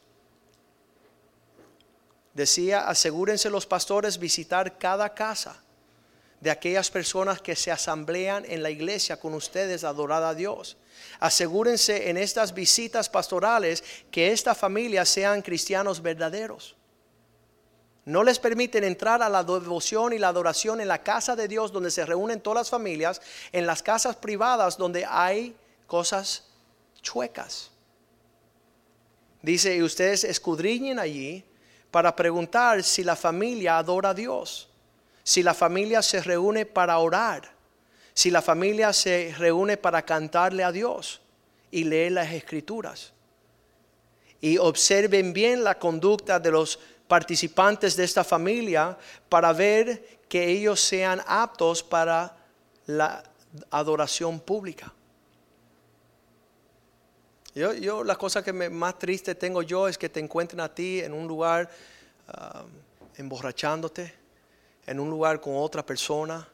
Decía, 2.34 2.88
asegúrense 2.88 3.50
los 3.50 3.66
pastores 3.66 4.18
visitar 4.18 4.78
cada 4.78 5.14
casa 5.14 5.65
de 6.46 6.52
aquellas 6.52 6.92
personas 6.92 7.42
que 7.42 7.56
se 7.56 7.72
asamblean 7.72 8.46
en 8.48 8.62
la 8.62 8.70
iglesia 8.70 9.18
con 9.20 9.34
ustedes 9.34 9.84
a 9.84 9.90
adorar 9.90 10.22
a 10.22 10.36
Dios. 10.36 10.78
Asegúrense 11.20 12.10
en 12.12 12.18
estas 12.18 12.54
visitas 12.54 13.10
pastorales 13.10 13.84
que 14.12 14.32
esta 14.32 14.54
familia 14.54 15.06
sean 15.06 15.42
cristianos 15.42 16.04
verdaderos 16.04 16.76
no 18.06 18.24
les 18.24 18.38
permiten 18.38 18.84
entrar 18.84 19.24
a 19.24 19.30
la 19.30 19.44
devoción 19.44 20.14
y 20.14 20.20
la 20.20 20.28
adoración 20.28 20.80
en 20.80 20.88
la 20.88 21.02
casa 21.02 21.36
de 21.36 21.48
Dios 21.48 21.72
donde 21.72 21.90
se 21.90 22.06
reúnen 22.06 22.40
todas 22.40 22.58
las 22.58 22.70
familias, 22.70 23.20
en 23.52 23.66
las 23.66 23.82
casas 23.82 24.16
privadas 24.16 24.78
donde 24.78 25.04
hay 25.06 25.56
cosas 25.88 26.44
chuecas. 27.02 27.72
Dice, 29.42 29.76
y 29.76 29.82
ustedes 29.82 30.24
escudriñen 30.24 31.00
allí 31.00 31.44
para 31.90 32.16
preguntar 32.16 32.84
si 32.84 33.04
la 33.04 33.16
familia 33.16 33.80
adora 33.80 34.10
a 34.10 34.14
Dios, 34.14 34.70
si 35.26 35.42
la 35.42 35.56
familia 35.56 36.04
se 36.04 36.22
reúne 36.22 36.68
para 36.68 37.00
orar, 37.00 37.52
si 38.14 38.30
la 38.30 38.44
familia 38.44 38.94
se 38.94 39.34
reúne 39.36 39.76
para 39.76 40.04
cantarle 40.04 40.64
a 40.64 40.72
Dios 40.72 41.20
y 41.72 41.84
leer 41.84 42.12
las 42.12 42.32
escrituras. 42.32 43.12
Y 44.40 44.60
observen 44.60 45.34
bien 45.34 45.64
la 45.64 45.80
conducta 45.80 46.40
de 46.40 46.52
los 46.52 46.80
participantes 47.08 47.96
de 47.96 48.04
esta 48.04 48.24
familia 48.24 48.96
para 49.28 49.52
ver 49.52 50.20
que 50.30 50.48
ellos 50.48 50.80
sean 50.80 51.20
aptos 51.26 51.82
para 51.82 52.38
la 52.86 53.24
adoración 53.72 54.40
pública. 54.40 54.94
Yo, 57.56 57.74
yo 57.74 58.04
la 58.04 58.16
cosa 58.16 58.44
que 58.44 58.54
más 58.54 59.00
triste 59.00 59.34
tengo 59.34 59.64
yo 59.64 59.88
es 59.88 59.98
que 59.98 60.10
te 60.10 60.20
encuentren 60.20 60.60
a 60.60 60.74
ti 60.74 61.00
en 61.00 61.14
un 61.14 61.28
lugar 61.28 61.68
um, 62.28 62.70
emborrachándote, 63.18 64.25
en 64.86 65.00
un 65.00 65.10
lugar 65.10 65.42
con 65.42 65.56
otra 65.56 65.86
persona, 65.86 66.48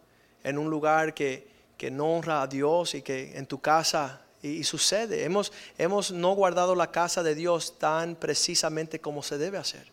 en 0.43 0.57
un 0.57 0.69
lugar 0.69 1.13
que, 1.13 1.47
que 1.77 1.91
no 1.91 2.13
honra 2.15 2.41
a 2.41 2.47
Dios 2.47 2.95
y 2.95 3.01
que 3.01 3.37
en 3.37 3.45
tu 3.45 3.59
casa 3.59 4.21
y, 4.41 4.63
sucede. 4.63 5.23
Hemos, 5.23 5.51
hemos 5.77 6.11
no 6.11 6.33
guardado 6.33 6.75
la 6.75 6.91
casa 6.91 7.23
de 7.23 7.35
Dios 7.35 7.77
tan 7.77 8.15
precisamente 8.15 8.99
como 8.99 9.23
se 9.23 9.37
debe 9.37 9.57
hacer. 9.57 9.87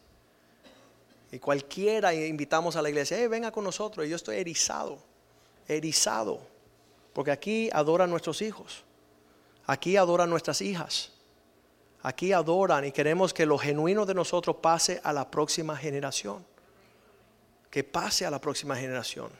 Y 1.31 1.39
cualquiera 1.39 2.15
invitamos 2.15 2.77
a 2.77 2.83
la 2.83 2.89
iglesia, 2.89 3.19
eh, 3.19 3.29
venga 3.29 3.51
con 3.51 3.65
nosotros. 3.65 4.07
Y 4.07 4.09
yo 4.09 4.17
estoy 4.17 4.37
erizado, 4.37 4.99
erizado. 5.67 6.41
Porque 7.13 7.31
aquí 7.31 7.69
adoran 7.73 8.09
nuestros 8.09 8.41
hijos. 8.41 8.85
Aquí 9.67 9.97
adoran 9.97 10.31
nuestras 10.31 10.63
hijas. 10.63 11.13
Aquí 12.03 12.33
adoran 12.33 12.85
y 12.85 12.93
queremos 12.93 13.35
que 13.35 13.45
lo 13.45 13.59
genuino 13.59 14.07
de 14.07 14.15
nosotros 14.15 14.57
pase 14.63 15.01
a 15.05 15.13
la 15.13 15.31
próxima 15.31 15.77
generación. 15.77 16.45
Que 17.71 17.85
pase 17.85 18.27
a 18.27 18.31
la 18.31 18.41
próxima 18.41 18.77
generación. 18.77 19.31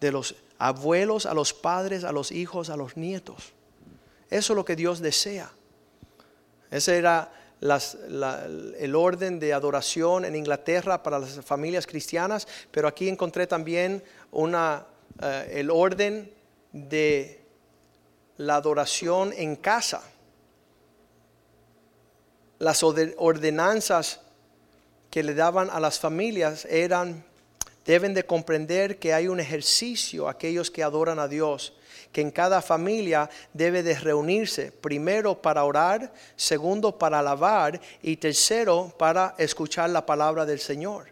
De 0.00 0.12
los 0.12 0.34
abuelos 0.58 1.24
a 1.24 1.34
los 1.34 1.54
padres, 1.54 2.04
a 2.04 2.12
los 2.12 2.32
hijos, 2.32 2.70
a 2.70 2.76
los 2.76 2.96
nietos. 2.96 3.52
Eso 4.30 4.52
es 4.52 4.56
lo 4.56 4.64
que 4.64 4.76
Dios 4.76 5.00
desea. 5.00 5.50
Ese 6.70 6.98
era 6.98 7.32
el 7.60 8.94
orden 8.94 9.38
de 9.40 9.52
adoración 9.52 10.24
en 10.24 10.36
Inglaterra 10.36 11.02
para 11.02 11.18
las 11.18 11.40
familias 11.44 11.86
cristianas, 11.86 12.46
pero 12.70 12.86
aquí 12.86 13.08
encontré 13.08 13.46
también 13.46 14.02
una, 14.30 14.86
eh, 15.20 15.54
el 15.54 15.70
orden 15.70 16.32
de 16.72 17.40
la 18.36 18.56
adoración 18.56 19.32
en 19.36 19.56
casa. 19.56 20.02
Las 22.58 22.82
ordenanzas 22.82 24.20
que 25.10 25.22
le 25.22 25.34
daban 25.34 25.70
a 25.70 25.80
las 25.80 25.98
familias 25.98 26.64
eran, 26.66 27.24
deben 27.88 28.12
de 28.12 28.26
comprender 28.26 28.98
que 28.98 29.14
hay 29.14 29.28
un 29.28 29.40
ejercicio 29.40 30.28
aquellos 30.28 30.70
que 30.70 30.82
adoran 30.82 31.18
a 31.18 31.26
Dios 31.26 31.72
que 32.12 32.20
en 32.20 32.30
cada 32.30 32.60
familia 32.60 33.30
debe 33.54 33.82
de 33.82 33.98
reunirse, 33.98 34.72
primero 34.72 35.40
para 35.40 35.64
orar, 35.64 36.12
segundo 36.36 36.98
para 36.98 37.18
alabar 37.18 37.80
y 38.02 38.16
tercero 38.16 38.92
para 38.98 39.34
escuchar 39.38 39.90
la 39.90 40.04
palabra 40.04 40.44
del 40.46 40.58
Señor. 40.58 41.06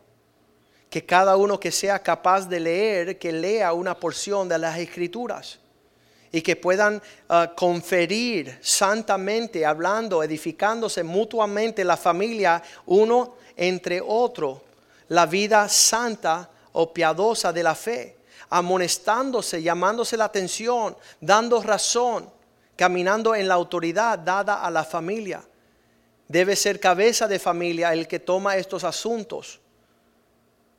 Que 0.90 1.04
cada 1.04 1.36
uno 1.36 1.60
que 1.60 1.70
sea 1.70 1.98
capaz 1.98 2.46
de 2.46 2.60
leer, 2.60 3.18
que 3.18 3.32
lea 3.32 3.72
una 3.72 3.98
porción 3.98 4.48
de 4.48 4.58
las 4.58 4.78
escrituras 4.78 5.58
y 6.32 6.42
que 6.42 6.56
puedan 6.56 7.02
ah, 7.28 7.52
conferir 7.56 8.58
santamente, 8.60 9.64
hablando, 9.64 10.22
edificándose 10.22 11.02
mutuamente 11.02 11.84
la 11.84 11.96
familia 11.96 12.62
uno 12.86 13.36
entre 13.56 14.02
otro, 14.02 14.62
la 15.08 15.26
vida 15.26 15.68
santa 15.68 16.50
o 16.78 16.92
piadosa 16.92 17.52
de 17.52 17.62
la 17.62 17.74
fe 17.74 18.16
amonestándose, 18.50 19.62
llamándose 19.62 20.16
la 20.16 20.26
atención, 20.26 20.96
dando 21.20 21.62
razón, 21.62 22.30
caminando 22.76 23.34
en 23.34 23.48
la 23.48 23.54
autoridad 23.54 24.18
dada 24.18 24.62
a 24.62 24.70
la 24.70 24.84
familia. 24.84 25.42
Debe 26.28 26.54
ser 26.54 26.78
cabeza 26.80 27.26
de 27.28 27.38
familia 27.38 27.92
el 27.92 28.06
que 28.06 28.20
toma 28.20 28.56
estos 28.56 28.84
asuntos 28.84 29.60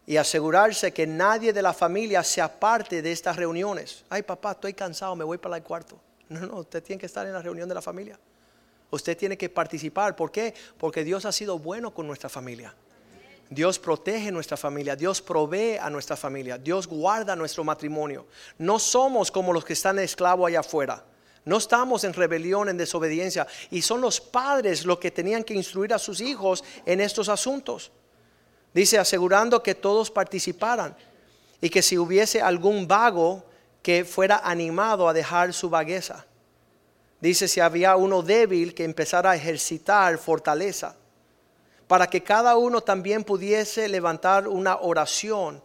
y 0.05 0.17
asegurarse 0.17 0.93
que 0.93 1.07
nadie 1.07 1.51
de 1.51 1.61
la 1.61 1.73
familia 1.73 2.23
sea 2.23 2.59
parte 2.59 3.01
de 3.01 3.11
estas 3.11 3.35
reuniones. 3.35 4.05
Ay, 4.09 4.21
papá, 4.21 4.51
estoy 4.51 4.73
cansado, 4.73 5.15
me 5.15 5.23
voy 5.23 5.37
para 5.37 5.57
el 5.57 5.63
cuarto. 5.63 5.99
No, 6.29 6.41
no, 6.41 6.57
usted 6.57 6.83
tiene 6.83 6.99
que 6.99 7.05
estar 7.05 7.25
en 7.25 7.33
la 7.33 7.41
reunión 7.41 7.67
de 7.67 7.75
la 7.75 7.81
familia. 7.81 8.19
Usted 8.91 9.17
tiene 9.17 9.37
que 9.37 9.49
participar. 9.49 10.15
¿Por 10.15 10.31
qué? 10.31 10.53
Porque 10.77 11.03
Dios 11.03 11.25
ha 11.25 11.31
sido 11.31 11.57
bueno 11.59 11.93
con 11.93 12.05
nuestra 12.07 12.29
familia. 12.29 12.73
Dios 13.49 13.79
protege 13.79 14.31
nuestra 14.31 14.57
familia, 14.57 14.95
Dios 14.95 15.21
provee 15.21 15.77
a 15.77 15.89
nuestra 15.89 16.17
familia, 16.17 16.57
Dios 16.57 16.85
guarda 16.85 17.35
nuestro 17.35 17.63
matrimonio. 17.63 18.27
No 18.57 18.77
somos 18.77 19.31
como 19.31 19.53
los 19.53 19.63
que 19.63 19.73
están 19.73 19.99
esclavos 19.99 20.47
allá 20.47 20.59
afuera. 20.59 21.03
No 21.45 21.57
estamos 21.57 22.03
en 22.03 22.13
rebelión, 22.13 22.67
en 22.67 22.75
desobediencia. 22.75 23.47
Y 23.71 23.81
son 23.81 24.01
los 24.01 24.19
padres 24.19 24.85
los 24.85 24.99
que 24.99 25.11
tenían 25.11 25.45
que 25.45 25.53
instruir 25.53 25.93
a 25.93 25.99
sus 25.99 26.19
hijos 26.19 26.61
en 26.85 26.99
estos 26.99 27.29
asuntos. 27.29 27.89
Dice, 28.73 28.97
asegurando 28.99 29.63
que 29.63 29.73
todos 29.73 30.11
participaran 30.11 30.95
y 31.61 31.69
que 31.69 31.81
si 31.81 31.97
hubiese 31.97 32.41
algún 32.41 32.85
vago 32.85 33.45
que 33.81 34.03
fuera 34.03 34.41
animado 34.43 35.07
a 35.07 35.13
dejar 35.13 35.53
su 35.53 35.69
vagueza. 35.69 36.25
Dice, 37.21 37.47
si 37.47 37.61
había 37.61 37.95
uno 37.95 38.21
débil 38.21 38.73
que 38.73 38.83
empezara 38.83 39.31
a 39.31 39.35
ejercitar 39.37 40.17
fortaleza 40.17 40.97
para 41.87 42.07
que 42.07 42.23
cada 42.23 42.57
uno 42.57 42.81
también 42.81 43.23
pudiese 43.23 43.87
levantar 43.87 44.47
una 44.47 44.77
oración 44.77 45.61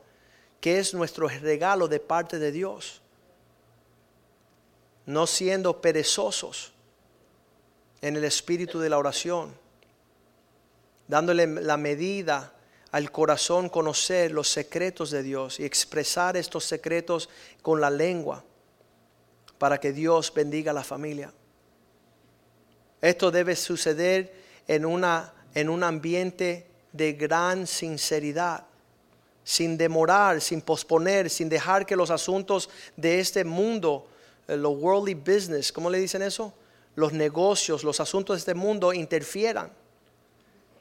que 0.61 0.79
es 0.79 0.95
nuestro 0.95 1.27
regalo 1.29 1.89
de 1.89 1.99
parte 1.99 2.39
de 2.39 2.53
Dios. 2.53 3.03
No 5.05 5.27
siendo 5.27 5.81
perezosos 5.81 6.73
en 8.01 8.17
el 8.17 8.25
espíritu 8.25 8.79
de 8.79 8.89
la 8.89 8.99
oración, 8.99 9.53
dándole 11.09 11.47
la 11.47 11.77
medida 11.77 12.53
al 12.93 13.11
corazón 13.11 13.69
conocer 13.69 14.31
los 14.31 14.49
secretos 14.49 15.11
de 15.11 15.25
Dios 15.25 15.59
y 15.59 15.65
expresar 15.65 16.37
estos 16.37 16.65
secretos 16.65 17.29
con 17.63 17.81
la 17.81 17.91
lengua 17.91 18.45
para 19.59 19.81
que 19.81 19.93
Dios 19.93 20.33
bendiga 20.33 20.71
a 20.71 20.75
la 20.75 20.85
familia. 20.85 21.33
Esto 23.01 23.33
debe 23.33 23.57
suceder 23.57 24.33
en 24.69 24.87
una 24.87 25.33
en 25.55 25.69
un 25.69 25.85
ambiente 25.85 26.67
de 26.93 27.13
gran 27.13 27.67
sinceridad, 27.67 28.65
sin 29.45 29.77
demorar, 29.77 30.41
sin 30.41 30.61
posponer, 30.61 31.29
sin 31.29 31.49
dejar 31.49 31.85
que 31.85 31.97
los 31.97 32.11
asuntos 32.11 32.71
de 32.97 33.21
este 33.21 33.45
mundo, 33.45 34.07
eh, 34.47 34.57
los 34.57 34.77
worldly 34.77 35.15
business, 35.15 35.73
¿cómo 35.73 35.91
le 35.91 35.99
dicen 35.99 36.23
eso? 36.23 36.53
Los 36.95 37.13
negocios, 37.13 37.83
los 37.85 38.01
asuntos 38.01 38.37
de 38.37 38.39
este 38.39 38.55
mundo 38.55 38.93
interfieran. 38.93 39.71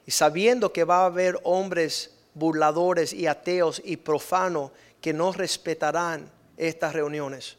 y 0.04 0.12
sabiendo 0.12 0.74
que 0.74 0.84
va 0.84 1.04
a 1.04 1.06
haber 1.06 1.40
hombres 1.44 2.10
burladores 2.34 3.14
y 3.14 3.28
ateos 3.28 3.80
y 3.86 3.98
profanos 3.98 4.72
que 5.00 5.14
no 5.14 5.32
respetarán 5.32 6.28
estas 6.58 6.94
reuniones, 6.94 7.56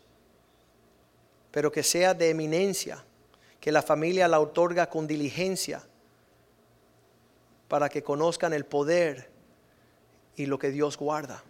pero 1.52 1.70
que 1.70 1.84
sea 1.84 2.14
de 2.14 2.30
eminencia, 2.30 3.04
que 3.60 3.70
la 3.70 3.80
familia 3.80 4.26
la 4.26 4.40
otorga 4.40 4.90
con 4.90 5.06
diligencia 5.06 5.84
para 7.72 7.88
que 7.88 8.02
conozcan 8.02 8.52
el 8.52 8.66
poder 8.66 9.30
y 10.36 10.44
lo 10.44 10.58
que 10.58 10.70
Dios 10.70 10.98
guarda. 10.98 11.42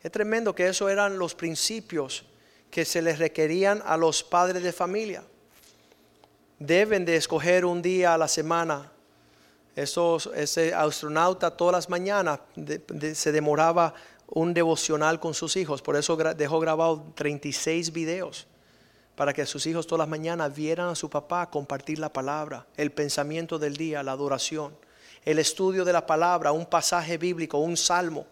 Es 0.00 0.12
tremendo 0.12 0.54
que 0.54 0.68
eso 0.68 0.88
eran 0.88 1.18
los 1.18 1.34
principios 1.34 2.24
que 2.70 2.84
se 2.84 3.02
les 3.02 3.18
requerían 3.18 3.82
a 3.84 3.96
los 3.96 4.22
padres 4.22 4.62
de 4.62 4.72
familia. 4.72 5.24
Deben 6.60 7.04
de 7.04 7.16
escoger 7.16 7.64
un 7.64 7.82
día 7.82 8.14
a 8.14 8.18
la 8.18 8.28
semana. 8.28 8.92
ese 9.74 10.72
astronauta 10.72 11.56
todas 11.56 11.72
las 11.72 11.88
mañanas 11.88 12.38
se 13.14 13.32
demoraba 13.32 13.92
un 14.28 14.54
devocional 14.54 15.18
con 15.18 15.34
sus 15.34 15.56
hijos. 15.56 15.82
Por 15.82 15.96
eso 15.96 16.14
dejó 16.16 16.60
grabado 16.60 17.12
36 17.16 17.92
videos 17.92 18.46
para 19.16 19.32
que 19.32 19.44
sus 19.46 19.66
hijos 19.66 19.88
todas 19.88 20.06
las 20.06 20.08
mañanas 20.08 20.54
vieran 20.54 20.90
a 20.90 20.94
su 20.94 21.10
papá 21.10 21.50
compartir 21.50 21.98
la 21.98 22.12
palabra, 22.12 22.68
el 22.76 22.92
pensamiento 22.92 23.58
del 23.58 23.76
día, 23.76 24.04
la 24.04 24.12
adoración, 24.12 24.78
el 25.24 25.38
estudio 25.38 25.84
de 25.84 25.92
la 25.92 26.06
palabra, 26.06 26.52
un 26.52 26.66
pasaje 26.66 27.18
bíblico, 27.18 27.58
un 27.58 27.76
salmo 27.76 28.26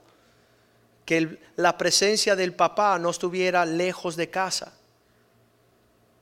que 1.09 1.39
la 1.57 1.78
presencia 1.78 2.36
del 2.36 2.55
papá 2.55 2.99
no 2.99 3.09
estuviera 3.09 3.64
lejos 3.64 4.14
de 4.14 4.28
casa, 4.28 4.74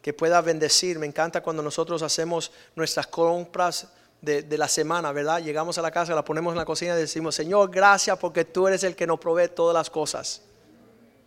que 0.01 0.12
pueda 0.12 0.41
bendecir. 0.41 0.97
Me 1.01 1.07
encanta 1.07 1.43
cuando 1.43 1.61
nosotros 1.61 2.03
hacemos 2.03 2.53
nuestras 2.77 3.09
compras 3.09 3.89
de, 4.21 4.47
la 4.57 4.69
semana, 4.69 5.11
¿verdad? 5.11 5.43
Llegamos 5.43 5.77
a 5.77 5.83
la 5.83 5.91
casa, 5.91 6.14
la 6.14 6.25
ponemos 6.25 6.53
en 6.53 6.59
la 6.59 6.64
cocina 6.64 6.95
y 6.95 6.99
decimos, 6.99 7.35
Señor, 7.35 7.69
gracias 7.69 8.17
porque 8.17 8.45
tú 8.45 8.69
eres 8.69 8.85
el 8.85 8.95
que 8.95 9.09
nos 9.09 9.19
provee 9.19 9.49
todas 9.49 9.75
las 9.75 9.91
cosas. 9.91 10.43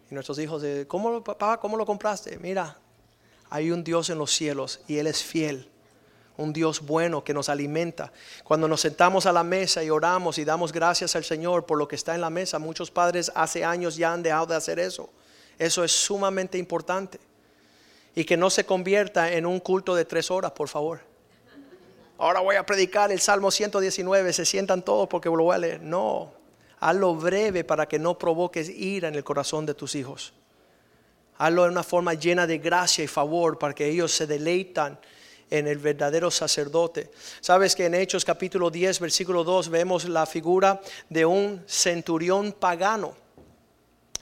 Y 0.10 0.14
nuestros 0.14 0.40
hijos, 0.40 0.64
¿cómo, 0.88 1.22
papá, 1.22 1.60
cómo 1.60 1.76
lo 1.76 1.86
compraste? 1.86 2.40
Mira, 2.40 2.78
hay 3.50 3.72
un 3.72 3.84
Dios 3.84 4.10
en 4.10 4.20
los 4.20 4.32
cielos 4.32 4.80
y 4.88 5.00
Él 5.00 5.08
es 5.08 5.22
fiel 5.22 5.70
un 6.40 6.54
Dios 6.54 6.82
bueno 6.82 7.24
que 7.24 7.34
nos 7.34 7.50
alimenta. 7.50 8.12
Cuando 8.44 8.68
nos 8.68 8.82
sentamos 8.82 9.26
a 9.26 9.34
la 9.34 9.44
mesa 9.44 9.84
y 9.84 9.90
oramos 9.90 10.38
y 10.38 10.46
damos 10.46 10.72
gracias 10.72 11.16
al 11.16 11.26
Señor 11.26 11.66
por 11.66 11.78
lo 11.78 11.88
que 11.88 11.98
está 11.98 12.16
en 12.16 12.22
la 12.22 12.30
mesa, 12.30 12.60
muchos 12.60 12.90
padres 12.90 13.32
hace 13.36 13.66
años 13.66 13.98
ya 13.98 14.14
han 14.14 14.24
dejado 14.24 14.48
de 14.48 14.56
hacer 14.56 14.80
eso. 14.80 15.10
Eso 15.58 15.84
es 15.84 15.92
sumamente 15.92 16.58
importante. 16.58 17.20
Y 18.16 18.24
que 18.24 18.38
no 18.38 18.50
se 18.50 18.66
convierta 18.66 19.32
en 19.32 19.46
un 19.46 19.60
culto 19.60 19.94
de 19.96 20.06
tres 20.06 20.32
horas, 20.32 20.52
por 20.52 20.70
favor. 20.70 21.02
Ahora 22.18 22.40
voy 22.40 22.56
a 22.56 22.66
predicar 22.66 23.12
el 23.12 23.20
Salmo 23.20 23.52
119, 23.52 24.34
se 24.34 24.46
sientan 24.46 24.82
todos 24.82 25.08
porque 25.08 25.30
lo 25.30 25.44
voy. 25.44 25.80
No, 25.82 26.34
hazlo 26.80 27.16
breve 27.16 27.64
para 27.64 27.88
que 27.88 28.00
no 28.00 28.18
provoques 28.18 28.70
ira 28.70 29.10
en 29.10 29.16
el 29.16 29.24
corazón 29.24 29.66
de 29.66 29.74
tus 29.74 29.96
hijos. 29.96 30.34
Hazlo 31.38 31.64
de 31.64 31.70
una 31.70 31.84
forma 31.84 32.14
llena 32.14 32.48
de 32.48 32.58
gracia 32.58 33.04
y 33.04 33.08
favor 33.08 33.58
para 33.58 33.74
que 33.74 33.88
ellos 33.88 34.12
se 34.12 34.28
deleitan 34.28 35.00
en 35.50 35.68
el 35.68 35.78
verdadero 35.78 36.32
sacerdote. 36.32 37.12
Sabes 37.42 37.76
que 37.76 37.86
en 37.86 37.96
Hechos 37.96 38.26
capítulo 38.26 38.70
10, 38.70 39.00
versículo 39.00 39.44
2 39.44 39.70
vemos 39.70 40.06
la 40.08 40.26
figura 40.26 40.82
de 41.10 41.26
un 41.26 41.64
centurión 41.68 42.52
pagano. 42.52 43.16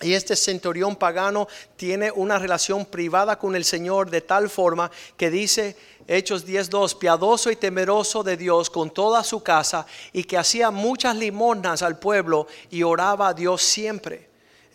Y 0.01 0.13
este 0.13 0.36
centurión 0.36 0.95
pagano 0.95 1.47
tiene 1.75 2.11
una 2.11 2.38
relación 2.38 2.86
privada 2.86 3.39
con 3.39 3.55
el 3.55 3.65
Señor 3.65 4.11
de 4.11 4.21
tal 4.21 4.47
forma 4.47 4.91
que 5.15 5.32
dice 5.32 5.75
Hechos 6.07 6.45
10.2, 6.45 6.99
piadoso 6.99 7.49
y 7.49 7.55
temeroso 7.55 8.21
de 8.23 8.38
Dios 8.38 8.69
con 8.69 8.91
toda 8.91 9.23
su 9.23 9.41
casa 9.41 9.88
y 10.13 10.23
que 10.23 10.38
hacía 10.38 10.69
muchas 10.69 11.15
limosnas 11.15 11.82
al 11.82 11.97
pueblo 11.97 12.47
y 12.69 12.84
oraba 12.84 13.30
a 13.30 13.34
Dios 13.34 13.63
siempre. 13.63 14.28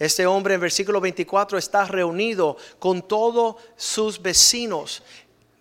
Este 0.03 0.27
hombre 0.27 0.55
en 0.55 0.61
versículo 0.61 1.01
24 1.01 1.57
está 1.57 1.85
reunido 1.85 2.57
con 2.81 3.03
todos 3.03 3.55
sus 3.77 4.21
vecinos 4.21 5.05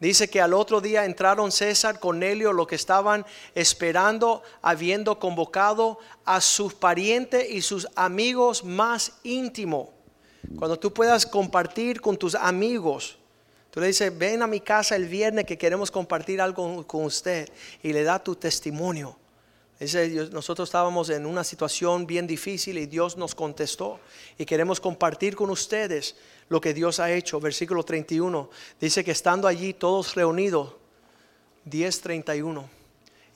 Dice 0.02 0.32
que 0.32 0.42
al 0.42 0.56
otro 0.56 0.82
día 0.82 1.06
entraron 1.06 1.52
César, 1.52 2.00
Cornelio, 2.00 2.54
lo 2.54 2.66
que 2.66 2.74
estaban 2.74 3.24
esperando, 3.54 4.42
habiendo 4.64 5.20
convocado 5.20 6.00
a 6.26 6.42
sus 6.42 6.74
parientes 6.74 7.48
y 7.52 7.62
sus 7.62 7.88
amigos 7.96 8.64
más 8.64 9.14
íntimos. 9.22 9.90
Cuando 10.58 10.80
tú 10.80 10.92
puedas 10.92 11.28
compartir 11.28 12.02
con 12.02 12.18
tus 12.18 12.34
amigos, 12.34 13.20
tú 13.70 13.80
le 13.80 13.88
dices, 13.88 14.18
ven 14.18 14.42
a 14.42 14.48
mi 14.48 14.60
casa 14.60 14.96
el 14.96 15.06
viernes 15.06 15.46
que 15.46 15.60
queremos 15.60 15.92
compartir 15.92 16.42
algo 16.42 16.88
con 16.88 17.06
usted 17.06 17.48
y 17.84 17.94
le 17.94 18.02
da 18.02 18.18
tu 18.18 18.36
testimonio. 18.36 19.21
Nosotros 20.32 20.70
estábamos 20.70 21.10
en 21.10 21.26
una 21.26 21.44
situación 21.44 22.06
bien 22.06 22.28
difícil 22.28 22.78
y 22.78 22.86
Dios 22.86 23.18
nos 23.18 23.34
contestó 23.34 24.00
y 24.38 24.46
queremos 24.46 24.80
compartir 24.80 25.36
con 25.36 25.50
ustedes 25.50 26.16
lo 26.50 26.62
que 26.62 26.76
Dios 26.76 27.00
ha 27.00 27.12
hecho. 27.12 27.40
Versículo 27.40 27.84
31 27.84 28.48
dice 28.80 29.04
que 29.04 29.10
estando 29.10 29.48
allí 29.48 29.74
todos 29.74 30.14
reunidos, 30.14 30.76
10:31, 31.66 32.70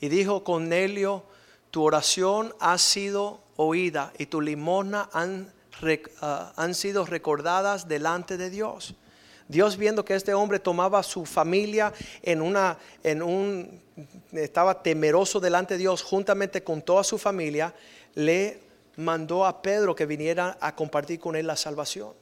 y 0.02 0.08
dijo 0.08 0.44
Cornelio, 0.44 1.24
tu 1.72 1.82
oración 1.82 2.54
ha 2.60 2.78
sido 2.78 3.40
oída 3.56 4.14
y 4.20 4.28
tu 4.28 4.40
limosna 4.40 5.10
han, 5.14 5.52
ah, 6.22 6.54
han 6.56 6.76
sido 6.76 7.08
recordadas 7.08 7.88
delante 7.88 8.38
de 8.38 8.52
Dios. 8.52 8.94
Dios 9.48 9.78
viendo 9.78 10.04
que 10.04 10.16
este 10.16 10.34
hombre 10.34 10.60
tomaba 10.60 11.04
su 11.04 11.26
familia 11.26 11.94
en 12.24 12.42
una, 12.42 12.78
en 13.04 13.22
un, 13.22 13.82
estaba 14.32 14.82
temeroso 14.82 15.40
delante 15.40 15.76
de 15.76 15.80
Dios 15.80 16.02
juntamente 16.02 16.64
con 16.64 16.82
toda 16.82 17.04
su 17.04 17.18
familia, 17.18 17.74
le 18.16 18.60
mandó 18.98 19.46
a 19.46 19.62
Pedro 19.62 19.96
que 19.96 20.06
viniera 20.06 20.58
a 20.60 20.76
compartir 20.76 21.20
con 21.20 21.36
él 21.36 21.46
la 21.46 21.56
salvación. 21.56 22.14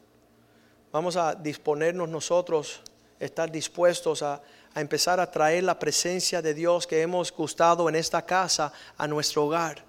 Vamos 0.91 1.15
a 1.15 1.33
disponernos 1.33 2.09
nosotros, 2.09 2.81
estar 3.19 3.51
dispuestos 3.51 4.21
a, 4.21 4.41
empezar 4.75 5.19
a 5.19 5.29
traer 5.29 5.63
la 5.63 5.77
presencia 5.77 6.41
de 6.41 6.53
Dios 6.53 6.87
que 6.87 7.01
hemos 7.01 7.31
gustado 7.31 7.87
en 7.87 7.95
esta 7.95 8.25
casa 8.25 8.73
a 8.97 9.07
nuestro 9.07 9.45
hogar. 9.45 9.83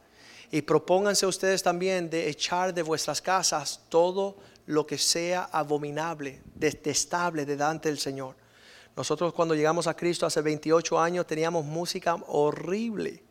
Y 0.50 0.62
propónganse 0.62 1.26
ustedes 1.26 1.62
también 1.62 2.10
de 2.10 2.28
echar 2.28 2.72
de 2.72 2.82
vuestras 2.82 3.20
casas 3.20 3.80
todo 3.88 4.36
lo 4.66 4.86
que 4.86 4.98
sea 4.98 5.44
abominable, 5.52 6.40
detestable 6.54 7.44
delante 7.44 7.88
del 7.88 7.98
Señor. 7.98 8.36
Nosotros 8.96 9.32
cuando 9.32 9.54
llegamos 9.54 9.86
a 9.86 9.94
Cristo 9.94 10.26
hace 10.26 10.40
28 10.40 11.00
años 11.00 11.26
teníamos 11.26 11.64
música 11.64 12.14
horrible 12.28 13.22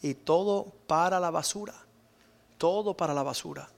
y 0.00 0.14
todo 0.14 0.72
para 0.86 1.18
la 1.18 1.30
basura, 1.30 1.74
todo 2.58 2.96
para 2.96 3.14
la 3.14 3.22
basura 3.22 3.68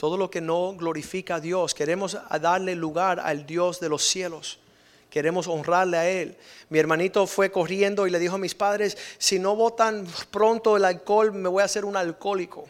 todo 0.00 0.16
lo 0.16 0.30
que 0.30 0.40
no 0.40 0.72
glorifica 0.78 1.34
a 1.34 1.40
Dios. 1.40 1.74
Queremos 1.74 2.16
darle 2.40 2.74
lugar 2.74 3.20
al 3.20 3.44
Dios 3.44 3.80
de 3.80 3.90
los 3.90 4.02
cielos. 4.02 4.58
Queremos 5.10 5.46
honrarle 5.46 5.98
a 5.98 6.08
Él. 6.08 6.38
Mi 6.70 6.78
hermanito 6.78 7.26
fue 7.26 7.52
corriendo 7.52 8.06
y 8.06 8.10
le 8.10 8.18
dijo 8.18 8.36
a 8.36 8.38
mis 8.38 8.54
padres, 8.54 8.96
si 9.18 9.38
no 9.38 9.54
votan 9.56 10.06
pronto 10.30 10.78
el 10.78 10.86
alcohol, 10.86 11.32
me 11.32 11.50
voy 11.50 11.60
a 11.60 11.66
hacer 11.66 11.84
un 11.84 11.98
alcohólico. 11.98 12.66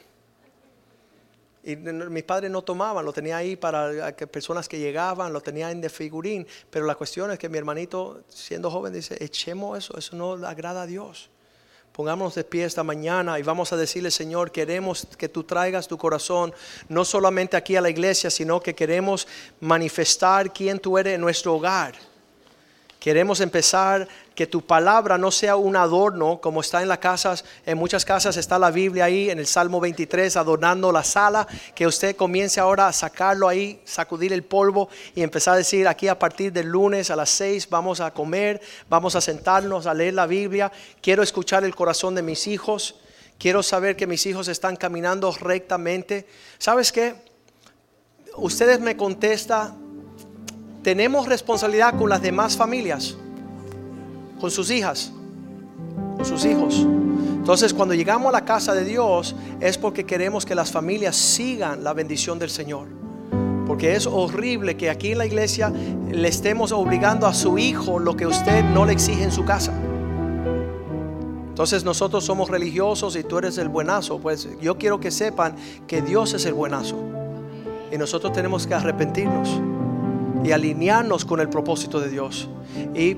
Y 1.62 1.76
mis 1.76 2.24
padres 2.24 2.50
no 2.50 2.62
tomaban, 2.62 3.04
lo 3.04 3.12
tenía 3.12 3.36
ahí 3.36 3.54
para 3.54 4.14
personas 4.14 4.66
que 4.66 4.78
llegaban, 4.78 5.32
lo 5.32 5.42
tenía 5.42 5.70
en 5.70 5.80
de 5.80 5.90
figurín. 5.90 6.46
Pero 6.70 6.86
la 6.86 6.94
cuestión 6.94 7.30
es 7.30 7.38
que 7.38 7.48
mi 7.48 7.58
hermanito, 7.58 8.22
siendo 8.28 8.70
joven, 8.70 8.92
dice, 8.94 9.22
echemos 9.22 9.78
eso, 9.78 9.98
eso 9.98 10.16
no 10.16 10.32
agrada 10.46 10.82
a 10.82 10.86
Dios. 10.86 11.30
Pongámonos 11.92 12.34
de 12.34 12.44
pie 12.44 12.64
esta 12.64 12.82
mañana 12.82 13.38
y 13.38 13.42
vamos 13.42 13.72
a 13.72 13.76
decirle, 13.76 14.10
Señor, 14.10 14.52
queremos 14.52 15.06
que 15.18 15.28
tú 15.28 15.44
traigas 15.44 15.86
tu 15.86 15.98
corazón, 15.98 16.54
no 16.88 17.04
solamente 17.04 17.56
aquí 17.56 17.76
a 17.76 17.80
la 17.80 17.90
iglesia, 17.90 18.30
sino 18.30 18.60
que 18.60 18.74
queremos 18.74 19.28
manifestar 19.60 20.52
quién 20.52 20.78
tú 20.78 20.96
eres 20.96 21.16
en 21.16 21.20
nuestro 21.20 21.54
hogar. 21.56 21.94
Queremos 23.00 23.40
empezar 23.40 24.06
que 24.34 24.46
tu 24.46 24.60
palabra 24.60 25.16
no 25.16 25.30
sea 25.30 25.56
un 25.56 25.74
adorno 25.74 26.38
como 26.38 26.60
está 26.60 26.82
en 26.82 26.88
las 26.88 26.98
casas, 26.98 27.46
en 27.64 27.78
muchas 27.78 28.04
casas 28.04 28.36
está 28.36 28.58
la 28.58 28.70
Biblia 28.70 29.06
ahí 29.06 29.30
en 29.30 29.38
el 29.38 29.46
Salmo 29.46 29.80
23 29.80 30.36
adornando 30.36 30.92
la 30.92 31.02
sala, 31.02 31.48
que 31.74 31.86
usted 31.86 32.14
comience 32.14 32.60
ahora 32.60 32.88
a 32.88 32.92
sacarlo 32.92 33.48
ahí, 33.48 33.80
sacudir 33.86 34.34
el 34.34 34.42
polvo 34.42 34.90
y 35.14 35.22
empezar 35.22 35.54
a 35.54 35.56
decir 35.56 35.88
aquí 35.88 36.08
a 36.08 36.18
partir 36.18 36.52
del 36.52 36.66
lunes 36.66 37.10
a 37.10 37.16
las 37.16 37.30
6 37.30 37.70
vamos 37.70 38.00
a 38.00 38.12
comer, 38.12 38.60
vamos 38.90 39.16
a 39.16 39.22
sentarnos 39.22 39.86
a 39.86 39.94
leer 39.94 40.12
la 40.12 40.26
Biblia, 40.26 40.70
quiero 41.00 41.22
escuchar 41.22 41.64
el 41.64 41.74
corazón 41.74 42.14
de 42.14 42.20
mis 42.20 42.46
hijos, 42.48 42.96
quiero 43.38 43.62
saber 43.62 43.96
que 43.96 44.06
mis 44.06 44.26
hijos 44.26 44.46
están 44.48 44.76
caminando 44.76 45.32
rectamente. 45.32 46.28
¿Sabes 46.58 46.92
qué? 46.92 47.14
Ustedes 48.36 48.78
me 48.78 48.98
contestan 48.98 49.89
tenemos 50.82 51.26
responsabilidad 51.26 51.98
con 51.98 52.08
las 52.08 52.22
demás 52.22 52.56
familias, 52.56 53.16
con 54.40 54.50
sus 54.50 54.70
hijas, 54.70 55.12
con 56.16 56.24
sus 56.24 56.44
hijos. 56.44 56.86
Entonces 57.36 57.74
cuando 57.74 57.94
llegamos 57.94 58.28
a 58.28 58.32
la 58.32 58.44
casa 58.44 58.74
de 58.74 58.84
Dios 58.84 59.34
es 59.60 59.76
porque 59.76 60.04
queremos 60.04 60.46
que 60.46 60.54
las 60.54 60.70
familias 60.70 61.16
sigan 61.16 61.84
la 61.84 61.92
bendición 61.92 62.38
del 62.38 62.50
Señor. 62.50 62.86
Porque 63.66 63.94
es 63.94 64.06
horrible 64.06 64.76
que 64.76 64.90
aquí 64.90 65.12
en 65.12 65.18
la 65.18 65.26
iglesia 65.26 65.72
le 66.10 66.28
estemos 66.28 66.72
obligando 66.72 67.26
a 67.26 67.34
su 67.34 67.58
hijo 67.58 67.98
lo 67.98 68.16
que 68.16 68.26
usted 68.26 68.64
no 68.64 68.84
le 68.84 68.92
exige 68.92 69.22
en 69.22 69.32
su 69.32 69.44
casa. 69.44 69.72
Entonces 71.48 71.84
nosotros 71.84 72.24
somos 72.24 72.48
religiosos 72.48 73.16
y 73.16 73.22
tú 73.22 73.38
eres 73.38 73.58
el 73.58 73.68
buenazo. 73.68 74.18
Pues 74.18 74.48
yo 74.60 74.76
quiero 74.76 74.98
que 74.98 75.10
sepan 75.10 75.56
que 75.86 76.02
Dios 76.02 76.32
es 76.34 76.46
el 76.46 76.54
buenazo. 76.54 76.96
Y 77.92 77.98
nosotros 77.98 78.32
tenemos 78.32 78.66
que 78.66 78.74
arrepentirnos 78.74 79.60
y 80.44 80.52
alinearnos 80.52 81.24
con 81.24 81.40
el 81.40 81.48
propósito 81.48 82.00
de 82.00 82.08
Dios. 82.08 82.48
Y 82.94 83.16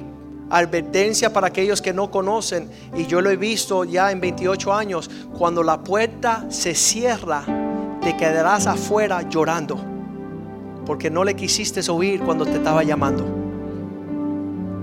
advertencia 0.51 1.33
para 1.33 1.49
aquellos 1.49 1.81
que 1.81 1.93
no 1.93 2.11
conocen, 2.11 2.69
y 2.95 3.07
yo 3.07 3.21
lo 3.21 3.31
he 3.31 3.37
visto 3.37 3.85
ya 3.85 4.13
en 4.13 4.21
28 4.21 4.73
años, 4.73 5.11
cuando 5.37 5.63
la 5.63 5.83
puerta 5.83 6.47
se 6.51 6.75
cierra, 6.75 7.45
te 8.03 8.17
quedarás 8.17 8.67
afuera 8.67 9.23
llorando, 9.29 9.79
porque 10.85 11.11
no 11.11 11.25
le 11.25 11.35
quisiste 11.35 11.81
oír 11.91 12.21
cuando 12.21 12.45
te 12.45 12.57
estaba 12.57 12.83
llamando. 12.83 13.25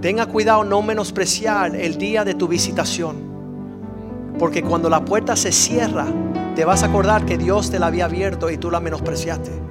Tenga 0.01 0.25
cuidado 0.27 0.63
no 0.63 0.81
menospreciar 0.81 1.75
el 1.75 1.97
día 1.97 2.23
de 2.23 2.33
tu 2.33 2.47
visitación. 2.47 3.17
Porque 4.39 4.63
cuando 4.63 4.89
la 4.89 5.03
puerta 5.03 5.35
se 5.35 5.51
cierra, 5.51 6.07
te 6.55 6.63
vas 6.63 6.83
a 6.83 6.85
acordar 6.85 7.25
que 7.25 7.37
Dios 7.37 7.69
te 7.69 7.79
la 7.79 7.87
había 7.87 8.05
abierto 8.05 8.49
y 8.49 8.57
tú 8.57 8.71
la 8.71 8.79
menospreciaste. 8.79 9.68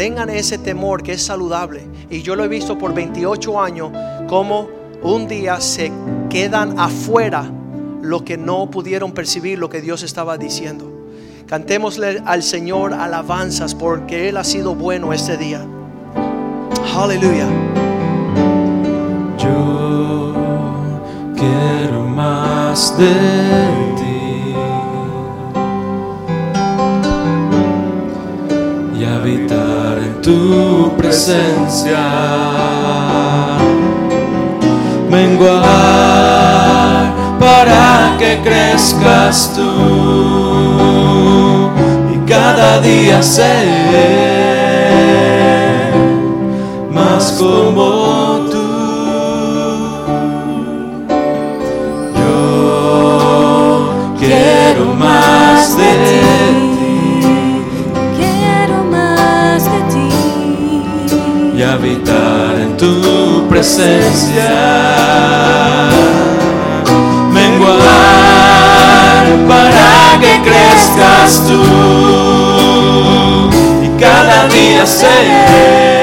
Tengan 0.00 0.30
ese 0.30 0.56
temor 0.56 1.02
que 1.02 1.12
es 1.12 1.22
saludable. 1.22 1.82
Y 2.08 2.22
yo 2.22 2.34
lo 2.34 2.42
he 2.42 2.48
visto 2.48 2.78
por 2.78 2.94
28 2.94 3.60
años 3.60 3.92
como 4.30 4.66
un 5.02 5.28
día 5.28 5.60
se 5.60 5.92
quedan 6.30 6.80
afuera 6.80 7.44
lo 8.00 8.24
que 8.24 8.38
no 8.38 8.70
pudieron 8.70 9.12
percibir 9.12 9.58
lo 9.58 9.68
que 9.68 9.82
Dios 9.82 10.02
estaba 10.02 10.38
diciendo. 10.38 10.90
Cantémosle 11.46 12.22
al 12.24 12.42
Señor 12.42 12.94
alabanzas 12.94 13.74
porque 13.74 14.30
Él 14.30 14.38
ha 14.38 14.44
sido 14.44 14.74
bueno 14.74 15.12
este 15.12 15.36
día. 15.36 15.66
Aleluya. 16.96 17.46
Yo 19.36 20.32
quiero 21.36 22.04
más 22.06 22.96
de 22.96 23.12
ti 23.98 24.54
y 28.98 29.04
habitar 29.04 29.79
tu 30.22 30.92
presencia. 30.96 31.98
Menguar 35.10 35.62
para 37.38 38.16
que 38.18 38.40
crezcas 38.42 39.52
tú 39.56 39.70
y 42.14 42.18
cada 42.28 42.80
día 42.80 43.22
ser 43.22 43.50
más 46.92 47.32
como 47.32 48.09
presencia. 63.60 64.48
Menguar 67.30 67.82
para 69.46 70.18
que 70.18 70.40
crezcas 70.48 71.46
tú 71.46 71.62
y 73.84 73.88
cada 74.00 74.48
día 74.48 74.86
ser 74.86 75.99